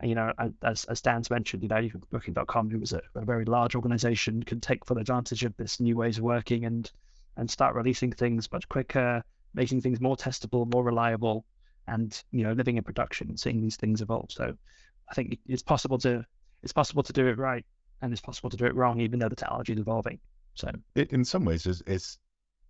And, 0.00 0.10
you 0.10 0.14
know, 0.14 0.32
as, 0.62 0.84
as 0.84 1.00
Dan's 1.00 1.30
mentioned, 1.30 1.62
you 1.62 1.68
know, 1.68 1.88
Booking.com, 2.10 2.70
who 2.70 2.78
was 2.78 2.92
a, 2.92 3.00
a, 3.14 3.24
very 3.24 3.44
large 3.46 3.74
organization, 3.74 4.42
can 4.42 4.60
take 4.60 4.84
full 4.84 4.98
advantage 4.98 5.42
of 5.42 5.56
this 5.56 5.80
new 5.80 5.96
ways 5.96 6.18
of 6.18 6.24
working 6.24 6.64
and 6.64 6.90
and 7.38 7.50
start 7.50 7.74
releasing 7.74 8.10
things 8.12 8.50
much 8.50 8.66
quicker, 8.68 9.22
making 9.52 9.82
things 9.82 10.00
more 10.00 10.16
testable, 10.16 10.70
more 10.72 10.82
reliable, 10.82 11.44
and 11.86 12.22
you 12.30 12.42
know, 12.42 12.52
living 12.52 12.78
in 12.78 12.82
production 12.82 13.36
seeing 13.36 13.60
these 13.60 13.76
things 13.76 14.02
evolve. 14.02 14.30
So, 14.30 14.54
I 15.10 15.14
think 15.14 15.38
it's 15.46 15.62
possible 15.62 15.98
to 15.98 16.24
it's 16.62 16.72
possible 16.72 17.02
to 17.02 17.12
do 17.12 17.26
it 17.26 17.38
right, 17.38 17.64
and 18.02 18.12
it's 18.12 18.20
possible 18.20 18.50
to 18.50 18.56
do 18.56 18.66
it 18.66 18.74
wrong, 18.74 19.00
even 19.00 19.18
though 19.18 19.28
the 19.28 19.36
technology 19.36 19.72
is 19.72 19.78
evolving. 19.78 20.18
So 20.56 20.70
it, 20.94 21.12
in 21.12 21.24
some 21.24 21.44
ways, 21.44 21.66
it's, 21.66 21.82
it's 21.86 22.18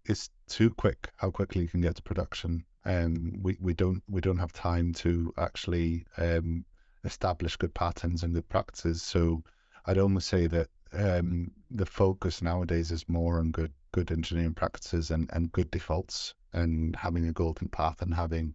it's 0.04 0.30
too 0.48 0.70
quick 0.70 1.08
how 1.16 1.30
quickly 1.30 1.62
you 1.62 1.68
can 1.68 1.80
get 1.80 1.96
to 1.96 2.02
production. 2.02 2.64
Um, 2.84 3.38
we, 3.42 3.56
we 3.60 3.74
don't 3.74 4.02
we 4.08 4.20
don't 4.20 4.38
have 4.38 4.52
time 4.52 4.92
to 4.94 5.32
actually 5.38 6.04
um, 6.18 6.64
establish 7.04 7.56
good 7.56 7.74
patterns 7.74 8.22
and 8.22 8.34
good 8.34 8.48
practices. 8.48 9.02
So 9.02 9.42
I'd 9.86 9.98
almost 9.98 10.28
say 10.28 10.46
that 10.48 10.68
um, 10.92 11.50
the 11.70 11.86
focus 11.86 12.42
nowadays 12.42 12.90
is 12.90 13.08
more 13.08 13.38
on 13.38 13.50
good 13.52 13.72
good 13.92 14.10
engineering 14.10 14.54
practices 14.54 15.10
and, 15.10 15.30
and 15.32 15.52
good 15.52 15.70
defaults 15.70 16.34
and 16.52 16.94
having 16.96 17.28
a 17.28 17.32
golden 17.32 17.68
path 17.68 18.02
and 18.02 18.12
having 18.12 18.54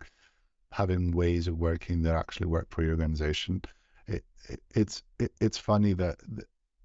having 0.72 1.12
ways 1.12 1.48
of 1.48 1.58
working 1.58 2.04
that 2.04 2.16
actually 2.16 2.48
work 2.48 2.68
for 2.70 2.84
your 2.84 2.92
organization. 2.92 3.62
It, 4.08 4.24
it 4.50 4.62
it's 4.76 5.04
it, 5.20 5.32
it's 5.40 5.58
funny 5.58 5.94
that 5.94 6.18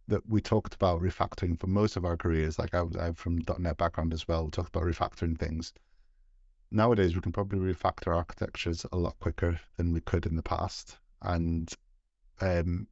that 0.08 0.28
we 0.28 0.40
talked 0.40 0.74
about 0.74 1.02
refactoring 1.02 1.58
for 1.58 1.66
most 1.66 1.96
of 1.96 2.04
our 2.04 2.16
careers. 2.16 2.58
Like 2.58 2.74
I 2.74 2.84
I'm 3.00 3.14
from 3.14 3.42
.NET 3.58 3.76
background 3.76 4.12
as 4.12 4.26
well. 4.28 4.44
We 4.44 4.50
talked 4.50 4.74
about 4.74 4.84
refactoring 4.84 5.38
things. 5.38 5.72
Nowadays, 6.70 7.14
we 7.14 7.20
can 7.20 7.32
probably 7.32 7.58
refactor 7.58 8.14
architectures 8.14 8.84
a 8.92 8.96
lot 8.96 9.18
quicker 9.20 9.60
than 9.76 9.92
we 9.92 10.00
could 10.00 10.26
in 10.26 10.36
the 10.36 10.42
past. 10.42 10.98
And 11.22 11.72
um, 12.40 12.86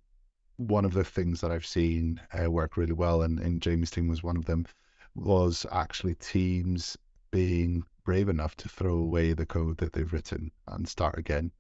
one 0.56 0.84
of 0.84 0.92
the 0.92 1.04
things 1.04 1.40
that 1.40 1.50
I've 1.50 1.66
seen 1.66 2.20
uh, 2.32 2.50
work 2.50 2.76
really 2.76 2.92
well, 2.92 3.22
and, 3.22 3.38
and 3.40 3.60
Jamie's 3.60 3.90
team 3.90 4.08
was 4.08 4.22
one 4.22 4.36
of 4.36 4.44
them, 4.44 4.66
was 5.14 5.66
actually 5.72 6.14
teams 6.14 6.96
being 7.30 7.82
brave 8.04 8.28
enough 8.28 8.56
to 8.56 8.68
throw 8.68 8.94
away 8.94 9.32
the 9.32 9.46
code 9.46 9.78
that 9.78 9.92
they've 9.92 10.12
written 10.12 10.52
and 10.68 10.88
start 10.88 11.18
again. 11.18 11.50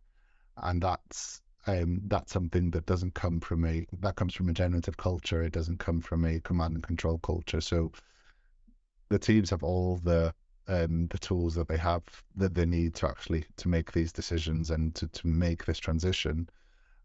And 0.56 0.82
that's 0.82 1.42
um, 1.66 2.00
that's 2.08 2.32
something 2.32 2.70
that 2.72 2.86
doesn't 2.86 3.14
come 3.14 3.40
from 3.40 3.64
a 3.64 3.86
that 4.00 4.16
comes 4.16 4.34
from 4.34 4.48
a 4.48 4.52
generative 4.52 4.96
culture. 4.96 5.42
It 5.42 5.52
doesn't 5.52 5.78
come 5.78 6.00
from 6.00 6.24
a 6.24 6.40
command 6.40 6.74
and 6.74 6.82
control 6.82 7.18
culture. 7.18 7.60
So 7.60 7.92
the 9.08 9.18
teams 9.18 9.50
have 9.50 9.62
all 9.62 9.96
the 9.96 10.34
um, 10.68 11.06
the 11.08 11.18
tools 11.18 11.54
that 11.54 11.68
they 11.68 11.76
have 11.76 12.02
that 12.36 12.54
they 12.54 12.66
need 12.66 12.94
to 12.96 13.08
actually 13.08 13.44
to 13.56 13.68
make 13.68 13.92
these 13.92 14.12
decisions 14.12 14.70
and 14.70 14.94
to, 14.94 15.08
to 15.08 15.26
make 15.26 15.64
this 15.64 15.78
transition. 15.78 16.48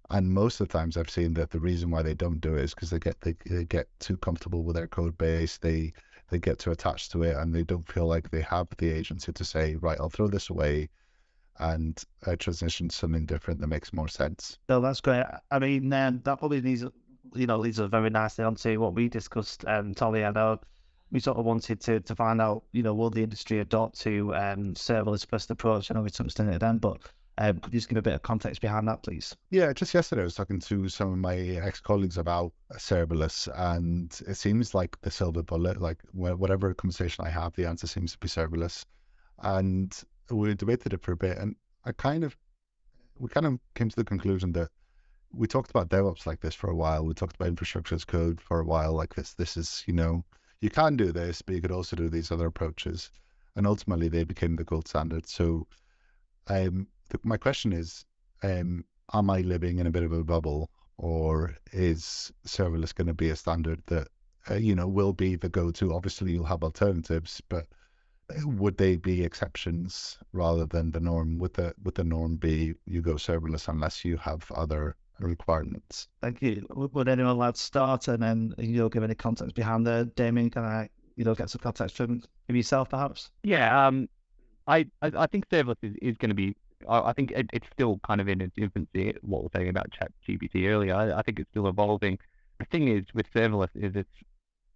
And 0.10 0.30
most 0.30 0.60
of 0.60 0.67
the 0.67 0.74
times 0.74 0.98
I've 0.98 1.10
seen 1.10 1.34
that 1.36 1.52
the 1.52 1.60
reason 1.60 1.91
why 1.91 2.02
they 2.02 2.15
don't 2.15 2.41
do 2.41 2.56
it 2.56 2.63
is 2.63 2.74
because 2.74 2.89
they 2.89 3.00
get 3.00 3.19
they, 3.22 3.36
they 3.45 3.65
get 3.65 3.88
too 4.00 4.17
comfortable 4.17 4.63
with 4.63 4.76
their 4.76 4.88
code 4.88 5.17
base. 5.17 5.58
They 5.58 5.93
they 6.30 6.39
get 6.39 6.60
too 6.60 6.72
attached 6.72 7.12
to 7.13 7.24
it 7.24 7.36
and 7.38 7.54
they 7.54 7.63
don't 7.63 7.88
feel 7.91 8.08
like 8.08 8.30
they 8.30 8.41
have 8.41 8.67
the 8.78 8.91
agency 8.91 9.32
to 9.34 9.43
say, 9.45 9.76
right, 9.76 10.00
I'll 10.00 10.10
throw 10.10 10.28
this 10.28 10.50
away 10.50 10.89
and 11.60 12.04
uh, 12.26 12.36
transition 12.36 12.89
to 12.89 12.95
something 12.95 13.26
different 13.26 13.60
that 13.62 13.67
makes 13.67 13.93
more 13.93 14.08
sense. 14.08 14.58
No, 14.69 14.82
that's 14.82 15.02
great. 15.02 15.26
I 15.52 15.60
mean, 15.60 15.91
um, 15.93 16.22
that 16.24 16.39
probably 16.39 16.62
leads, 16.62 16.84
you 17.36 17.48
know, 17.48 17.58
leads 17.58 17.80
us 17.80 17.89
very 17.89 18.10
nicely 18.10 18.45
onto 18.45 18.80
what 18.80 18.93
we 18.93 19.10
discussed, 19.10 19.65
um, 19.67 19.93
Toli. 19.93 20.26
I 20.26 20.32
know 20.32 20.60
we 21.12 21.19
sort 21.19 21.38
of 21.38 21.45
wanted 21.45 21.82
to, 21.82 22.00
to 22.00 22.15
find 22.15 22.39
out, 22.41 22.63
you 22.72 22.84
know, 22.84 22.93
will 22.93 23.10
the 23.10 23.24
industry 23.24 23.60
adopt 23.60 24.00
to 24.02 24.34
um, 24.36 24.74
serverless 24.76 25.26
first 25.26 25.50
approach? 25.50 25.89
I 25.89 25.95
know 25.95 26.02
we 26.02 26.10
touched 26.10 26.39
on 26.39 26.50
it 26.50 26.60
then, 26.60 26.78
but 26.78 27.00
um, 27.39 27.60
could 27.60 27.74
you 27.74 27.80
just 27.80 27.89
give 27.89 27.98
a 27.98 28.02
bit 28.02 28.13
of 28.13 28.22
context 28.22 28.62
behind 28.62 28.88
that, 28.88 29.02
please? 29.02 29.36
Yeah, 29.50 29.72
just 29.72 29.93
yesterday 29.93 30.22
I 30.22 30.26
was 30.26 30.36
talking 30.36 30.60
to 30.60 30.89
some 30.89 31.13
of 31.13 31.17
my 31.17 31.38
ex-colleagues 31.38 32.17
about 32.17 32.52
serverless, 32.74 33.48
and 33.56 34.12
it 34.28 34.36
seems 34.36 34.76
like 34.76 35.00
the 35.02 35.10
silver 35.10 35.41
bullet. 35.41 35.82
Like 35.82 36.00
whatever 36.12 36.74
conversation 36.74 37.26
I 37.26 37.30
have, 37.30 37.56
the 37.56 37.65
answer 37.65 37.88
seems 37.88 38.12
to 38.12 38.17
be 38.19 38.28
serverless. 38.28 38.86
And 39.41 39.98
we 40.35 40.53
debated 40.53 40.93
it 40.93 41.01
for 41.01 41.13
a 41.13 41.17
bit, 41.17 41.37
and 41.37 41.55
I 41.85 41.91
kind 41.91 42.23
of 42.23 42.35
we 43.17 43.29
kind 43.29 43.45
of 43.45 43.59
came 43.75 43.89
to 43.89 43.95
the 43.95 44.03
conclusion 44.03 44.53
that 44.53 44.69
we 45.31 45.47
talked 45.47 45.69
about 45.69 45.89
DevOps 45.89 46.25
like 46.25 46.39
this 46.39 46.55
for 46.55 46.69
a 46.69 46.75
while. 46.75 47.05
We 47.05 47.13
talked 47.13 47.35
about 47.35 47.49
infrastructure 47.49 47.95
as 47.95 48.05
code 48.05 48.41
for 48.41 48.59
a 48.59 48.65
while 48.65 48.93
like 48.93 49.13
this. 49.13 49.33
This 49.33 49.57
is, 49.57 49.83
you 49.85 49.93
know, 49.93 50.23
you 50.61 50.69
can 50.69 50.95
do 50.95 51.11
this, 51.11 51.41
but 51.41 51.55
you 51.55 51.61
could 51.61 51.71
also 51.71 51.95
do 51.95 52.09
these 52.09 52.31
other 52.31 52.47
approaches. 52.47 53.11
And 53.55 53.67
ultimately, 53.67 54.07
they 54.07 54.23
became 54.23 54.55
the 54.55 54.63
gold 54.63 54.87
standard. 54.87 55.27
So, 55.27 55.67
um, 56.47 56.87
my 57.23 57.37
question 57.37 57.73
is, 57.73 58.05
um, 58.43 58.85
am 59.13 59.29
I 59.29 59.41
living 59.41 59.79
in 59.79 59.87
a 59.87 59.91
bit 59.91 60.03
of 60.03 60.13
a 60.13 60.23
bubble, 60.23 60.69
or 60.97 61.55
is 61.73 62.31
serverless 62.45 62.95
going 62.95 63.07
to 63.07 63.13
be 63.13 63.29
a 63.29 63.35
standard 63.35 63.81
that, 63.87 64.07
uh, 64.49 64.55
you 64.55 64.75
know, 64.75 64.87
will 64.87 65.13
be 65.13 65.35
the 65.35 65.49
go-to? 65.49 65.93
Obviously, 65.93 66.31
you'll 66.31 66.45
have 66.45 66.63
alternatives, 66.63 67.41
but 67.49 67.65
would 68.43 68.77
they 68.77 68.95
be 68.95 69.23
exceptions 69.23 70.17
rather 70.33 70.65
than 70.65 70.91
the 70.91 70.99
norm? 70.99 71.37
Would 71.39 71.53
the 71.53 71.73
would 71.83 71.95
the 71.95 72.03
norm 72.03 72.35
be 72.35 72.75
you 72.85 73.01
go 73.01 73.13
serverless 73.13 73.67
unless 73.67 74.05
you 74.05 74.17
have 74.17 74.49
other 74.51 74.95
requirements? 75.19 76.07
Thank 76.21 76.41
you. 76.41 76.65
Would 76.69 77.09
anyone 77.09 77.37
like 77.37 77.55
to 77.55 77.61
start 77.61 78.07
and 78.07 78.21
then 78.21 78.53
you 78.57 78.77
know 78.77 78.89
give 78.89 79.03
any 79.03 79.15
context 79.15 79.55
behind 79.55 79.85
the 79.85 80.11
Damien? 80.15 80.49
Can 80.49 80.63
I 80.63 80.89
you 81.15 81.25
know 81.25 81.35
get 81.35 81.49
some 81.49 81.59
context 81.61 81.97
from, 81.97 82.21
from 82.47 82.55
yourself 82.55 82.89
perhaps? 82.89 83.31
Yeah, 83.43 83.87
um, 83.87 84.07
I, 84.67 84.85
I, 85.01 85.11
I 85.15 85.27
think 85.27 85.49
serverless 85.49 85.77
is, 85.81 85.95
is 86.01 86.17
going 86.17 86.29
to 86.29 86.35
be. 86.35 86.55
I, 86.87 87.09
I 87.09 87.13
think 87.13 87.31
it, 87.31 87.49
it's 87.51 87.67
still 87.73 87.99
kind 88.05 88.21
of 88.21 88.29
in 88.29 88.41
its 88.41 88.57
infancy. 88.57 89.15
What 89.21 89.43
we're 89.43 89.49
saying 89.55 89.69
about 89.69 89.91
Chat 89.91 90.11
GPT 90.27 90.69
earlier, 90.69 90.95
I, 90.95 91.19
I 91.19 91.21
think 91.23 91.39
it's 91.39 91.49
still 91.49 91.67
evolving. 91.67 92.19
The 92.59 92.65
thing 92.65 92.89
is 92.89 93.05
with 93.13 93.31
serverless 93.33 93.69
is 93.75 93.95
it's 93.95 94.09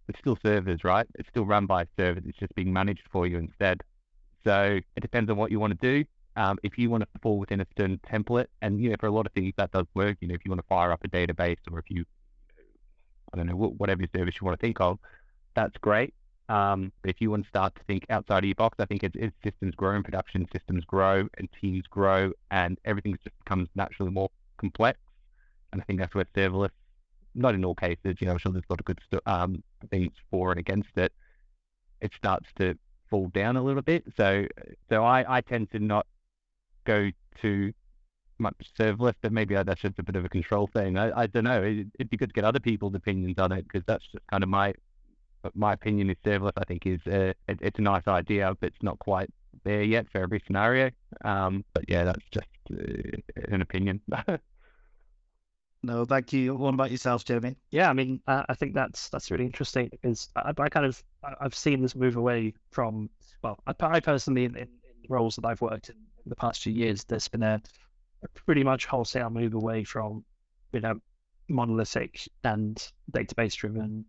it's 0.08 0.18
still 0.18 0.38
servers, 0.42 0.84
right? 0.84 1.06
It's 1.14 1.28
still 1.28 1.46
run 1.46 1.66
by 1.66 1.86
servers. 1.96 2.24
It's 2.26 2.38
just 2.38 2.54
being 2.54 2.72
managed 2.72 3.08
for 3.10 3.26
you 3.26 3.38
instead. 3.38 3.82
So 4.44 4.80
it 4.96 5.00
depends 5.00 5.30
on 5.30 5.36
what 5.36 5.50
you 5.50 5.58
want 5.58 5.78
to 5.78 6.02
do. 6.02 6.08
Um, 6.36 6.58
if 6.62 6.76
you 6.78 6.90
want 6.90 7.02
to 7.02 7.20
fall 7.22 7.38
within 7.38 7.60
a 7.60 7.66
certain 7.76 8.00
template, 8.10 8.46
and 8.60 8.80
you 8.80 8.90
know, 8.90 8.96
for 8.98 9.06
a 9.06 9.10
lot 9.10 9.26
of 9.26 9.32
things 9.32 9.54
that 9.56 9.70
does 9.70 9.86
work. 9.94 10.18
You 10.20 10.28
know, 10.28 10.34
if 10.34 10.44
you 10.44 10.50
want 10.50 10.60
to 10.60 10.66
fire 10.66 10.90
up 10.90 11.04
a 11.04 11.08
database, 11.08 11.58
or 11.70 11.78
if 11.78 11.84
you, 11.88 12.04
I 13.32 13.36
don't 13.36 13.46
know, 13.46 13.54
whatever 13.54 14.02
service 14.14 14.34
you 14.40 14.44
want 14.44 14.58
to 14.58 14.64
think 14.66 14.80
of, 14.80 14.98
that's 15.54 15.76
great. 15.78 16.12
Um, 16.48 16.92
but 17.00 17.10
if 17.10 17.20
you 17.20 17.30
want 17.30 17.44
to 17.44 17.48
start 17.48 17.74
to 17.76 17.82
think 17.84 18.04
outside 18.10 18.38
of 18.38 18.44
your 18.44 18.56
box, 18.56 18.76
I 18.78 18.84
think 18.84 19.04
as, 19.04 19.12
as 19.18 19.30
systems 19.42 19.74
grow 19.76 19.94
and 19.94 20.04
production 20.04 20.46
systems 20.52 20.84
grow 20.84 21.26
and 21.38 21.48
teams 21.60 21.84
grow, 21.88 22.32
and 22.50 22.78
everything 22.84 23.16
just 23.24 23.38
becomes 23.44 23.68
naturally 23.74 24.10
more 24.10 24.28
complex. 24.58 24.98
And 25.72 25.80
I 25.80 25.84
think 25.84 26.00
that's 26.00 26.14
where 26.14 26.26
serverless 26.36 26.70
not 27.34 27.54
in 27.54 27.64
all 27.64 27.74
cases, 27.74 28.16
you 28.20 28.26
know, 28.26 28.32
I'm 28.32 28.38
sure 28.38 28.52
there's 28.52 28.64
a 28.68 28.72
lot 28.72 28.80
of 28.80 28.86
good 28.86 29.00
st- 29.10 29.22
um, 29.26 29.62
things 29.90 30.12
for 30.30 30.50
and 30.50 30.60
against 30.60 30.96
it. 30.96 31.12
It 32.00 32.12
starts 32.16 32.46
to 32.58 32.76
fall 33.08 33.28
down 33.28 33.56
a 33.56 33.62
little 33.62 33.82
bit. 33.82 34.04
So 34.16 34.46
so 34.88 35.04
I, 35.04 35.36
I 35.36 35.40
tend 35.40 35.70
to 35.72 35.78
not 35.78 36.06
go 36.84 37.10
to 37.42 37.72
much 38.38 38.54
serverless, 38.78 39.14
but 39.22 39.32
maybe 39.32 39.54
that's 39.54 39.80
just 39.80 39.98
a 39.98 40.02
bit 40.02 40.16
of 40.16 40.24
a 40.24 40.28
control 40.28 40.68
thing. 40.72 40.98
I, 40.98 41.20
I 41.20 41.26
don't 41.26 41.44
know. 41.44 41.62
It, 41.62 41.86
would 41.98 42.10
be 42.10 42.16
good 42.16 42.30
to 42.30 42.34
get 42.34 42.44
other 42.44 42.60
people's 42.60 42.94
opinions 42.94 43.38
on 43.38 43.52
it 43.52 43.64
because 43.64 43.84
that's 43.86 44.04
just 44.12 44.26
kind 44.30 44.42
of 44.42 44.48
my 44.48 44.74
my 45.54 45.74
opinion 45.74 46.10
is 46.10 46.16
serverless. 46.24 46.52
I 46.56 46.64
think 46.64 46.86
is 46.86 47.00
uh, 47.06 47.32
it, 47.48 47.58
it's 47.60 47.78
a 47.78 47.82
nice 47.82 48.06
idea, 48.06 48.54
but 48.60 48.68
it's 48.68 48.82
not 48.82 48.98
quite 48.98 49.30
there 49.64 49.82
yet 49.82 50.06
for 50.10 50.20
every 50.20 50.42
scenario. 50.46 50.90
Um, 51.24 51.64
but 51.74 51.84
yeah, 51.88 52.04
that's 52.04 52.24
just 52.30 52.46
uh, 52.72 53.18
an 53.48 53.62
opinion. 53.62 54.00
no, 55.84 56.04
thank 56.04 56.32
you. 56.32 56.54
What 56.54 56.74
about 56.74 56.90
yourself, 56.90 57.24
Jeremy? 57.24 57.56
Yeah, 57.70 57.90
I 57.90 57.92
mean, 57.92 58.20
I, 58.26 58.44
I 58.48 58.54
think 58.54 58.74
that's 58.74 59.08
that's 59.10 59.30
really 59.30 59.44
interesting 59.44 59.88
because 59.90 60.28
I, 60.34 60.52
I, 60.56 60.68
kind 60.68 60.86
of 60.86 61.02
I've 61.40 61.54
seen 61.54 61.82
this 61.82 61.94
move 61.94 62.16
away 62.16 62.54
from 62.70 63.10
well, 63.42 63.58
I, 63.66 63.74
I 63.80 64.00
personally 64.00 64.44
in, 64.44 64.56
in, 64.56 64.68
roles 65.08 65.36
that 65.36 65.46
I've 65.46 65.60
worked 65.60 65.90
in, 65.90 65.96
in 65.96 66.30
the 66.30 66.36
past 66.36 66.62
few 66.62 66.72
years, 66.72 67.04
there's 67.04 67.28
been 67.28 67.42
a, 67.42 67.60
a 68.22 68.28
pretty 68.46 68.64
much 68.64 68.86
wholesale 68.86 69.28
move 69.28 69.52
away 69.52 69.84
from 69.84 70.24
you 70.72 70.80
know 70.80 70.98
monolithic 71.48 72.28
and 72.42 72.82
database 73.12 73.54
driven 73.54 74.06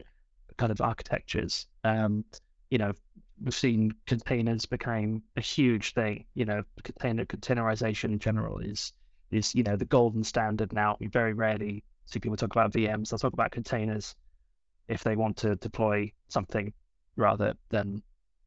kind 0.58 0.72
of 0.72 0.80
architectures. 0.80 1.68
Um, 1.84 2.24
you 2.70 2.78
know, 2.78 2.94
we've 3.44 3.54
seen 3.54 3.94
containers 4.08 4.66
became 4.66 5.24
a 5.36 5.42
huge 5.42 5.94
thing. 5.94 6.26
You 6.36 6.46
know, 6.46 6.64
container 6.84 7.26
containerization 7.26 8.06
in 8.06 8.20
general 8.20 8.60
is 8.60 8.94
is 9.32 9.56
you 9.56 9.64
know 9.64 9.76
the 9.76 9.86
golden 9.86 10.24
standard 10.24 10.74
now. 10.74 10.98
We 11.00 11.08
very 11.08 11.34
rarely 11.34 11.84
see 12.06 12.20
people 12.20 12.38
talk 12.38 12.56
about 12.56 12.72
VMs. 12.74 13.10
They'll 13.10 13.20
talk 13.20 13.34
about 13.34 13.52
containers 13.52 14.16
if 14.88 15.04
they 15.04 15.16
want 15.16 15.38
to 15.38 15.56
deploy 15.56 16.12
something 16.28 16.72
rather 17.16 17.54
than 17.70 18.04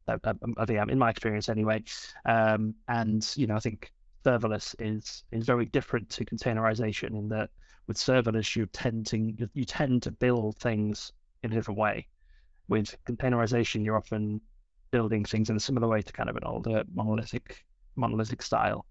a, 0.06 0.18
a, 0.24 0.30
a 0.58 0.66
VM. 0.66 0.90
In 0.90 0.98
my 0.98 1.10
experience, 1.10 1.48
anyway. 1.48 1.82
Um, 2.24 2.74
and 2.88 3.28
you 3.36 3.46
know, 3.46 3.56
I 3.56 3.60
think 3.60 3.92
serverless 4.24 4.74
is 4.78 5.24
is 5.32 5.46
very 5.46 5.66
different 5.66 6.10
to 6.10 6.24
containerization 6.24 7.10
in 7.10 7.28
that 7.28 7.50
with 7.86 7.96
serverless 7.96 8.54
you 8.56 8.66
tend 8.66 9.06
to 9.06 9.48
you 9.54 9.64
tend 9.64 10.02
to 10.02 10.10
build 10.10 10.56
things 10.58 11.12
in 11.42 11.52
a 11.52 11.54
different 11.54 11.78
way. 11.78 12.06
With 12.68 12.94
containerization, 13.06 13.84
you're 13.84 13.96
often 13.96 14.40
building 14.90 15.24
things 15.24 15.50
in 15.50 15.56
a 15.56 15.60
similar 15.60 15.88
way 15.88 16.02
to 16.02 16.12
kind 16.12 16.28
of 16.28 16.36
an 16.36 16.44
older 16.44 16.84
monolithic 16.94 17.64
monolithic 17.96 18.42
style. 18.42 18.86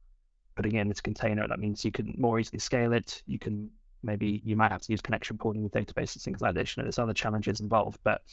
Putting 0.57 0.75
in 0.75 0.89
its 0.89 1.01
container, 1.01 1.47
that 1.47 1.59
means 1.59 1.85
you 1.85 1.91
can 1.91 2.15
more 2.17 2.39
easily 2.39 2.57
scale 2.57 2.93
it. 2.93 3.21
You 3.27 3.37
can 3.37 3.69
maybe 4.01 4.41
you 4.43 4.55
might 4.55 4.71
have 4.71 4.81
to 4.81 4.91
use 4.91 5.01
connection 5.01 5.37
pooling 5.37 5.61
with 5.61 5.71
databases, 5.71 6.15
and 6.15 6.23
things 6.23 6.41
like 6.41 6.55
this. 6.55 6.75
You 6.75 6.81
know, 6.81 6.85
there's 6.85 6.97
other 6.97 7.13
challenges 7.13 7.59
involved, 7.59 7.99
but 8.03 8.23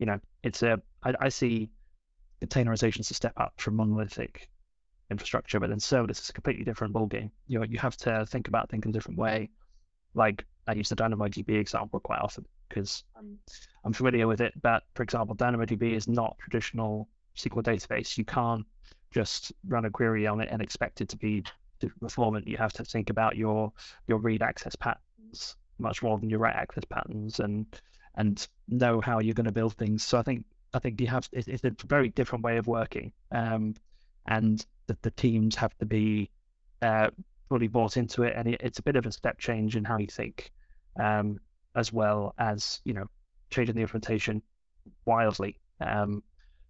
you 0.00 0.06
know, 0.06 0.18
it's 0.42 0.64
a 0.64 0.82
I, 1.04 1.14
I 1.20 1.28
see 1.28 1.70
containerization 2.42 2.98
as 2.98 3.12
a 3.12 3.14
step 3.14 3.34
up 3.36 3.52
from 3.58 3.76
monolithic 3.76 4.48
infrastructure, 5.08 5.60
but 5.60 5.70
then 5.70 5.78
serverless 5.78 6.20
is 6.20 6.30
a 6.30 6.32
completely 6.32 6.64
different 6.64 6.94
ballgame. 6.94 7.30
You 7.46 7.60
know, 7.60 7.64
you 7.64 7.78
have 7.78 7.96
to 7.98 8.26
think 8.26 8.48
about 8.48 8.68
things 8.68 8.84
in 8.84 8.90
a 8.90 8.92
different 8.92 9.18
way. 9.18 9.50
Like 10.14 10.44
I 10.66 10.72
use 10.72 10.88
the 10.88 10.96
DynamoDB 10.96 11.60
example 11.60 12.00
quite 12.00 12.20
often 12.20 12.44
because 12.68 13.04
I'm, 13.16 13.24
um, 13.24 13.38
I'm 13.84 13.92
familiar 13.92 14.26
with 14.26 14.40
it. 14.40 14.52
But 14.60 14.82
for 14.94 15.04
example, 15.04 15.36
DynamoDB 15.36 15.92
is 15.92 16.08
not 16.08 16.36
traditional 16.40 17.08
SQL 17.36 17.62
database. 17.62 18.18
You 18.18 18.24
can't 18.24 18.66
just 19.10 19.52
run 19.66 19.84
a 19.84 19.90
query 19.90 20.26
on 20.26 20.40
it 20.40 20.48
and 20.50 20.60
expect 20.60 21.00
it 21.00 21.08
to 21.10 21.16
be 21.16 21.44
performant. 22.00 22.46
You 22.48 22.56
have 22.56 22.72
to 22.74 22.84
think 22.84 23.10
about 23.10 23.36
your 23.36 23.72
your 24.06 24.18
read 24.18 24.42
access 24.42 24.76
patterns 24.76 25.56
much 25.78 26.02
more 26.02 26.18
than 26.18 26.28
your 26.30 26.40
write 26.40 26.56
access 26.56 26.84
patterns 26.84 27.40
and 27.40 27.66
and 28.16 28.46
know 28.66 29.00
how 29.00 29.20
you're 29.20 29.34
going 29.34 29.46
to 29.46 29.52
build 29.52 29.74
things. 29.74 30.02
So 30.02 30.18
I 30.18 30.22
think 30.22 30.44
I 30.74 30.78
think 30.78 31.00
you 31.00 31.06
have 31.06 31.28
it's 31.32 31.64
a 31.64 31.86
very 31.86 32.08
different 32.08 32.44
way 32.44 32.58
of 32.58 32.66
working, 32.66 33.12
um, 33.32 33.74
and 34.26 34.64
that 34.86 35.00
the 35.02 35.10
teams 35.12 35.54
have 35.56 35.76
to 35.78 35.86
be 35.86 36.30
uh, 36.82 37.10
fully 37.48 37.68
bought 37.68 37.96
into 37.96 38.24
it, 38.24 38.34
and 38.36 38.48
it, 38.48 38.60
it's 38.60 38.78
a 38.78 38.82
bit 38.82 38.96
of 38.96 39.06
a 39.06 39.12
step 39.12 39.38
change 39.38 39.76
in 39.76 39.84
how 39.84 39.98
you 39.98 40.08
think. 40.08 40.50
Um, 41.00 41.38
as 41.74 41.92
well 41.92 42.34
as 42.38 42.80
you 42.84 42.92
know 42.92 43.06
changing 43.50 43.76
the 43.76 43.82
implementation 43.82 44.42
wildly. 45.04 45.58
Um, 45.80 46.22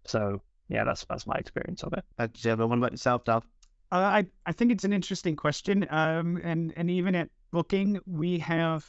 so 0.05 0.43
yeah, 0.69 0.85
that's 0.85 1.05
that's 1.09 1.27
my 1.27 1.37
experience 1.37 1.83
of 1.83 1.95
it. 1.95 2.05
Uh, 2.19 2.29
What 2.67 2.79
about 2.79 2.93
yourself, 2.93 3.25
Dal? 3.25 3.43
I 3.91 4.27
I 4.45 4.53
think 4.53 4.73
it's 4.73 4.85
an 4.85 4.93
interesting 4.93 5.37
question. 5.37 5.87
Um, 5.91 6.41
and 6.43 6.73
and 6.77 6.91
even 6.91 7.15
at 7.15 7.31
Booking, 7.51 7.99
we 8.07 8.39
have 8.41 8.87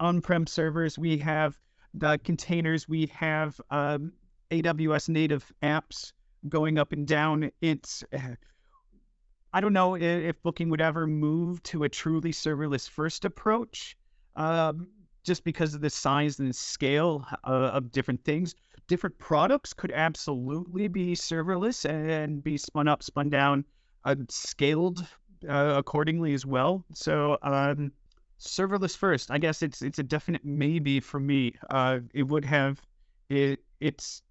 on-prem 0.00 0.46
servers, 0.46 0.98
we 0.98 1.18
have 1.18 1.58
the 1.94 2.18
containers, 2.22 2.88
we 2.88 3.06
have 3.06 3.60
um, 3.70 4.12
AWS 4.50 5.08
native 5.08 5.52
apps 5.62 6.12
going 6.48 6.78
up 6.78 6.92
and 6.92 7.06
down. 7.06 7.50
It's 7.60 8.04
I 9.52 9.60
don't 9.60 9.72
know 9.72 9.96
if 9.96 10.42
Booking 10.42 10.68
would 10.70 10.80
ever 10.80 11.06
move 11.06 11.62
to 11.64 11.84
a 11.84 11.88
truly 11.88 12.32
serverless 12.32 12.88
first 12.88 13.24
approach. 13.24 13.96
Um, 14.34 14.88
just 15.24 15.42
because 15.42 15.74
of 15.74 15.80
the 15.80 15.90
size 15.90 16.38
and 16.38 16.54
scale 16.54 17.26
uh, 17.44 17.70
of 17.72 17.90
different 17.90 18.22
things. 18.24 18.54
Different 18.86 19.18
products 19.18 19.72
could 19.72 19.90
absolutely 19.90 20.88
be 20.88 21.14
serverless 21.14 21.88
and 21.88 22.44
be 22.44 22.58
spun 22.58 22.86
up, 22.86 23.02
spun 23.02 23.30
down, 23.30 23.64
uh, 24.04 24.16
scaled 24.28 25.06
uh, 25.48 25.74
accordingly 25.76 26.34
as 26.34 26.46
well. 26.46 26.84
So 26.94 27.38
um, 27.42 27.92
serverless 28.38 28.96
first, 28.96 29.30
I 29.30 29.38
guess 29.38 29.62
it's 29.62 29.82
it's 29.82 29.98
a 29.98 30.02
definite 30.02 30.44
maybe 30.44 31.00
for 31.00 31.20
me. 31.20 31.54
Uh, 31.70 32.00
it 32.12 32.24
would 32.24 32.44
have 32.44 32.80
it, 33.28 33.60
its 33.80 34.22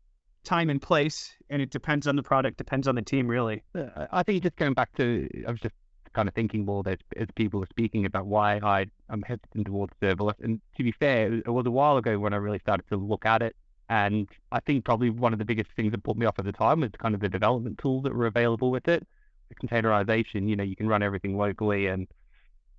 time 0.44 0.70
and 0.70 0.82
place, 0.82 1.34
and 1.50 1.62
it 1.62 1.70
depends 1.70 2.08
on 2.08 2.16
the 2.16 2.24
product, 2.24 2.58
depends 2.58 2.88
on 2.88 2.96
the 2.96 3.02
team, 3.02 3.28
really. 3.28 3.64
I 4.12 4.24
think 4.24 4.44
just 4.44 4.56
going 4.58 4.74
back 4.74 4.94
to, 4.98 5.28
I 5.48 5.52
was 5.52 5.60
just 5.60 5.76
kind 6.14 6.28
of 6.28 6.36
thinking 6.36 6.66
more 6.66 6.84
that 6.84 7.02
as 7.18 7.28
people 7.36 7.64
are 7.64 7.68
speaking 7.68 8.06
about 8.06 8.26
why 8.28 8.58
I, 8.58 8.86
am 9.10 9.22
hesitant 9.24 9.68
towards 9.68 9.94
serverless. 10.02 10.40
And 10.42 10.62
to 10.78 10.84
be 10.84 10.92
fair, 10.92 11.34
it 11.34 11.48
was 11.48 11.66
a 11.66 11.72
while 11.72 11.98
ago 11.98 12.20
when 12.20 12.34
I 12.34 12.38
really 12.38 12.60
started 12.60 12.88
to 12.90 12.98
look 12.98 13.26
at 13.26 13.42
it. 13.42 13.56
And 13.90 14.30
I 14.52 14.60
think 14.60 14.86
probably 14.86 15.10
one 15.10 15.34
of 15.34 15.40
the 15.40 15.46
biggest 15.46 15.72
things 15.76 15.92
that 15.92 16.04
put 16.04 16.18
me 16.18 16.26
off 16.26 16.40
at 16.40 16.46
the 16.46 16.52
time 16.52 16.82
was 16.82 16.92
kind 16.98 17.16
of 17.16 17.22
the 17.22 17.30
development 17.30 17.78
tools 17.80 18.04
that 18.04 18.14
were 18.14 18.28
available 18.28 18.72
with 18.72 18.88
it. 18.88 19.06
Containerization, 19.54 20.50
you 20.50 20.56
know, 20.56 20.64
you 20.64 20.76
can 20.76 20.88
run 20.88 21.04
everything 21.04 21.38
locally 21.38 21.88
and, 21.88 22.08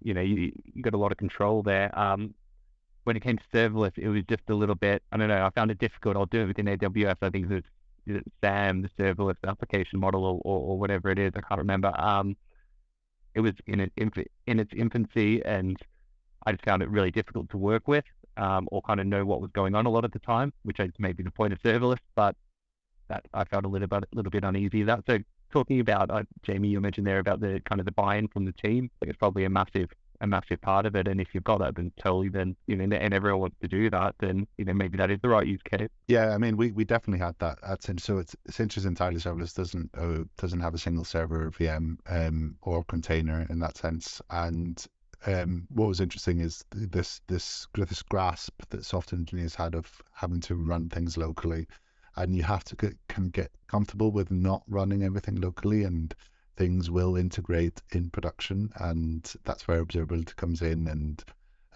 you 0.02 0.14
know, 0.14 0.20
you, 0.20 0.52
you 0.64 0.82
got 0.82 0.94
a 0.94 0.98
lot 0.98 1.12
of 1.12 1.18
control 1.18 1.62
there. 1.62 1.96
Um, 1.98 2.34
when 3.04 3.16
it 3.16 3.22
came 3.22 3.38
to 3.38 3.44
serverless, 3.52 3.96
it 3.96 4.08
was 4.08 4.22
just 4.28 4.42
a 4.48 4.54
little 4.54 4.74
bit, 4.74 5.02
I 5.12 5.16
don't 5.16 5.28
know, 5.28 5.44
I 5.44 5.50
found 5.50 5.70
it 5.70 5.78
difficult. 5.78 6.16
I'll 6.16 6.26
do 6.26 6.42
it 6.42 6.46
within 6.46 6.66
AWS. 6.66 7.16
I 7.22 7.30
think 7.30 7.50
it's, 7.50 7.66
SAM, 8.42 8.82
the 8.82 8.90
serverless 8.98 9.37
application 9.46 9.98
model 9.98 10.24
or, 10.24 10.40
or, 10.44 10.60
or, 10.60 10.78
whatever 10.78 11.10
it 11.10 11.18
is. 11.18 11.32
I 11.37 11.40
can't 11.40 11.58
remember. 11.58 11.90
Um, 11.98 12.37
it 13.34 13.40
was 13.40 13.54
in 13.66 13.80
its 13.80 13.94
inf- 13.96 14.28
in 14.46 14.60
its 14.60 14.72
infancy, 14.76 15.42
and 15.42 15.76
I 16.46 16.52
just 16.52 16.64
found 16.64 16.82
it 16.82 16.90
really 16.90 17.10
difficult 17.10 17.48
to 17.50 17.56
work 17.56 17.88
with 17.88 18.04
um, 18.37 18.68
or 18.70 18.82
kind 18.82 19.00
of 19.00 19.06
know 19.06 19.24
what 19.24 19.40
was 19.40 19.50
going 19.52 19.74
on 19.74 19.87
a 19.87 19.90
lot 19.90 20.04
of 20.04 20.12
the 20.12 20.18
time, 20.20 20.52
which 20.62 20.80
is 20.80 20.90
maybe 20.98 21.22
the 21.22 21.30
point 21.30 21.52
of 21.52 21.60
serverless. 21.62 21.98
But 22.14 22.37
that 23.08 23.24
I 23.32 23.44
felt 23.44 23.64
a 23.64 23.68
little 23.68 23.88
bit 23.88 24.04
little 24.12 24.30
bit 24.30 24.44
uneasy. 24.44 24.82
That 24.82 25.04
so 25.06 25.18
talking 25.55 25.81
about 25.81 26.11
uh, 26.11 26.25
Jamie, 26.43 26.69
you 26.69 26.81
mentioned 26.81 27.07
there 27.07 27.21
about 27.21 27.40
the 27.40 27.62
kind 27.64 27.81
of 27.81 27.87
the 27.87 27.93
buy-in 27.93 28.29
from 28.29 28.45
the 28.45 28.53
team. 28.53 28.90
Think 29.01 29.11
it's 29.11 29.19
probably 29.19 29.45
a 29.45 29.51
massive 29.51 29.90
a 30.21 30.27
massive 30.27 30.61
part 30.61 30.87
of 30.87 30.97
it. 30.97 31.07
And 31.07 31.21
if 31.21 31.29
you've 31.33 31.45
got 31.45 31.59
that, 31.61 31.77
then 31.77 31.93
totally, 32.01 32.29
then 32.29 32.57
you 32.67 32.77
know, 32.77 32.97
and 32.97 33.14
everyone 33.14 33.40
wants 33.40 33.57
to 33.62 33.69
do 33.69 33.88
that, 33.90 34.17
then 34.19 34.47
you 34.59 34.64
know 34.64 34.75
maybe 34.75 34.99
that 34.99 35.11
is 35.11 35.19
the 35.23 35.29
right 35.29 35.47
use 35.47 35.61
case. 35.62 35.88
Yeah, 36.09 36.35
I 36.35 36.38
mean, 36.38 36.57
we, 36.57 36.73
we 36.73 36.85
definitely 36.85 37.25
had 37.25 37.38
that 37.38 37.59
at 37.62 37.83
Cinch. 37.83 38.01
So 38.01 38.19
it's 38.19 38.35
Cinch 38.51 38.77
is 38.77 38.85
entirely 38.85 39.21
serverless, 39.21 39.55
doesn't 39.55 39.90
uh, 39.97 40.25
doesn't 40.37 40.61
have 40.61 40.75
a 40.75 40.79
single 40.79 41.05
server 41.05 41.51
VM 41.53 41.99
um, 42.09 42.57
or 42.62 42.83
container 42.85 43.47
in 43.49 43.61
that 43.61 43.77
sense. 43.77 44.21
And 44.31 44.85
um, 45.27 45.67
what 45.71 45.88
was 45.88 46.01
interesting 46.01 46.40
is 46.40 46.64
this 46.73 47.21
this 47.29 47.69
this 47.75 48.03
grasp 48.03 48.55
that 48.71 48.85
software 48.85 49.19
engineers 49.19 49.55
had 49.55 49.75
of 49.75 49.90
having 50.12 50.40
to 50.40 50.57
run 50.57 50.88
things 50.88 51.17
locally, 51.17 51.67
and 52.16 52.35
you 52.35 52.42
have 52.42 52.64
to 52.64 52.77
get, 52.77 52.94
can 53.09 53.29
get 53.29 53.50
comfortable 53.66 54.11
with 54.11 54.31
not 54.31 54.62
running 54.68 55.03
everything 55.03 55.37
locally 55.37 55.85
and 55.85 56.14
things 56.57 56.90
will 56.90 57.16
integrate 57.16 57.83
in 57.92 58.11
production, 58.11 58.70
and 58.77 59.33
that's 59.44 59.66
where 59.66 59.85
observability 59.85 60.37
comes 60.37 60.62
in. 60.62 60.87
And 60.88 61.22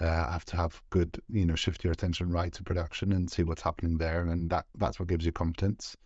uh, 0.01 0.31
have 0.31 0.45
to 0.47 0.57
have 0.57 0.81
good, 0.91 1.21
you 1.29 1.45
know, 1.45 1.57
shift 1.57 1.83
your 1.83 1.93
attention 1.93 2.31
right 2.31 2.53
to 2.53 2.63
production 2.63 3.13
and 3.13 3.31
see 3.31 3.43
what's 3.43 3.63
happening 3.63 3.99
there, 3.99 4.23
and 4.23 4.49
that 4.51 4.67
that's 4.77 4.99
what 4.99 5.09
gives 5.09 5.27
you 5.27 5.33
competence. 5.33 5.97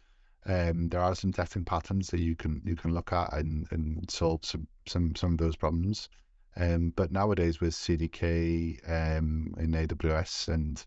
Um, 0.46 0.88
there 0.88 1.00
are 1.00 1.14
some 1.14 1.32
testing 1.32 1.64
patterns 1.64 2.08
that 2.08 2.20
you 2.20 2.34
can 2.34 2.62
you 2.64 2.74
can 2.74 2.94
look 2.94 3.12
at 3.12 3.32
and, 3.34 3.66
and 3.70 4.10
solve 4.10 4.44
some, 4.44 4.66
some 4.86 5.14
some 5.14 5.32
of 5.32 5.38
those 5.38 5.56
problems. 5.56 6.08
Um, 6.56 6.92
but 6.96 7.12
nowadays 7.12 7.60
with 7.60 7.74
CDK 7.74 8.78
um, 8.88 9.54
in 9.58 9.72
AWS 9.72 10.48
and 10.48 10.84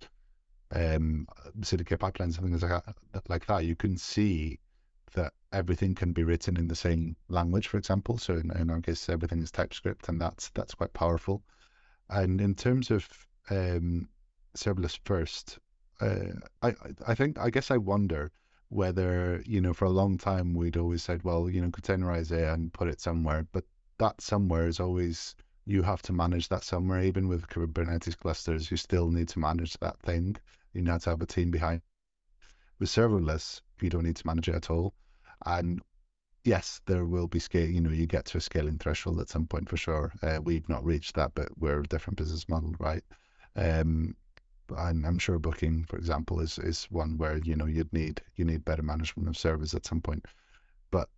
um, 0.71 1.28
CDK 1.60 1.97
pipelines 1.97 2.38
and 2.38 2.47
things 2.47 2.63
like 2.63 2.84
that, 2.86 3.30
like 3.30 3.45
that, 3.45 3.65
you 3.65 3.75
can 3.75 3.97
see 3.97 4.60
that 5.13 5.34
everything 5.54 5.95
can 5.95 6.12
be 6.12 6.23
written 6.23 6.58
in 6.58 6.67
the 6.67 6.75
same 6.75 7.15
language, 7.30 7.67
for 7.67 7.78
example. 7.78 8.17
So 8.17 8.36
in, 8.36 8.51
in 8.58 8.69
our 8.69 8.82
case, 8.82 9.10
everything 9.10 9.41
is 9.41 9.51
TypeScript, 9.51 10.10
and 10.10 10.19
that's 10.19 10.49
that's 10.49 10.75
quite 10.75 10.93
powerful. 10.93 11.43
And 12.10 12.41
in 12.41 12.56
terms 12.56 12.91
of 12.91 13.08
um, 13.49 14.10
serverless 14.56 14.99
first, 15.06 15.60
uh, 16.01 16.34
I 16.62 16.73
I 17.08 17.15
think 17.15 17.39
I 17.39 17.49
guess 17.49 17.71
I 17.71 17.78
wonder 17.78 18.32
whether 18.69 19.41
you 19.45 19.62
know 19.62 19.73
for 19.73 19.86
a 19.86 19.89
long 19.89 20.17
time 20.17 20.54
we'd 20.54 20.78
always 20.78 21.04
said, 21.04 21.23
well, 21.23 21.49
you 21.49 21.62
know, 21.62 21.69
containerize 21.69 22.32
it 22.32 22.47
and 22.49 22.73
put 22.73 22.88
it 22.88 22.99
somewhere, 22.99 23.47
but 23.51 23.63
that 23.97 24.19
somewhere 24.21 24.67
is 24.67 24.80
always 24.80 25.36
you 25.65 25.82
have 25.82 26.01
to 26.04 26.13
manage 26.13 26.49
that 26.49 26.63
somewhere. 26.63 27.01
Even 27.01 27.28
with 27.28 27.47
Kubernetes 27.47 28.17
clusters, 28.17 28.69
you 28.69 28.78
still 28.78 29.10
need 29.10 29.28
to 29.30 29.39
manage 29.39 29.78
that 29.80 29.99
thing. 29.99 30.36
You 30.73 30.82
need 30.82 31.01
to 31.01 31.10
have 31.10 31.21
a 31.21 31.25
team 31.25 31.51
behind. 31.51 31.82
With 32.80 32.89
serverless, 32.89 33.62
you 33.82 33.89
don't 33.89 34.04
need 34.04 34.17
to 34.17 34.28
manage 34.28 34.49
it 34.49 34.56
at 34.56 34.69
all. 34.69 34.93
And 35.45 35.82
yes, 36.43 36.82
there 36.86 37.06
will 37.06 37.28
be 37.28 37.39
scale. 37.39 37.69
You 37.69 37.82
know, 37.82 37.89
you 37.89 38.06
get 38.06 38.25
to 38.25 38.38
a 38.38 38.41
scaling 38.41 38.78
threshold 38.78 39.19
at 39.19 39.30
some 39.30 39.47
point 39.47 39.69
for 39.69 39.78
sure. 39.78 40.12
Uh, 40.21 40.39
we've 40.43 40.69
not 40.69 40.86
reached 40.86 41.15
that, 41.15 41.32
but 41.36 41.49
we're 41.58 41.80
a 41.80 41.88
different 41.88 42.17
business 42.17 42.47
model, 42.47 42.75
right? 42.80 43.04
Um, 43.56 44.15
and 44.78 45.06
I'm 45.06 45.19
sure 45.19 45.39
booking, 45.39 45.86
for 45.86 45.97
example, 45.97 46.39
is 46.39 46.58
is 46.58 46.86
one 46.86 47.17
where 47.17 47.38
you 47.38 47.56
know 47.56 47.65
you'd 47.65 47.93
need 47.93 48.21
you 48.36 48.45
need 48.45 48.65
better 48.65 48.82
management 48.82 49.30
of 49.30 49.38
servers 49.38 49.73
at 49.75 49.86
some 49.86 50.01
point. 50.01 50.25
But 50.91 51.10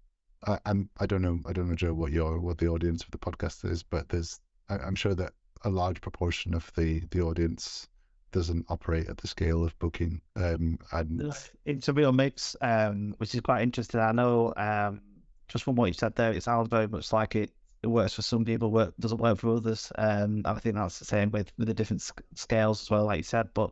I, 0.45 0.59
I'm 0.65 0.89
I 0.99 1.05
don't 1.05 1.21
know 1.21 1.39
I 1.45 1.53
don't 1.53 1.69
know 1.69 1.75
Joe 1.75 1.93
what 1.93 2.11
your 2.11 2.39
what 2.39 2.57
the 2.57 2.67
audience 2.67 3.03
of 3.03 3.11
the 3.11 3.17
podcast 3.17 3.69
is, 3.69 3.83
but 3.83 4.09
there's 4.09 4.39
I, 4.69 4.77
I'm 4.77 4.95
sure 4.95 5.15
that 5.15 5.33
a 5.63 5.69
large 5.69 6.01
proportion 6.01 6.53
of 6.53 6.71
the 6.75 7.01
the 7.11 7.21
audience 7.21 7.87
doesn't 8.31 8.65
operate 8.69 9.09
at 9.09 9.17
the 9.17 9.27
scale 9.27 9.63
of 9.63 9.77
booking. 9.79 10.21
Um, 10.35 10.77
and 10.91 11.21
it's 11.65 11.87
a 11.87 11.93
real 11.93 12.11
mix, 12.11 12.55
um, 12.61 13.15
which 13.17 13.33
is 13.33 13.41
quite 13.41 13.63
interesting. 13.63 13.99
I 13.99 14.11
know 14.11 14.53
um, 14.55 15.01
just 15.47 15.63
from 15.63 15.75
what 15.75 15.87
you 15.87 15.93
said 15.93 16.15
there, 16.15 16.33
it 16.33 16.43
sounds 16.43 16.67
very 16.67 16.87
much 16.87 17.11
like 17.13 17.35
it, 17.35 17.51
it 17.83 17.87
works 17.87 18.13
for 18.13 18.21
some 18.21 18.45
people, 18.45 18.69
work 18.69 18.93
doesn't 18.99 19.19
work 19.19 19.39
for 19.39 19.55
others. 19.55 19.91
Um, 19.97 20.41
I 20.45 20.55
think 20.55 20.75
that's 20.75 20.99
the 20.99 21.05
same 21.05 21.31
with, 21.31 21.51
with 21.57 21.67
the 21.67 21.73
different 21.73 22.01
sc- 22.01 22.21
scales 22.35 22.81
as 22.81 22.89
well, 22.89 23.05
like 23.05 23.17
you 23.17 23.23
said. 23.23 23.49
But 23.53 23.71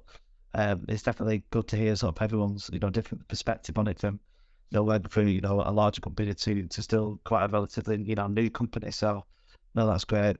um, 0.53 0.85
it's 0.87 1.03
definitely 1.03 1.43
good 1.49 1.67
to 1.69 1.77
hear 1.77 1.95
sort 1.95 2.15
of 2.15 2.21
everyone's 2.23 2.69
you 2.71 2.79
know 2.79 2.89
different 2.89 3.27
perspective 3.27 3.77
on 3.77 3.87
it 3.87 3.99
from 3.99 4.19
you 4.71 4.77
know 4.77 4.83
working 4.83 5.09
through 5.09 5.25
you 5.25 5.41
know 5.41 5.61
a 5.65 5.71
larger 5.71 6.01
company 6.01 6.33
to 6.33 6.67
to 6.67 6.81
still 6.81 7.19
quite 7.23 7.45
a 7.45 7.47
relatively 7.47 8.01
you 8.01 8.15
know 8.15 8.27
new 8.27 8.49
company. 8.49 8.91
So 8.91 9.25
no, 9.73 9.87
that's 9.87 10.05
great. 10.05 10.37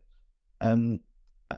Um, 0.62 1.00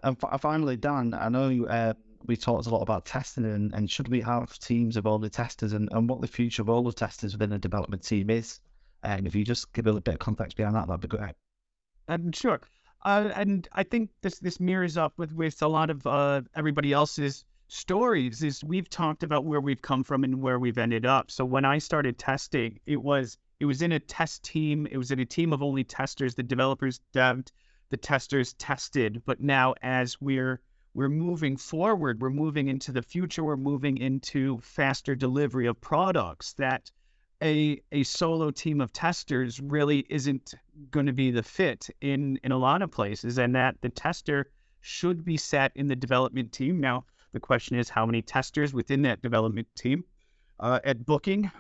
and 0.04 0.18
finally, 0.42 0.76
Dan, 0.76 1.14
I 1.14 1.30
know 1.30 1.50
you, 1.50 1.68
uh, 1.68 1.94
we 2.26 2.36
talked 2.36 2.68
a 2.68 2.70
lot 2.70 2.82
about 2.82 3.06
testing 3.06 3.46
and, 3.46 3.74
and 3.74 3.90
should 3.90 4.10
we 4.10 4.22
have 4.22 4.58
teams 4.60 4.98
of 4.98 5.08
only 5.08 5.30
testers 5.30 5.74
and, 5.74 5.88
and 5.92 6.10
what 6.10 6.20
the 6.20 6.28
future 6.28 6.64
role 6.64 6.88
of 6.88 6.96
testers 6.96 7.34
within 7.34 7.54
a 7.54 7.60
development 7.60 8.04
team 8.04 8.30
is. 8.30 8.60
And 9.04 9.28
if 9.28 9.36
you 9.36 9.46
just 9.46 9.72
give 9.74 9.86
a 9.86 9.90
little 9.90 10.02
bit 10.02 10.16
of 10.16 10.20
context 10.20 10.58
behind 10.58 10.76
that, 10.76 10.88
that'd 10.88 11.02
be 11.02 11.08
great. 11.08 11.36
Um, 12.08 12.32
sure. 12.32 12.60
Uh, 13.06 13.30
and 13.36 13.68
I 13.72 13.84
think 13.84 14.10
this 14.22 14.40
this 14.40 14.60
mirrors 14.60 14.98
up 14.98 15.14
with 15.18 15.32
with 15.32 15.62
a 15.62 15.68
lot 15.68 15.90
of 15.90 16.06
uh, 16.06 16.42
everybody 16.56 16.92
else's 16.92 17.46
stories. 17.68 18.44
Is 18.44 18.64
we've 18.64 18.90
talked 18.90 19.24
about 19.24 19.46
where 19.46 19.62
we've 19.62 19.82
come 19.82 20.04
from 20.04 20.24
and 20.24 20.42
where 20.42 20.60
we've 20.60 20.78
ended 20.78 21.06
up. 21.06 21.32
So 21.32 21.46
when 21.46 21.66
I 21.66 21.78
started 21.78 22.18
testing, 22.18 22.80
it 22.86 23.02
was 23.02 23.38
it 23.60 23.66
was 23.66 23.82
in 23.82 23.92
a 23.92 24.00
test 24.00 24.44
team. 24.44 24.88
It 24.90 24.98
was 24.98 25.12
in 25.12 25.20
a 25.20 25.26
team 25.26 25.54
of 25.54 25.64
only 25.64 25.84
testers. 25.84 26.36
The 26.36 26.44
developers 26.44 27.02
deved, 27.14 27.52
the 27.90 27.98
testers 27.98 28.54
tested. 28.54 29.22
But 29.26 29.42
now 29.42 29.76
as 29.82 30.20
we're 30.22 30.62
we're 30.94 31.10
moving 31.10 31.58
forward, 31.58 32.22
we're 32.22 32.30
moving 32.30 32.70
into 32.70 32.92
the 32.92 33.04
future. 33.04 33.44
We're 33.44 33.58
moving 33.58 33.98
into 33.98 34.60
faster 34.62 35.16
delivery 35.16 35.68
of 35.68 35.80
products 35.80 36.54
that 36.54 36.92
a 37.42 37.82
a 37.92 38.04
solo 38.04 38.52
team 38.52 38.82
of 38.82 38.92
testers 38.92 39.60
really 39.60 40.06
isn't 40.10 40.56
going 40.90 41.06
to 41.06 41.14
be 41.14 41.32
the 41.32 41.44
fit 41.44 41.90
in 42.02 42.40
in 42.44 42.52
a 42.52 42.58
lot 42.58 42.82
of 42.82 42.92
places 42.92 43.38
and 43.38 43.56
that 43.56 43.80
the 43.82 43.90
tester 43.90 44.50
should 44.82 45.24
be 45.24 45.38
set 45.38 45.72
in 45.76 45.88
the 45.88 45.96
development 45.96 46.52
team 46.52 46.80
now 46.80 47.06
the 47.38 47.42
question 47.42 47.78
is 47.78 47.88
how 47.88 48.04
many 48.04 48.24
testers 48.24 48.74
within 48.74 49.04
that 49.04 49.22
development 49.22 49.68
team 49.76 50.04
uh, 50.60 50.80
at 50.84 51.06
booking. 51.06 51.52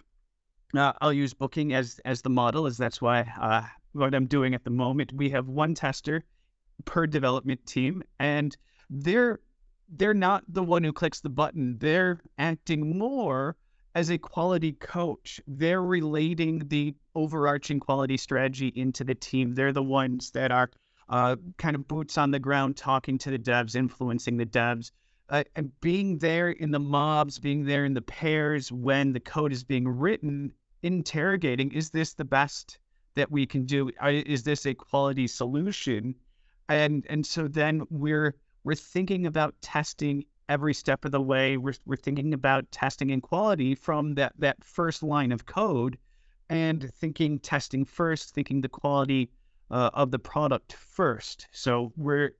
Uh, 0.75 0.91
i'll 1.01 1.13
use 1.13 1.33
booking 1.33 1.73
as 1.73 1.99
as 2.03 2.21
the 2.23 2.29
model 2.29 2.65
as 2.65 2.77
that's 2.77 2.99
why 2.99 3.21
uh, 3.39 3.61
what 3.93 4.15
i'm 4.15 4.25
doing 4.25 4.55
at 4.55 4.63
the 4.63 4.71
moment. 4.71 5.13
We 5.13 5.29
have 5.29 5.47
one 5.47 5.75
tester 5.75 6.23
per 6.85 7.05
development 7.05 7.63
team 7.65 8.03
and 8.19 8.57
they're 8.89 9.39
they're 9.89 10.15
not 10.15 10.43
the 10.47 10.63
one 10.63 10.83
who 10.83 10.91
clicks 10.91 11.21
the 11.21 11.29
button. 11.29 11.77
They're 11.77 12.19
acting 12.39 12.97
more 12.97 13.55
as 13.93 14.09
a 14.09 14.17
quality 14.17 14.73
coach, 14.73 15.39
they're 15.47 15.81
relating 15.81 16.67
the 16.67 16.95
overarching 17.15 17.79
quality 17.79 18.17
strategy 18.17 18.71
into 18.75 19.03
the 19.03 19.15
team. 19.15 19.53
They're 19.53 19.73
the 19.73 19.83
ones 20.01 20.31
that 20.31 20.51
are 20.51 20.69
uh, 21.09 21.35
kind 21.57 21.75
of 21.75 21.87
boots 21.87 22.17
on 22.17 22.31
the 22.31 22.39
ground, 22.39 22.77
talking 22.77 23.17
to 23.19 23.31
the 23.31 23.39
devs, 23.39 23.75
influencing 23.75 24.37
the 24.37 24.45
devs, 24.45 24.91
uh, 25.29 25.43
and 25.55 25.71
being 25.81 26.17
there 26.17 26.49
in 26.49 26.71
the 26.71 26.79
mobs, 26.79 27.39
being 27.39 27.65
there 27.65 27.85
in 27.85 27.93
the 27.93 28.01
pairs 28.01 28.71
when 28.71 29.13
the 29.13 29.19
code 29.19 29.51
is 29.51 29.63
being 29.63 29.87
written, 29.87 30.51
interrogating, 30.83 31.71
is 31.71 31.89
this 31.89 32.13
the 32.13 32.25
best 32.25 32.79
that 33.15 33.31
we 33.31 33.45
can 33.45 33.65
do? 33.65 33.91
Is 34.03 34.43
this 34.43 34.65
a 34.65 34.73
quality 34.73 35.27
solution? 35.27 36.15
And 36.69 37.05
and 37.09 37.25
so 37.25 37.47
then 37.47 37.83
we're 37.89 38.35
we're 38.63 38.75
thinking 38.75 39.25
about 39.25 39.55
testing 39.61 40.25
every 40.49 40.73
step 40.73 41.05
of 41.05 41.11
the 41.11 41.21
way. 41.21 41.57
We're, 41.57 41.73
we're 41.85 41.95
thinking 41.95 42.33
about 42.33 42.69
testing 42.71 43.11
and 43.11 43.21
quality 43.21 43.75
from 43.75 44.15
that, 44.15 44.33
that 44.39 44.63
first 44.63 45.03
line 45.03 45.31
of 45.31 45.45
code 45.45 45.97
and 46.49 46.89
thinking 46.95 47.39
testing 47.39 47.85
first, 47.85 48.33
thinking 48.33 48.61
the 48.61 48.69
quality 48.69 49.29
uh, 49.69 49.89
of 49.93 50.11
the 50.11 50.19
product 50.19 50.73
first. 50.73 51.47
So 51.51 51.91
we're 51.97 52.31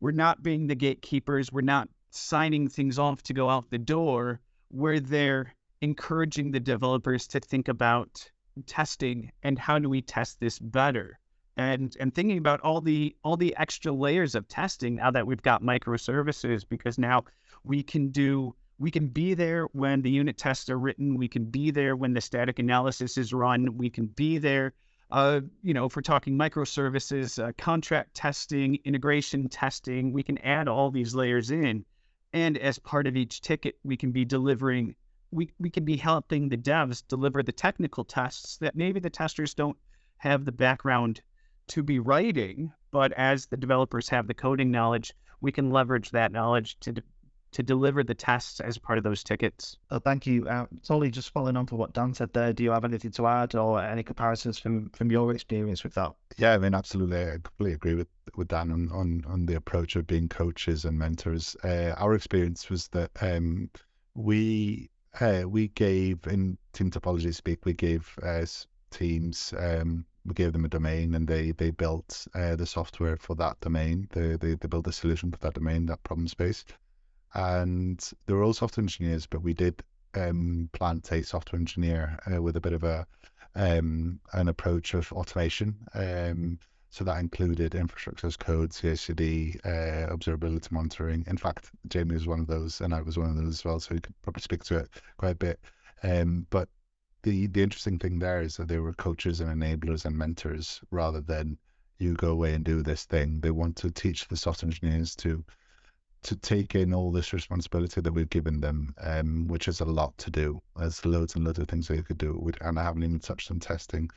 we're 0.00 0.12
not 0.12 0.42
being 0.42 0.66
the 0.66 0.74
gatekeepers. 0.74 1.50
We're 1.50 1.62
not 1.62 1.88
signing 2.16 2.68
things 2.68 2.98
off 2.98 3.22
to 3.24 3.34
go 3.34 3.48
out 3.48 3.70
the 3.70 3.78
door. 3.78 4.40
where 4.68 4.98
they're 4.98 5.54
encouraging 5.80 6.50
the 6.50 6.60
developers 6.60 7.28
to 7.28 7.38
think 7.38 7.68
about 7.68 8.30
testing 8.66 9.30
and 9.42 9.58
how 9.58 9.78
do 9.78 9.88
we 9.88 10.02
test 10.02 10.40
this 10.40 10.58
better 10.58 11.18
and 11.56 11.96
and 12.00 12.14
thinking 12.14 12.38
about 12.38 12.60
all 12.60 12.80
the 12.80 13.14
all 13.22 13.36
the 13.36 13.54
extra 13.56 13.92
layers 13.92 14.34
of 14.34 14.48
testing 14.48 14.96
now 14.96 15.10
that 15.10 15.26
we've 15.26 15.42
got 15.42 15.62
microservices 15.62 16.64
because 16.68 16.98
now 16.98 17.24
we 17.64 17.82
can 17.82 18.10
do 18.10 18.54
we 18.78 18.90
can 18.90 19.08
be 19.08 19.34
there 19.34 19.64
when 19.72 20.02
the 20.02 20.10
unit 20.10 20.36
tests 20.36 20.68
are 20.68 20.78
written. 20.78 21.16
We 21.16 21.28
can 21.28 21.46
be 21.46 21.70
there 21.70 21.96
when 21.96 22.12
the 22.12 22.20
static 22.20 22.58
analysis 22.58 23.16
is 23.16 23.32
run. 23.32 23.78
We 23.78 23.88
can 23.88 24.06
be 24.06 24.36
there, 24.38 24.74
uh, 25.10 25.40
you 25.62 25.72
know, 25.72 25.86
if 25.86 25.96
we're 25.96 26.02
talking 26.02 26.36
microservices, 26.36 27.42
uh, 27.42 27.52
contract 27.56 28.14
testing, 28.14 28.78
integration 28.84 29.48
testing, 29.48 30.12
we 30.12 30.22
can 30.22 30.38
add 30.38 30.68
all 30.68 30.90
these 30.90 31.14
layers 31.14 31.50
in. 31.50 31.86
And 32.32 32.58
as 32.58 32.78
part 32.78 33.06
of 33.06 33.16
each 33.16 33.40
ticket, 33.40 33.78
we 33.84 33.96
can 33.96 34.12
be 34.12 34.24
delivering, 34.24 34.96
we, 35.30 35.52
we 35.58 35.70
can 35.70 35.84
be 35.84 35.96
helping 35.96 36.48
the 36.48 36.56
devs 36.56 37.06
deliver 37.06 37.42
the 37.42 37.52
technical 37.52 38.04
tests 38.04 38.58
that 38.58 38.76
maybe 38.76 39.00
the 39.00 39.10
testers 39.10 39.54
don't 39.54 39.76
have 40.18 40.44
the 40.44 40.52
background 40.52 41.20
to 41.68 41.82
be 41.82 41.98
writing. 41.98 42.72
But 42.90 43.12
as 43.12 43.46
the 43.46 43.56
developers 43.56 44.08
have 44.08 44.26
the 44.26 44.34
coding 44.34 44.70
knowledge, 44.70 45.12
we 45.40 45.52
can 45.52 45.70
leverage 45.70 46.10
that 46.10 46.32
knowledge 46.32 46.78
to 46.80 46.94
to 47.52 47.62
deliver 47.62 48.02
the 48.02 48.14
tests 48.14 48.60
as 48.60 48.76
part 48.78 48.98
of 48.98 49.04
those 49.04 49.22
tickets. 49.22 49.78
Oh, 49.90 49.98
thank 49.98 50.26
you. 50.26 50.46
Uh, 50.48 50.66
totally 50.82 51.10
just 51.10 51.30
following 51.30 51.56
on 51.56 51.66
from 51.66 51.78
what 51.78 51.92
Dan 51.92 52.12
said 52.12 52.32
there, 52.32 52.52
do 52.52 52.62
you 52.62 52.70
have 52.70 52.84
anything 52.84 53.12
to 53.12 53.26
add 53.26 53.54
or 53.54 53.80
any 53.80 54.02
comparisons 54.02 54.58
from, 54.58 54.90
from 54.90 55.10
your 55.10 55.32
experience 55.32 55.82
with 55.82 55.94
that? 55.94 56.12
Yeah, 56.36 56.52
I 56.52 56.58
mean, 56.58 56.74
absolutely. 56.74 57.22
I 57.22 57.38
completely 57.42 57.72
agree 57.72 57.94
with, 57.94 58.08
with 58.36 58.48
Dan 58.48 58.70
on, 58.70 58.90
on, 58.92 59.24
on 59.26 59.46
the 59.46 59.54
approach 59.54 59.96
of 59.96 60.06
being 60.06 60.28
coaches 60.28 60.84
and 60.84 60.98
mentors. 60.98 61.56
Uh, 61.64 61.94
our 61.96 62.14
experience 62.14 62.68
was 62.68 62.88
that 62.88 63.10
um, 63.20 63.70
we 64.14 64.90
uh, 65.18 65.44
we 65.46 65.68
gave, 65.68 66.26
in 66.26 66.58
team 66.74 66.90
topology 66.90 67.34
speak, 67.34 67.64
we 67.64 67.72
gave 67.72 68.14
uh, 68.22 68.44
teams 68.90 69.54
um, 69.58 70.04
we 70.26 70.34
gave 70.34 70.52
them 70.52 70.64
a 70.64 70.68
domain 70.68 71.14
and 71.14 71.26
they 71.26 71.52
they 71.52 71.70
built 71.70 72.26
uh, 72.34 72.56
the 72.56 72.66
software 72.66 73.16
for 73.16 73.34
that 73.36 73.58
domain. 73.60 74.08
They, 74.12 74.36
they 74.36 74.54
they 74.54 74.68
built 74.68 74.88
a 74.88 74.92
solution 74.92 75.30
for 75.30 75.38
that 75.38 75.54
domain, 75.54 75.86
that 75.86 76.02
problem 76.02 76.28
space 76.28 76.64
and 77.36 78.12
they 78.24 78.32
were 78.32 78.42
all 78.42 78.54
software 78.54 78.82
engineers, 78.82 79.26
but 79.26 79.42
we 79.42 79.52
did 79.52 79.82
um, 80.14 80.70
plant 80.72 81.12
a 81.12 81.22
software 81.22 81.60
engineer 81.60 82.18
uh, 82.32 82.40
with 82.40 82.56
a 82.56 82.60
bit 82.60 82.72
of 82.72 82.82
a 82.82 83.06
um, 83.54 84.20
an 84.32 84.48
approach 84.48 84.94
of 84.94 85.12
automation. 85.12 85.76
Um, 85.94 86.58
so 86.88 87.04
that 87.04 87.18
included 87.18 87.74
infrastructure 87.74 88.26
as 88.26 88.36
code, 88.36 88.72
CI/CD, 88.72 89.60
uh, 89.64 90.08
observability 90.14 90.72
monitoring. 90.72 91.24
In 91.26 91.36
fact, 91.36 91.70
Jamie 91.88 92.14
was 92.14 92.26
one 92.26 92.40
of 92.40 92.46
those, 92.46 92.80
and 92.80 92.94
I 92.94 93.02
was 93.02 93.18
one 93.18 93.28
of 93.28 93.36
those 93.36 93.48
as 93.48 93.64
well. 93.64 93.80
So 93.80 93.94
he 93.94 94.00
could 94.00 94.14
probably 94.22 94.42
speak 94.42 94.64
to 94.64 94.78
it 94.78 94.88
quite 95.18 95.32
a 95.32 95.34
bit. 95.34 95.60
Um, 96.02 96.46
but 96.48 96.70
the 97.22 97.48
the 97.48 97.62
interesting 97.62 97.98
thing 97.98 98.18
there 98.18 98.40
is 98.40 98.56
that 98.56 98.68
they 98.68 98.78
were 98.78 98.94
coaches 98.94 99.40
and 99.40 99.50
enablers 99.50 100.06
and 100.06 100.16
mentors 100.16 100.80
rather 100.90 101.20
than 101.20 101.58
you 101.98 102.14
go 102.14 102.30
away 102.30 102.54
and 102.54 102.64
do 102.64 102.82
this 102.82 103.04
thing. 103.04 103.40
They 103.40 103.50
want 103.50 103.76
to 103.76 103.90
teach 103.90 104.26
the 104.28 104.36
software 104.36 104.68
engineers 104.68 105.14
to 105.16 105.44
to 106.26 106.36
take 106.36 106.74
in 106.74 106.92
all 106.92 107.12
this 107.12 107.32
responsibility 107.32 108.00
that 108.00 108.12
we've 108.12 108.30
given 108.30 108.60
them, 108.60 108.94
um, 109.00 109.46
which 109.46 109.68
is 109.68 109.80
a 109.80 109.84
lot 109.84 110.16
to 110.18 110.30
do. 110.30 110.60
There's 110.74 111.04
loads 111.06 111.36
and 111.36 111.44
loads 111.44 111.60
of 111.60 111.68
things 111.68 111.86
they 111.86 112.02
could 112.02 112.18
do, 112.18 112.50
and 112.60 112.78
I 112.78 112.82
haven't 112.82 113.04
even 113.04 113.20
touched 113.20 113.50
on 113.50 113.60
testing. 113.60 114.10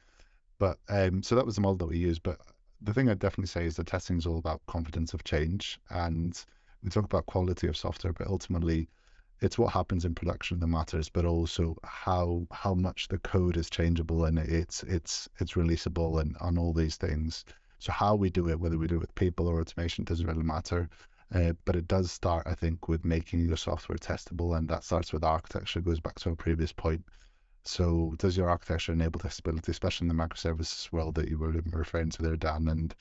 But 0.57 0.77
um, 0.89 1.21
so 1.21 1.35
that 1.35 1.45
was 1.45 1.55
the 1.55 1.61
model 1.61 1.77
that 1.77 1.89
we 1.89 1.99
used. 1.99 2.23
But 2.23 2.39
the 2.81 2.93
thing 2.93 3.09
I'd 3.09 3.19
definitely 3.19 3.47
say 3.47 3.65
is 3.65 3.75
the 3.75 3.83
testing 3.83 4.17
is 4.17 4.25
all 4.25 4.39
about 4.39 4.61
confidence 4.67 5.13
of 5.13 5.23
change, 5.23 5.79
and 5.91 6.43
we 6.83 6.89
talk 6.89 7.05
about 7.05 7.27
quality 7.27 7.67
of 7.67 7.77
software, 7.77 8.13
but 8.13 8.27
ultimately 8.27 8.89
it's 9.41 9.57
what 9.57 9.71
happens 9.71 10.03
in 10.03 10.15
production 10.15 10.59
that 10.59 10.67
matters, 10.67 11.09
but 11.09 11.25
also 11.25 11.75
how 11.83 12.45
how 12.51 12.73
much 12.73 13.07
the 13.07 13.19
code 13.19 13.55
is 13.55 13.69
changeable 13.69 14.25
and 14.25 14.39
it's 14.39 14.83
it's 14.83 15.29
it's 15.39 15.53
releasable 15.53 16.19
and 16.21 16.35
on 16.41 16.57
all 16.57 16.73
these 16.73 16.97
things. 16.97 17.45
So 17.77 17.91
how 17.91 18.15
we 18.15 18.29
do 18.29 18.49
it, 18.49 18.59
whether 18.59 18.77
we 18.77 18.87
do 18.87 18.95
it 18.95 19.01
with 19.01 19.15
people 19.15 19.47
or 19.47 19.61
automation, 19.61 20.03
doesn't 20.03 20.27
really 20.27 20.43
matter. 20.43 20.89
Uh, 21.33 21.53
but 21.65 21.75
it 21.75 21.87
does 21.87 22.11
start, 22.11 22.47
I 22.47 22.55
think, 22.55 22.87
with 22.87 23.05
making 23.05 23.41
your 23.41 23.57
software 23.57 23.97
testable, 23.97 24.57
and 24.57 24.67
that 24.69 24.83
starts 24.83 25.13
with 25.13 25.23
architecture. 25.23 25.81
Goes 25.81 25.99
back 25.99 26.15
to 26.19 26.29
our 26.29 26.35
previous 26.35 26.71
point. 26.71 27.03
So 27.63 28.15
does 28.17 28.35
your 28.35 28.49
architecture 28.49 28.93
enable 28.93 29.19
testability, 29.19 29.69
especially 29.69 30.05
in 30.05 30.15
the 30.15 30.23
microservices 30.23 30.91
world 30.91 31.15
that 31.15 31.29
you 31.29 31.37
were 31.37 31.51
referring 31.71 32.09
to 32.11 32.21
there, 32.23 32.35
Dan? 32.35 32.67
And 32.67 32.95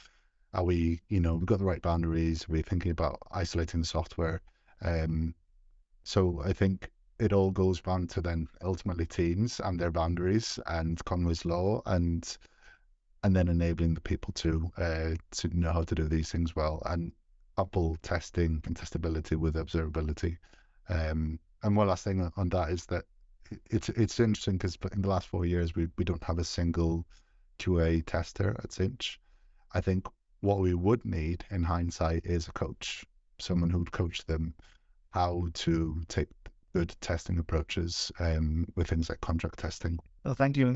are 0.52 0.64
we, 0.64 1.00
you 1.08 1.20
know, 1.20 1.36
we've 1.36 1.46
got 1.46 1.58
the 1.58 1.64
right 1.64 1.80
boundaries? 1.80 2.44
Are 2.44 2.52
we 2.52 2.62
thinking 2.62 2.90
about 2.90 3.18
isolating 3.30 3.80
the 3.80 3.86
software? 3.86 4.42
Um, 4.82 5.34
so 6.04 6.42
I 6.44 6.52
think 6.52 6.90
it 7.18 7.32
all 7.32 7.50
goes 7.50 7.80
down 7.80 8.06
to 8.08 8.20
then 8.20 8.48
ultimately 8.62 9.06
teams 9.06 9.60
and 9.60 9.78
their 9.78 9.90
boundaries 9.90 10.58
and 10.66 11.02
Conway's 11.04 11.44
law 11.44 11.82
and 11.86 12.36
and 13.24 13.34
then 13.34 13.48
enabling 13.48 13.94
the 13.94 14.00
people 14.00 14.32
to 14.34 14.70
uh, 14.76 15.14
to 15.32 15.48
know 15.58 15.72
how 15.72 15.82
to 15.82 15.94
do 15.94 16.08
these 16.08 16.30
things 16.30 16.54
well 16.54 16.80
and 16.86 17.12
couple 17.58 17.96
testing 18.02 18.62
and 18.66 18.76
testability 18.76 19.36
with 19.36 19.56
observability. 19.56 20.36
Um, 20.88 21.40
and 21.64 21.76
one 21.76 21.88
last 21.88 22.04
thing 22.04 22.30
on 22.36 22.48
that 22.50 22.70
is 22.70 22.86
that 22.86 23.04
it's 23.68 23.88
it's 23.88 24.20
interesting 24.20 24.58
because 24.58 24.78
in 24.92 25.02
the 25.02 25.08
last 25.08 25.26
four 25.26 25.44
years 25.44 25.74
we 25.74 25.88
we 25.98 26.04
don't 26.04 26.22
have 26.22 26.38
a 26.38 26.44
single 26.44 27.04
QA 27.58 28.04
tester 28.06 28.56
at 28.62 28.72
Cinch. 28.72 29.18
I 29.74 29.80
think 29.80 30.06
what 30.40 30.60
we 30.60 30.74
would 30.74 31.04
need 31.04 31.44
in 31.50 31.64
hindsight 31.64 32.26
is 32.26 32.46
a 32.46 32.52
coach, 32.52 33.04
someone 33.40 33.70
who'd 33.70 33.90
coach 33.90 34.24
them 34.26 34.54
how 35.10 35.48
to 35.54 36.00
take 36.06 36.28
good 36.74 36.94
testing 37.00 37.38
approaches 37.40 38.12
um, 38.20 38.66
with 38.76 38.86
things 38.86 39.08
like 39.08 39.20
contract 39.20 39.58
testing. 39.58 39.98
Well, 40.24 40.34
thank 40.34 40.56
you. 40.56 40.66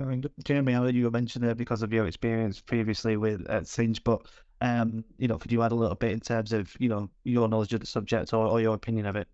Jeremy, 0.43 0.75
I 0.75 0.81
know 0.81 0.87
you 0.87 1.09
mentioned 1.13 1.45
it 1.45 1.57
because 1.57 1.83
of 1.83 1.93
your 1.93 2.07
experience 2.09 2.61
previously 2.61 3.17
with 3.17 3.49
at 3.49 3.69
Cinch, 3.69 4.03
but 4.03 4.23
um, 4.63 5.05
you 5.19 5.27
know, 5.27 5.39
could 5.39 5.51
you 5.51 5.61
add 5.63 5.73
a 5.73 5.75
little 5.75 5.97
bit 5.97 6.13
in 6.13 6.21
terms 6.21 6.53
of 6.53 6.75
you 6.79 6.89
know 6.89 7.11
your 7.25 7.49
knowledge 7.49 7.75
of 7.75 7.81
the 7.81 7.87
subject 7.87 8.33
or, 8.33 8.47
or 8.47 8.61
your 8.61 8.75
opinion 8.75 9.07
of 9.07 9.17
it? 9.17 9.27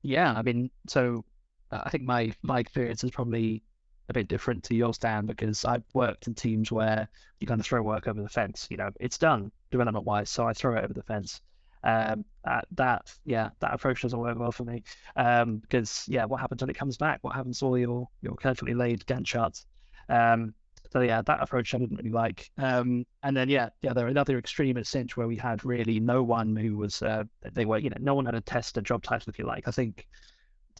Yeah, 0.00 0.32
I 0.32 0.42
mean, 0.42 0.70
so 0.88 1.24
uh, 1.70 1.82
I 1.84 1.90
think 1.90 2.04
my 2.04 2.32
my 2.42 2.58
experience 2.58 3.04
is 3.04 3.10
probably 3.10 3.62
a 4.08 4.14
bit 4.14 4.28
different 4.28 4.64
to 4.64 4.74
yours, 4.74 4.96
Dan, 4.96 5.26
because 5.26 5.64
I've 5.64 5.84
worked 5.92 6.26
in 6.26 6.34
teams 6.34 6.72
where 6.72 7.06
you 7.38 7.46
kind 7.46 7.60
of 7.60 7.66
throw 7.66 7.82
work 7.82 8.08
over 8.08 8.22
the 8.22 8.30
fence. 8.30 8.66
You 8.70 8.78
know, 8.78 8.90
it's 8.98 9.18
done 9.18 9.52
development 9.70 10.06
wise, 10.06 10.30
so 10.30 10.46
I 10.46 10.54
throw 10.54 10.74
it 10.76 10.84
over 10.84 10.94
the 10.94 11.02
fence. 11.02 11.42
Um, 11.84 12.24
uh, 12.44 12.62
that 12.72 13.14
yeah, 13.26 13.50
that 13.60 13.74
approach 13.74 14.00
doesn't 14.02 14.18
work 14.18 14.38
well 14.38 14.52
for 14.52 14.64
me 14.64 14.84
um, 15.16 15.58
because 15.58 16.04
yeah, 16.08 16.24
what 16.24 16.40
happens 16.40 16.62
when 16.62 16.70
it 16.70 16.78
comes 16.78 16.96
back? 16.96 17.18
What 17.20 17.34
happens 17.34 17.58
to 17.58 17.66
all 17.66 17.76
your 17.76 18.08
your 18.22 18.36
carefully 18.36 18.72
laid 18.72 19.04
Gantt 19.04 19.26
charts? 19.26 19.66
Um, 20.08 20.54
so 20.92 21.00
yeah, 21.00 21.22
that 21.22 21.42
approach 21.42 21.74
I 21.74 21.78
didn't 21.78 21.96
really 21.96 22.10
like. 22.10 22.50
Um, 22.58 23.04
and 23.22 23.36
then 23.36 23.48
yeah, 23.48 23.70
yeah, 23.82 23.92
there 23.92 24.06
another 24.06 24.38
extreme 24.38 24.76
at 24.76 24.86
Cinch 24.86 25.16
where 25.16 25.28
we 25.28 25.36
had 25.36 25.64
really 25.64 26.00
no 26.00 26.22
one 26.22 26.56
who 26.56 26.76
was 26.76 27.02
uh, 27.02 27.24
they 27.52 27.64
were 27.64 27.78
you 27.78 27.90
know 27.90 27.96
no 28.00 28.14
one 28.14 28.26
had 28.26 28.34
a 28.34 28.40
test 28.40 28.76
a 28.76 28.82
job 28.82 29.02
title 29.02 29.30
if 29.30 29.38
you 29.38 29.46
like. 29.46 29.68
I 29.68 29.70
think 29.70 30.06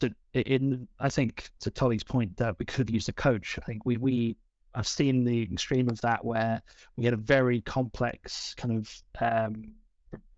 to, 0.01 0.13
in 0.33 0.87
I 0.99 1.09
think 1.09 1.49
to 1.61 1.71
Toli's 1.71 2.03
point 2.03 2.37
that 2.37 2.57
we 2.59 2.65
could 2.65 2.87
have 2.87 2.93
used 2.93 3.09
a 3.09 3.13
coach. 3.13 3.57
I 3.61 3.65
think 3.65 3.85
we 3.85 3.97
we 3.97 4.37
I've 4.75 4.87
seen 4.87 5.23
the 5.23 5.41
extreme 5.41 5.89
of 5.89 5.99
that 6.01 6.23
where 6.23 6.61
we 6.95 7.05
had 7.05 7.13
a 7.13 7.17
very 7.17 7.61
complex 7.61 8.53
kind 8.55 8.77
of 8.77 9.03
um, 9.19 9.73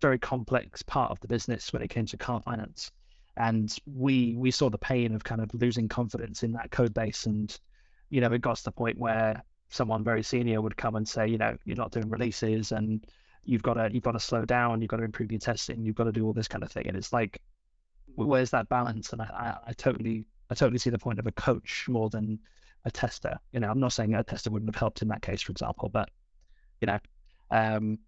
very 0.00 0.18
complex 0.18 0.82
part 0.82 1.10
of 1.10 1.20
the 1.20 1.28
business 1.28 1.72
when 1.72 1.82
it 1.82 1.88
came 1.88 2.06
to 2.06 2.16
car 2.16 2.40
finance. 2.40 2.90
And 3.36 3.74
we 3.86 4.34
we 4.36 4.50
saw 4.50 4.70
the 4.70 4.78
pain 4.78 5.14
of 5.14 5.24
kind 5.24 5.40
of 5.40 5.52
losing 5.54 5.88
confidence 5.88 6.42
in 6.42 6.52
that 6.52 6.70
code 6.70 6.92
base. 6.92 7.26
And, 7.26 7.56
you 8.10 8.20
know, 8.20 8.32
it 8.32 8.40
got 8.40 8.56
to 8.56 8.64
the 8.64 8.72
point 8.72 8.98
where 8.98 9.42
someone 9.70 10.04
very 10.04 10.22
senior 10.22 10.60
would 10.60 10.76
come 10.76 10.96
and 10.96 11.08
say, 11.08 11.26
you 11.26 11.38
know, 11.38 11.56
you're 11.64 11.76
not 11.76 11.92
doing 11.92 12.08
releases 12.10 12.72
and 12.72 13.06
you've 13.44 13.62
got 13.62 13.74
to 13.74 13.88
you've 13.92 14.02
got 14.02 14.12
to 14.12 14.20
slow 14.20 14.44
down, 14.44 14.80
you've 14.80 14.90
got 14.90 14.98
to 14.98 15.04
improve 15.04 15.32
your 15.32 15.40
testing, 15.40 15.84
you've 15.84 15.94
got 15.94 16.04
to 16.04 16.12
do 16.12 16.26
all 16.26 16.32
this 16.32 16.48
kind 16.48 16.62
of 16.62 16.70
thing. 16.70 16.86
And 16.86 16.96
it's 16.96 17.12
like, 17.12 17.40
where's 18.14 18.50
that 18.50 18.68
balance? 18.68 19.12
And 19.12 19.22
I, 19.22 19.24
I, 19.24 19.70
I 19.70 19.72
totally 19.72 20.26
I 20.50 20.54
totally 20.54 20.78
see 20.78 20.90
the 20.90 20.98
point 20.98 21.18
of 21.18 21.26
a 21.26 21.32
coach 21.32 21.86
more 21.88 22.10
than 22.10 22.38
a 22.84 22.90
tester. 22.90 23.38
You 23.52 23.60
know, 23.60 23.70
I'm 23.70 23.80
not 23.80 23.92
saying 23.92 24.14
a 24.14 24.24
tester 24.24 24.50
wouldn't 24.50 24.74
have 24.74 24.78
helped 24.78 25.02
in 25.02 25.08
that 25.08 25.22
case, 25.22 25.40
for 25.42 25.52
example, 25.52 25.88
but 25.88 26.10
you 26.80 26.86
know, 26.86 26.98
um, 27.50 27.98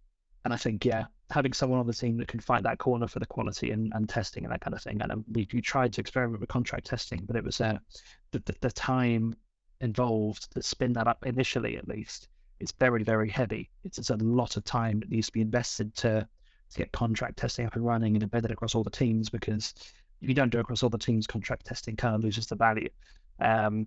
and 0.45 0.53
I 0.53 0.57
think 0.57 0.85
yeah, 0.85 1.05
having 1.31 1.53
someone 1.53 1.79
on 1.79 1.87
the 1.87 1.93
team 1.93 2.17
that 2.19 2.29
can 2.29 2.41
fight 2.41 2.65
that 2.65 2.79
corner 2.79 3.07
for 3.07 3.21
the 3.21 3.27
quality 3.27 3.71
and, 3.71 3.93
and 3.95 4.09
testing 4.09 4.45
and 4.45 4.53
that 4.53 4.61
kind 4.61 4.75
of 4.75 4.83
thing. 4.83 5.01
And 5.01 5.13
um, 5.13 5.25
we, 5.31 5.47
we 5.53 5.61
tried 5.61 5.93
to 5.93 6.01
experiment 6.01 6.41
with 6.41 6.49
contract 6.49 6.87
testing, 6.87 7.23
but 7.25 7.37
it 7.37 7.45
was 7.45 7.61
uh, 7.61 7.79
the, 8.33 8.41
the, 8.41 8.55
the 8.61 8.73
time 8.73 9.37
involved 9.83 10.53
to 10.53 10.63
spin 10.63 10.93
that 10.95 11.07
up 11.07 11.27
initially, 11.27 11.77
at 11.77 11.89
least, 11.89 12.29
it's 12.61 12.73
very, 12.73 13.03
very 13.03 13.29
heavy. 13.29 13.69
It's, 13.85 13.99
it's 13.99 14.11
a 14.11 14.17
lot 14.17 14.57
of 14.57 14.65
time 14.65 15.01
that 15.01 15.11
needs 15.11 15.27
to 15.27 15.33
be 15.33 15.41
invested 15.41 15.95
to, 15.97 16.27
to 16.71 16.79
get 16.79 16.93
contract 16.93 17.37
testing 17.37 17.67
up 17.67 17.75
and 17.75 17.85
running 17.85 18.15
and 18.15 18.23
embedded 18.23 18.53
across 18.53 18.75
all 18.75 18.85
the 18.85 18.91
teams 18.91 19.29
because 19.29 19.75
if 20.21 20.29
you 20.29 20.35
don't 20.35 20.51
do 20.51 20.59
it 20.59 20.63
across 20.63 20.83
all 20.83 20.89
the 20.89 20.99
teams, 20.99 21.27
contract 21.27 21.67
testing 21.67 21.97
kind 21.97 22.15
of 22.15 22.23
loses 22.23 22.47
the 22.47 22.55
value. 22.55 22.89
Um, 23.41 23.87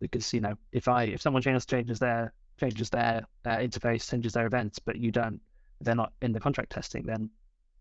because 0.00 0.32
you 0.32 0.40
know, 0.40 0.54
if 0.72 0.88
I 0.88 1.04
if 1.04 1.22
someone 1.22 1.42
changes 1.42 1.66
changes 1.66 1.98
their 1.98 2.32
changes 2.58 2.90
their 2.90 3.24
uh, 3.44 3.56
interface, 3.56 4.08
changes 4.08 4.32
their 4.32 4.46
events, 4.46 4.78
but 4.78 4.96
you 4.96 5.10
don't 5.10 5.40
they're 5.80 5.94
not 5.94 6.12
in 6.22 6.32
the 6.32 6.40
contract 6.40 6.70
testing, 6.70 7.04
then 7.04 7.30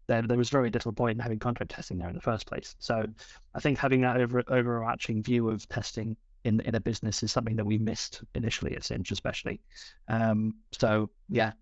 there, 0.08 0.22
there 0.22 0.38
was 0.38 0.50
very 0.50 0.70
little 0.70 0.92
point 0.92 1.18
in 1.18 1.20
having 1.20 1.40
contract 1.40 1.72
testing 1.72 1.98
there 1.98 2.10
in 2.10 2.16
the 2.16 2.22
first 2.22 2.46
place. 2.46 2.76
So 2.80 3.06
I 3.54 3.60
think 3.60 3.78
having 3.78 4.02
that 4.02 4.18
over, 4.18 4.44
overarching 4.48 5.22
view 5.22 5.50
of 5.50 5.68
testing 5.68 6.16
in 6.44 6.60
in 6.62 6.76
a 6.76 6.80
business 6.80 7.24
is 7.24 7.32
something 7.32 7.56
that 7.58 7.66
we 7.66 7.78
missed 7.78 8.24
initially 8.36 8.76
at 8.76 8.84
Cinch, 8.84 9.12
especially. 9.12 9.62
Um, 10.08 10.56
so 10.72 11.10
yeah, 11.30 11.54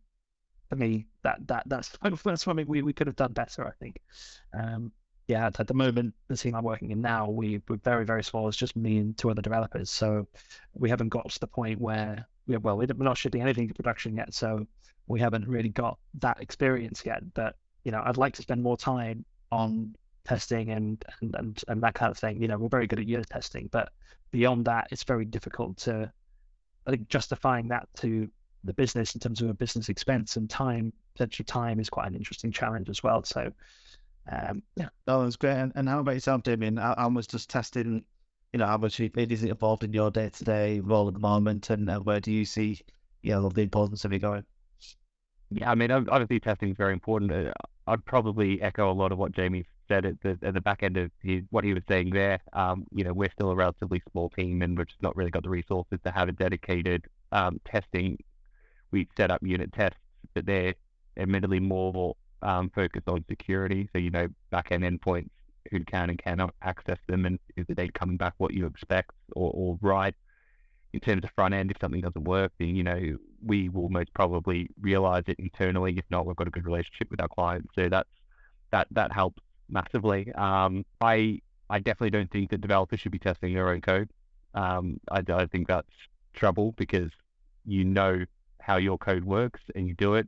for 0.69 0.75
me, 0.75 1.07
that 1.23 1.47
that 1.47 1.63
that's 1.67 1.97
that's 2.23 2.43
something 2.43 2.67
we, 2.67 2.81
we 2.81 2.93
could 2.93 3.07
have 3.07 3.15
done 3.15 3.33
better. 3.33 3.67
I 3.67 3.71
think. 3.79 3.99
Um, 4.53 4.91
yeah, 5.27 5.47
at, 5.47 5.67
the 5.67 5.73
moment, 5.73 6.13
the 6.27 6.37
team 6.37 6.53
I'm 6.53 6.63
working 6.63 6.91
in 6.91 7.01
now, 7.01 7.27
we, 7.27 7.59
we're 7.67 7.77
very 7.77 8.05
very 8.05 8.23
small. 8.23 8.47
It's 8.47 8.57
just 8.57 8.75
me 8.75 8.97
and 8.97 9.17
two 9.17 9.31
other 9.31 9.41
developers, 9.41 9.89
so 9.89 10.27
we 10.73 10.89
haven't 10.89 11.09
got 11.09 11.29
to 11.29 11.39
the 11.39 11.47
point 11.47 11.81
where 11.81 12.27
we 12.47 12.57
well 12.57 12.77
we're 12.77 12.87
not 12.97 13.17
shipping 13.17 13.41
anything 13.41 13.67
to 13.67 13.73
production 13.73 14.15
yet. 14.15 14.33
So 14.33 14.67
we 15.07 15.19
haven't 15.19 15.47
really 15.47 15.69
got 15.69 15.97
that 16.19 16.41
experience 16.41 17.03
yet. 17.05 17.33
But 17.33 17.55
you 17.83 17.91
know, 17.91 18.01
I'd 18.05 18.17
like 18.17 18.35
to 18.35 18.41
spend 18.41 18.61
more 18.61 18.77
time 18.77 19.25
on 19.51 19.95
testing 20.25 20.69
and 20.71 21.03
and 21.21 21.35
and, 21.35 21.63
and 21.67 21.83
that 21.83 21.95
kind 21.95 22.11
of 22.11 22.17
thing. 22.17 22.41
You 22.41 22.47
know, 22.47 22.57
we're 22.57 22.69
very 22.69 22.87
good 22.87 22.99
at 22.99 23.07
unit 23.07 23.29
testing, 23.29 23.69
but 23.71 23.89
beyond 24.31 24.65
that, 24.65 24.87
it's 24.91 25.03
very 25.03 25.25
difficult 25.25 25.77
to 25.77 26.11
I 26.87 26.91
think 26.91 27.07
justifying 27.07 27.67
that 27.69 27.87
to 27.97 28.29
the 28.63 28.73
business 28.73 29.13
in 29.15 29.19
terms 29.19 29.41
of 29.41 29.49
a 29.49 29.53
business 29.53 29.89
expense 29.89 30.37
and 30.37 30.49
time, 30.49 30.91
potential 31.13 31.45
time 31.45 31.79
is 31.79 31.89
quite 31.89 32.07
an 32.07 32.15
interesting 32.15 32.51
challenge 32.51 32.89
as 32.89 33.03
well. 33.03 33.23
So, 33.23 33.51
um, 34.31 34.63
yeah. 34.75 34.89
that 35.05 35.15
was 35.15 35.35
great. 35.35 35.57
And, 35.57 35.71
and 35.75 35.87
how 35.87 35.99
about 35.99 36.15
yourself, 36.15 36.43
Damien? 36.43 36.77
How, 36.77 36.95
how 36.97 37.09
much 37.09 37.27
does 37.27 37.45
testing, 37.45 38.03
you 38.53 38.59
know, 38.59 38.65
how 38.65 38.77
much 38.77 38.99
is 38.99 39.43
it 39.43 39.49
involved 39.49 39.83
in 39.83 39.93
your 39.93 40.11
day 40.11 40.29
to 40.29 40.43
day 40.43 40.79
role 40.79 41.07
at 41.07 41.13
the 41.13 41.19
moment? 41.19 41.69
And 41.69 41.89
uh, 41.89 41.99
where 41.99 42.19
do 42.19 42.31
you 42.31 42.45
see, 42.45 42.79
you 43.21 43.31
know, 43.31 43.49
the 43.49 43.61
importance 43.61 44.05
of 44.05 44.13
it 44.13 44.19
going? 44.19 44.43
Yeah, 45.51 45.69
I 45.69 45.75
mean, 45.75 45.91
I 45.91 45.97
obviously 45.97 46.39
testing 46.39 46.69
is 46.69 46.77
very 46.77 46.93
important. 46.93 47.31
Uh, 47.31 47.53
I'd 47.87 48.03
probably 48.05 48.61
echo 48.61 48.91
a 48.91 48.93
lot 48.93 49.11
of 49.11 49.19
what 49.19 49.31
Jamie 49.31 49.67
said 49.87 50.05
at 50.05 50.21
the 50.21 50.37
at 50.41 50.53
the 50.53 50.61
back 50.61 50.83
end 50.83 50.97
of 50.97 51.11
his, 51.21 51.43
what 51.49 51.63
he 51.63 51.73
was 51.73 51.83
saying 51.87 52.11
there. 52.11 52.39
Um, 52.53 52.85
you 52.91 53.03
know, 53.03 53.13
we're 53.13 53.31
still 53.31 53.51
a 53.51 53.55
relatively 53.55 54.01
small 54.11 54.29
team, 54.29 54.61
and 54.61 54.77
we've 54.77 54.87
just 54.87 55.01
not 55.01 55.15
really 55.15 55.31
got 55.31 55.43
the 55.43 55.49
resources 55.49 55.99
to 56.05 56.11
have 56.11 56.29
a 56.29 56.33
dedicated 56.33 57.05
um, 57.31 57.59
testing. 57.65 58.17
We 58.91 59.07
set 59.17 59.31
up 59.31 59.41
unit 59.43 59.73
tests, 59.73 59.99
but 60.33 60.45
they're 60.45 60.75
admittedly 61.17 61.59
more 61.59 62.15
um, 62.41 62.71
focused 62.73 63.07
on 63.07 63.25
security. 63.29 63.89
So 63.93 63.99
you 63.99 64.11
know, 64.11 64.27
back 64.51 64.71
end 64.71 64.83
endpoints, 64.83 65.29
who 65.71 65.83
can 65.85 66.09
and 66.09 66.19
cannot 66.21 66.53
access 66.61 66.99
them, 67.07 67.25
and 67.25 67.39
is 67.55 67.65
the 67.67 67.75
data 67.75 67.91
coming 67.93 68.17
back 68.17 68.33
what 68.37 68.53
you 68.53 68.65
expect 68.65 69.11
or, 69.35 69.51
or 69.53 69.79
right 69.81 70.15
in 70.95 71.01
terms 71.01 71.25
of 71.25 71.29
front 71.35 71.53
end, 71.53 71.69
if 71.69 71.77
something 71.81 71.99
doesn't 71.99 72.23
work, 72.23 72.53
then 72.57 72.75
you 72.75 72.83
know 72.83 73.17
we 73.45 73.67
will 73.67 73.89
most 73.89 74.13
probably 74.13 74.69
realize 74.79 75.23
it 75.27 75.35
internally. 75.39 75.93
If 75.97 76.05
not, 76.09 76.25
we've 76.25 76.37
got 76.37 76.47
a 76.47 76.51
good 76.51 76.65
relationship 76.65 77.11
with 77.11 77.19
our 77.19 77.27
clients, 77.27 77.67
so 77.75 77.89
that's 77.89 78.09
that 78.71 78.87
that 78.91 79.11
helps 79.11 79.43
massively. 79.69 80.31
Um, 80.33 80.85
I 81.01 81.39
I 81.69 81.79
definitely 81.79 82.11
don't 82.11 82.31
think 82.31 82.51
that 82.51 82.61
developers 82.61 82.99
should 82.99 83.11
be 83.11 83.19
testing 83.19 83.53
their 83.53 83.69
own 83.69 83.81
code. 83.81 84.09
Um, 84.53 84.99
I, 85.11 85.23
I 85.27 85.45
think 85.47 85.67
that's 85.67 85.89
trouble 86.33 86.73
because 86.77 87.09
you 87.65 87.83
know 87.83 88.23
how 88.61 88.77
your 88.77 88.97
code 88.97 89.23
works 89.23 89.61
and 89.75 89.87
you 89.87 89.95
do 89.95 90.15
it. 90.15 90.27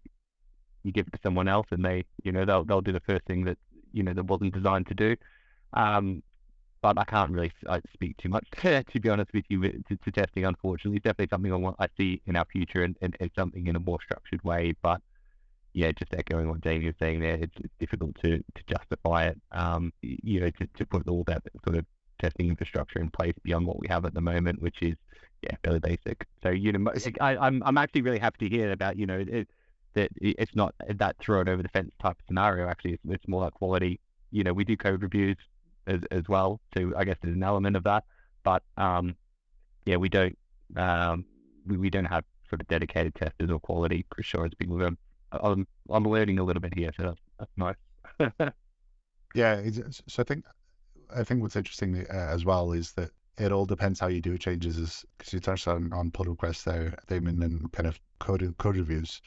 You 0.83 0.91
give 0.91 1.07
it 1.07 1.13
to 1.13 1.19
someone 1.23 1.47
else, 1.47 1.67
and 1.71 1.83
they 1.83 2.05
you 2.23 2.31
know 2.31 2.45
they'll 2.45 2.63
they'll 2.63 2.81
do 2.81 2.91
the 2.91 3.01
first 3.01 3.25
thing 3.25 3.45
that 3.45 3.57
you 3.93 4.03
know 4.03 4.13
that 4.13 4.25
wasn't 4.25 4.53
designed 4.53 4.88
to 4.88 4.93
do. 4.93 5.15
Um, 5.73 6.23
but 6.81 6.97
I 6.97 7.03
can't 7.05 7.31
really 7.31 7.51
uh, 7.67 7.81
speak 7.93 8.17
too 8.17 8.29
much 8.29 8.47
to 8.61 8.99
be 9.01 9.09
honest 9.09 9.31
with 9.33 9.45
you 9.49 9.61
to, 9.61 9.95
to, 9.95 10.11
testing. 10.11 10.45
Unfortunately, 10.45 10.97
it's 10.97 11.03
definitely 11.03 11.29
something 11.33 11.51
I 11.51 11.55
want 11.55 11.75
I 11.79 11.88
see 11.97 12.21
in 12.25 12.35
our 12.35 12.45
future 12.45 12.83
and, 12.83 12.95
and, 13.01 13.17
and, 13.19 13.31
something 13.35 13.67
in 13.67 13.75
a 13.75 13.79
more 13.79 13.99
structured 14.01 14.43
way. 14.43 14.75
But 14.81 15.01
yeah, 15.78 15.91
just 15.91 16.11
echoing 16.15 16.49
what 16.49 16.61
Jamie 16.61 16.88
was 16.88 16.95
saying 16.99 17.19
there, 17.19 17.36
it's, 17.36 17.53
it's 17.57 17.73
difficult 17.80 18.15
to, 18.23 18.39
to 18.39 18.63
justify 18.67 19.28
it. 19.28 19.39
Um, 19.51 19.93
you 20.01 20.39
know, 20.39 20.49
to, 20.49 20.67
to 20.75 20.86
put 20.88 21.07
all 21.07 21.23
that 21.28 21.43
sort 21.63 21.78
of 21.78 21.86
testing 22.19 22.47
infrastructure 22.47 22.97
in 22.97 23.11
place 23.11 23.36
beyond 23.43 23.67
what 23.67 23.80
we 23.80 23.88
have 23.88 24.03
at 24.03 24.15
the 24.15 24.21
moment, 24.21 24.59
which 24.59 24.82
is 24.82 24.95
yeah 25.43 25.55
fairly 25.63 25.80
basic. 25.80 26.25
So 26.41 26.49
you 26.49 26.71
know, 26.71 26.91
I, 27.21 27.34
am 27.34 27.39
I'm, 27.39 27.63
I'm 27.63 27.78
actually 27.78 28.01
really 28.01 28.17
happy 28.17 28.49
to 28.49 28.55
hear 28.55 28.71
about 28.71 28.97
you 28.97 29.05
know 29.05 29.19
it, 29.19 29.47
that 29.93 30.09
it's 30.19 30.55
not 30.55 30.73
that 30.89 31.15
throw 31.19 31.41
it 31.41 31.47
over 31.47 31.61
the 31.61 31.69
fence 31.69 31.91
type 32.01 32.17
of 32.19 32.25
scenario. 32.28 32.67
Actually, 32.67 32.93
it's, 32.93 33.03
it's 33.09 33.28
more 33.28 33.41
like 33.41 33.53
quality. 33.53 33.99
You 34.32 34.43
know, 34.43 34.53
we 34.53 34.63
do 34.63 34.75
code 34.75 35.03
reviews 35.03 35.38
as 35.86 35.99
as 36.09 36.23
well, 36.28 36.59
so 36.75 36.91
I 36.97 37.03
guess 37.03 37.17
there's 37.21 37.36
an 37.36 37.43
element 37.43 37.75
of 37.75 37.84
that. 37.84 38.03
But 38.43 38.63
um, 38.78 39.15
yeah, 39.86 39.97
we 39.97 40.09
don't 40.09 40.36
um, 40.75 41.23
we, 41.67 41.78
we 41.78 41.91
don't 41.91 42.05
have 42.05 42.23
sort 42.49 42.61
of 42.61 42.67
dedicated 42.67 43.13
testers 43.13 43.51
or 43.51 43.59
quality 43.59 44.07
assurance 44.17 44.55
people. 44.55 44.80
I'm, 45.32 45.67
I'm, 45.89 46.03
learning 46.03 46.39
a 46.39 46.43
little 46.43 46.61
bit 46.61 46.73
here, 46.75 46.91
so 46.95 47.15
that's, 47.38 47.51
nice. 47.57 47.75
yeah, 49.36 49.61
so 50.07 50.21
I 50.21 50.23
think 50.23 50.45
I 51.15 51.23
think 51.23 51.41
what's 51.41 51.55
interesting 51.55 52.05
uh, 52.09 52.13
as 52.13 52.45
well 52.45 52.71
is 52.71 52.93
that 52.93 53.11
it 53.38 53.51
all 53.51 53.65
depends 53.65 53.99
how 53.99 54.07
you 54.07 54.21
do 54.21 54.38
changes. 54.38 55.05
Because 55.17 55.34
you 55.34 55.39
touched 55.39 55.67
on, 55.67 55.93
on 55.93 56.11
pull 56.11 56.25
requests 56.25 56.63
there, 56.63 56.97
Damien, 57.07 57.41
and 57.43 57.71
kind 57.71 57.88
of 57.88 57.99
code 58.19 58.55
code 58.57 58.78
reviews. 58.78 59.21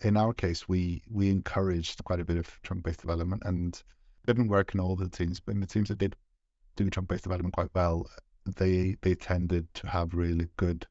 In 0.00 0.16
our 0.16 0.32
case, 0.32 0.68
we 0.68 1.02
we 1.10 1.30
encouraged 1.30 2.02
quite 2.04 2.20
a 2.20 2.24
bit 2.24 2.38
of 2.38 2.60
trunk-based 2.62 3.00
development, 3.00 3.42
and 3.44 3.80
didn't 4.26 4.48
work 4.48 4.74
in 4.74 4.80
all 4.80 4.96
the 4.96 5.08
teams, 5.08 5.40
but 5.40 5.54
in 5.54 5.60
the 5.60 5.66
teams 5.66 5.88
that 5.88 5.98
did 5.98 6.16
do 6.76 6.88
trunk-based 6.90 7.24
development 7.24 7.54
quite 7.54 7.74
well, 7.74 8.06
they 8.56 8.96
they 9.02 9.14
tended 9.14 9.72
to 9.74 9.86
have 9.86 10.14
really 10.14 10.48
good 10.56 10.86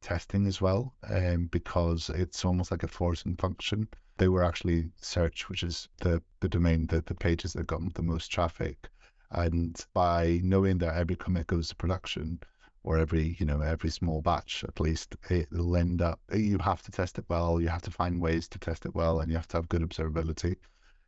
testing 0.00 0.46
as 0.46 0.60
well, 0.60 0.94
um, 1.08 1.46
because 1.46 2.10
it's 2.10 2.44
almost 2.44 2.70
like 2.70 2.82
a 2.82 2.88
forcing 2.88 3.36
function. 3.36 3.88
They 4.18 4.28
were 4.28 4.44
actually 4.44 4.90
search, 4.96 5.48
which 5.48 5.62
is 5.62 5.88
the 5.98 6.22
the 6.40 6.48
domain 6.48 6.86
that 6.88 7.06
the 7.06 7.14
pages 7.14 7.52
that 7.54 7.66
got 7.66 7.94
the 7.94 8.02
most 8.02 8.28
traffic, 8.30 8.88
and 9.30 9.84
by 9.94 10.40
knowing 10.42 10.78
that 10.78 10.96
every 10.96 11.16
commit 11.16 11.46
goes 11.46 11.68
to 11.68 11.76
production, 11.76 12.40
or 12.82 12.98
every 12.98 13.36
you 13.38 13.46
know 13.46 13.60
every 13.60 13.90
small 13.90 14.22
batch 14.22 14.64
at 14.64 14.80
least, 14.80 15.16
it'll 15.30 15.76
end 15.76 16.02
up. 16.02 16.20
You 16.32 16.58
have 16.58 16.82
to 16.82 16.90
test 16.90 17.18
it 17.18 17.24
well. 17.28 17.60
You 17.60 17.68
have 17.68 17.82
to 17.82 17.90
find 17.90 18.20
ways 18.20 18.48
to 18.48 18.58
test 18.58 18.86
it 18.86 18.94
well, 18.94 19.20
and 19.20 19.30
you 19.30 19.36
have 19.36 19.48
to 19.48 19.56
have 19.58 19.68
good 19.68 19.82
observability. 19.82 20.56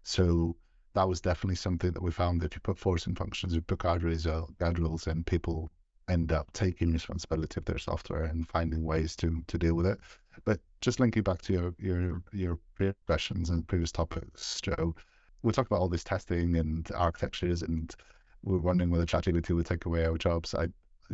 So 0.02 0.56
that 0.94 1.09
was 1.09 1.20
definitely 1.20 1.56
something 1.56 1.92
that 1.92 2.02
we 2.02 2.11
found. 2.11 2.40
that 2.40 2.46
If 2.52 2.56
you 2.56 2.61
put 2.61 2.78
forcing 2.78 3.14
functions, 3.14 3.54
you 3.54 3.61
put 3.62 3.78
guardrails, 3.78 4.26
uh, 4.26 4.46
guardrails, 4.59 5.06
and 5.06 5.26
people 5.26 5.70
end 6.09 6.32
up 6.32 6.52
taking 6.52 6.92
responsibility 6.92 7.59
of 7.59 7.64
their 7.64 7.78
software 7.78 8.24
and 8.24 8.48
finding 8.48 8.84
ways 8.84 9.14
to 9.16 9.42
to 9.46 9.59
deal 9.59 9.74
with 9.74 9.86
it. 9.86 9.98
But 10.44 10.61
just 10.80 11.00
linking 11.00 11.22
back 11.22 11.42
to 11.42 11.52
your 11.52 11.74
your 11.78 12.22
your 12.32 12.59
previous 12.74 12.96
questions 13.06 13.50
and 13.50 13.66
previous 13.66 13.92
topics, 13.92 14.61
Joe, 14.61 14.94
we 15.42 15.52
talked 15.52 15.70
about 15.70 15.80
all 15.80 15.88
this 15.88 16.04
testing 16.04 16.56
and 16.56 16.90
architectures, 16.94 17.62
and 17.62 17.94
we're 18.42 18.59
wondering 18.59 18.90
whether 18.90 19.06
ChatGPT 19.06 19.54
would 19.54 19.66
take 19.66 19.86
away 19.86 20.04
our 20.04 20.16
jobs. 20.16 20.54
I, 20.54 20.68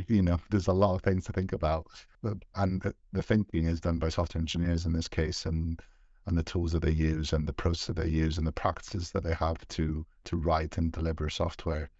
you 0.09 0.23
know, 0.23 0.39
there's 0.51 0.67
a 0.67 0.73
lot 0.73 0.95
of 0.95 1.03
things 1.03 1.25
to 1.27 1.33
think 1.33 1.53
about, 1.53 1.87
and 2.55 2.83
the, 2.83 2.95
the 3.13 3.23
thinking 3.23 3.67
is 3.67 3.81
done 3.81 3.99
by 3.99 4.09
software 4.09 4.41
engineers 4.41 4.87
in 4.87 4.93
this 4.93 5.09
case, 5.09 5.47
and 5.47 5.81
and 6.27 6.39
the 6.39 6.43
tools 6.43 6.73
that 6.73 6.83
they 6.83 6.91
use, 6.91 7.33
and 7.33 7.47
the 7.47 7.53
process 7.53 7.87
that 7.89 7.97
they 7.97 8.09
use, 8.09 8.39
and 8.39 8.47
the 8.47 8.53
practices 8.53 9.11
that 9.13 9.23
they 9.23 9.35
have 9.35 9.67
to 9.69 10.07
to 10.25 10.37
write 10.37 10.79
and 10.79 10.93
deliver 10.93 11.29
software. 11.29 11.91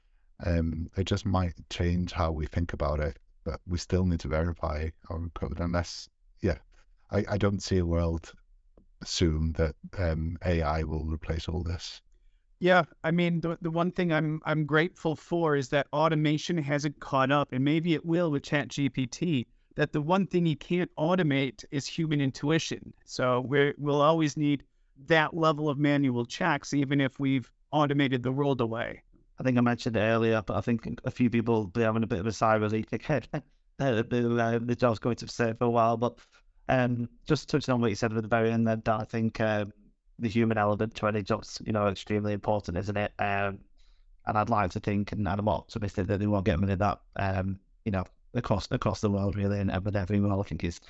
Um, 0.45 0.91
it 0.97 1.05
just 1.05 1.25
might 1.25 1.55
change 1.71 2.13
how 2.13 2.31
we 2.33 2.47
think 2.47 2.73
about 2.73 3.01
it, 3.01 3.19
but 3.45 3.61
we 3.67 3.79
still 3.79 4.05
need 4.05 4.21
to 4.21 4.29
verify 4.29 4.91
our 5.11 5.29
code 5.35 5.59
unless, 5.61 6.09
yeah, 6.43 6.59
I, 7.11 7.25
I 7.31 7.39
don't 7.39 7.63
see 7.63 7.79
a 7.79 7.87
world 7.87 8.33
soon 9.05 9.53
that 9.53 9.75
um, 9.99 10.37
AI 10.45 10.83
will 10.85 11.05
replace 11.05 11.49
all 11.49 11.63
this. 11.63 12.01
Yeah, 12.61 12.85
I 13.03 13.11
mean 13.11 13.41
the 13.41 13.59
the 13.61 13.71
one 13.71 13.91
thing 13.91 14.13
I'm 14.13 14.41
I'm 14.45 14.65
grateful 14.65 15.17
for 15.17 15.57
is 15.57 15.69
that 15.71 15.89
automation 15.93 16.57
hasn't 16.57 17.01
caught 17.01 17.31
up, 17.31 17.53
and 17.53 17.65
maybe 17.65 17.95
it 17.95 18.07
will 18.07 18.31
with 18.31 18.45
ChatGPT. 18.45 19.47
That 19.75 19.93
the 19.93 20.01
one 20.01 20.27
thing 20.27 20.47
you 20.47 20.57
can't 20.57 20.91
automate 20.97 21.65
is 21.73 21.87
human 21.87 22.21
intuition. 22.21 22.95
So 23.05 23.41
we 23.41 23.75
we'll 23.77 24.01
always 24.01 24.37
need 24.37 24.65
that 25.07 25.35
level 25.35 25.69
of 25.69 25.79
manual 25.79 26.25
checks, 26.25 26.73
even 26.73 27.01
if 27.01 27.19
we've 27.19 27.51
automated 27.73 28.23
the 28.23 28.33
world 28.33 28.61
away. 28.61 29.03
I 29.39 29.43
think 29.43 29.59
I 29.59 29.61
mentioned 29.61 29.97
it 29.97 30.01
earlier, 30.01 30.43
but 30.47 30.57
I 30.57 30.61
think 30.61 31.01
a 31.05 31.11
few 31.11 31.29
people 31.29 31.55
will 31.55 31.67
be 31.67 31.83
having 31.83 32.03
a 32.03 32.07
bit 32.07 32.21
of 32.21 32.27
a 32.27 32.33
sigh 32.33 32.57
of 32.57 32.63
relief. 32.63 32.87
the, 32.91 34.63
the 34.65 34.77
job's 34.77 34.99
going 34.99 35.17
to 35.17 35.29
stay 35.29 35.53
for 35.53 35.65
a 35.65 35.71
while. 35.71 35.97
But 35.97 36.19
um, 36.69 37.09
just 37.27 37.49
touching 37.49 37.75
on 37.75 37.81
what 37.81 37.91
you 37.91 37.97
said 37.97 38.13
at 38.13 38.23
the 38.23 38.29
very 38.29 38.53
end, 38.53 38.67
that 38.69 38.89
I 38.89 39.05
think 39.05 39.41
um, 39.41 39.73
the 40.19 40.29
human 40.29 40.59
element 40.59 40.95
to 40.97 41.07
any 41.09 41.23
job's 41.23 41.61
you 41.65 41.73
know 41.73 41.89
extremely 41.89 42.33
important, 42.33 42.77
isn't 42.79 42.97
it? 42.97 43.13
Um, 43.19 43.59
and 44.27 44.39
I'd 44.39 44.51
like 44.51 44.71
to 44.71 44.81
think, 44.81 45.13
and 45.13 45.29
I'm 45.29 45.49
optimistic 45.49 46.07
that 46.07 46.19
they 46.19 46.27
won't 46.27 46.47
get 46.47 46.61
rid 46.61 46.71
of 46.71 46.79
that. 46.79 47.01
Um, 47.17 47.59
you 47.85 47.93
know, 47.93 48.05
across 48.35 48.69
across 48.71 49.01
the 49.01 49.11
world 49.11 49.37
really, 49.37 49.61
and 49.61 49.85
with 49.85 49.97
every 49.97 50.19
I 50.25 50.43
think 50.43 50.65
is 50.65 50.81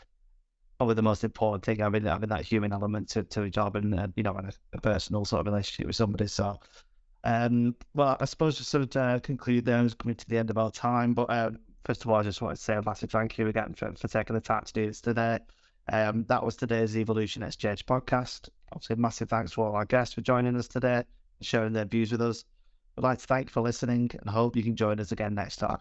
probably 0.78 0.94
the 0.94 1.02
most 1.02 1.24
important 1.24 1.64
thing 1.64 1.80
I 1.80 1.84
having 1.84 2.04
having 2.04 2.28
that 2.28 2.44
human 2.44 2.72
element 2.72 3.08
to, 3.10 3.22
to 3.22 3.42
a 3.42 3.50
job 3.50 3.76
and 3.76 3.98
uh, 3.98 4.08
you 4.16 4.22
know 4.22 4.34
and 4.34 4.48
a, 4.48 4.52
a, 4.74 4.80
personal 4.80 5.24
sort 5.24 5.40
of 5.40 5.46
relationship 5.46 5.86
with 5.86 5.96
somebody. 5.96 6.26
So 6.26 6.58
um, 7.24 7.74
well, 7.94 8.16
I 8.20 8.26
suppose 8.26 8.58
to 8.58 8.64
sort 8.64 8.94
of 8.94 8.96
uh, 8.96 9.18
conclude 9.20 9.64
there, 9.64 9.82
is 9.84 9.94
coming 9.94 10.14
to 10.14 10.28
the 10.28 10.38
end 10.38 10.50
of 10.50 10.58
our 10.58 10.70
time. 10.70 11.14
But 11.14 11.30
um, 11.30 11.58
first 11.84 12.04
of 12.04 12.10
all, 12.10 12.16
I 12.16 12.22
just 12.22 12.42
want 12.42 12.56
to 12.56 12.62
say 12.62 12.74
a 12.74 12.82
massive 12.82 13.10
thank 13.10 13.38
you 13.38 13.48
again 13.48 13.74
for, 13.74 13.92
for 13.94 14.08
taking 14.08 14.34
the 14.34 14.40
time 14.40 14.64
to 14.64 14.72
do 14.72 14.86
this 14.86 15.00
today. 15.00 15.38
Um, 15.90 16.24
that 16.28 16.44
was 16.44 16.56
today's 16.56 16.96
Evolution 16.96 17.42
Exchange 17.42 17.86
podcast. 17.86 18.48
Obviously, 18.72 18.96
massive 18.96 19.30
thanks 19.30 19.52
to 19.52 19.62
all 19.62 19.74
our 19.74 19.84
guests 19.84 20.14
for 20.14 20.20
joining 20.20 20.56
us 20.56 20.68
today 20.68 20.96
and 20.96 21.04
sharing 21.42 21.72
their 21.72 21.84
views 21.86 22.12
with 22.12 22.22
us. 22.22 22.44
We'd 22.96 23.02
like 23.02 23.18
to 23.18 23.26
thank 23.26 23.46
you 23.46 23.52
for 23.52 23.62
listening 23.62 24.10
and 24.20 24.30
hope 24.30 24.54
you 24.54 24.62
can 24.62 24.76
join 24.76 25.00
us 25.00 25.12
again 25.12 25.34
next 25.34 25.56
time. 25.56 25.72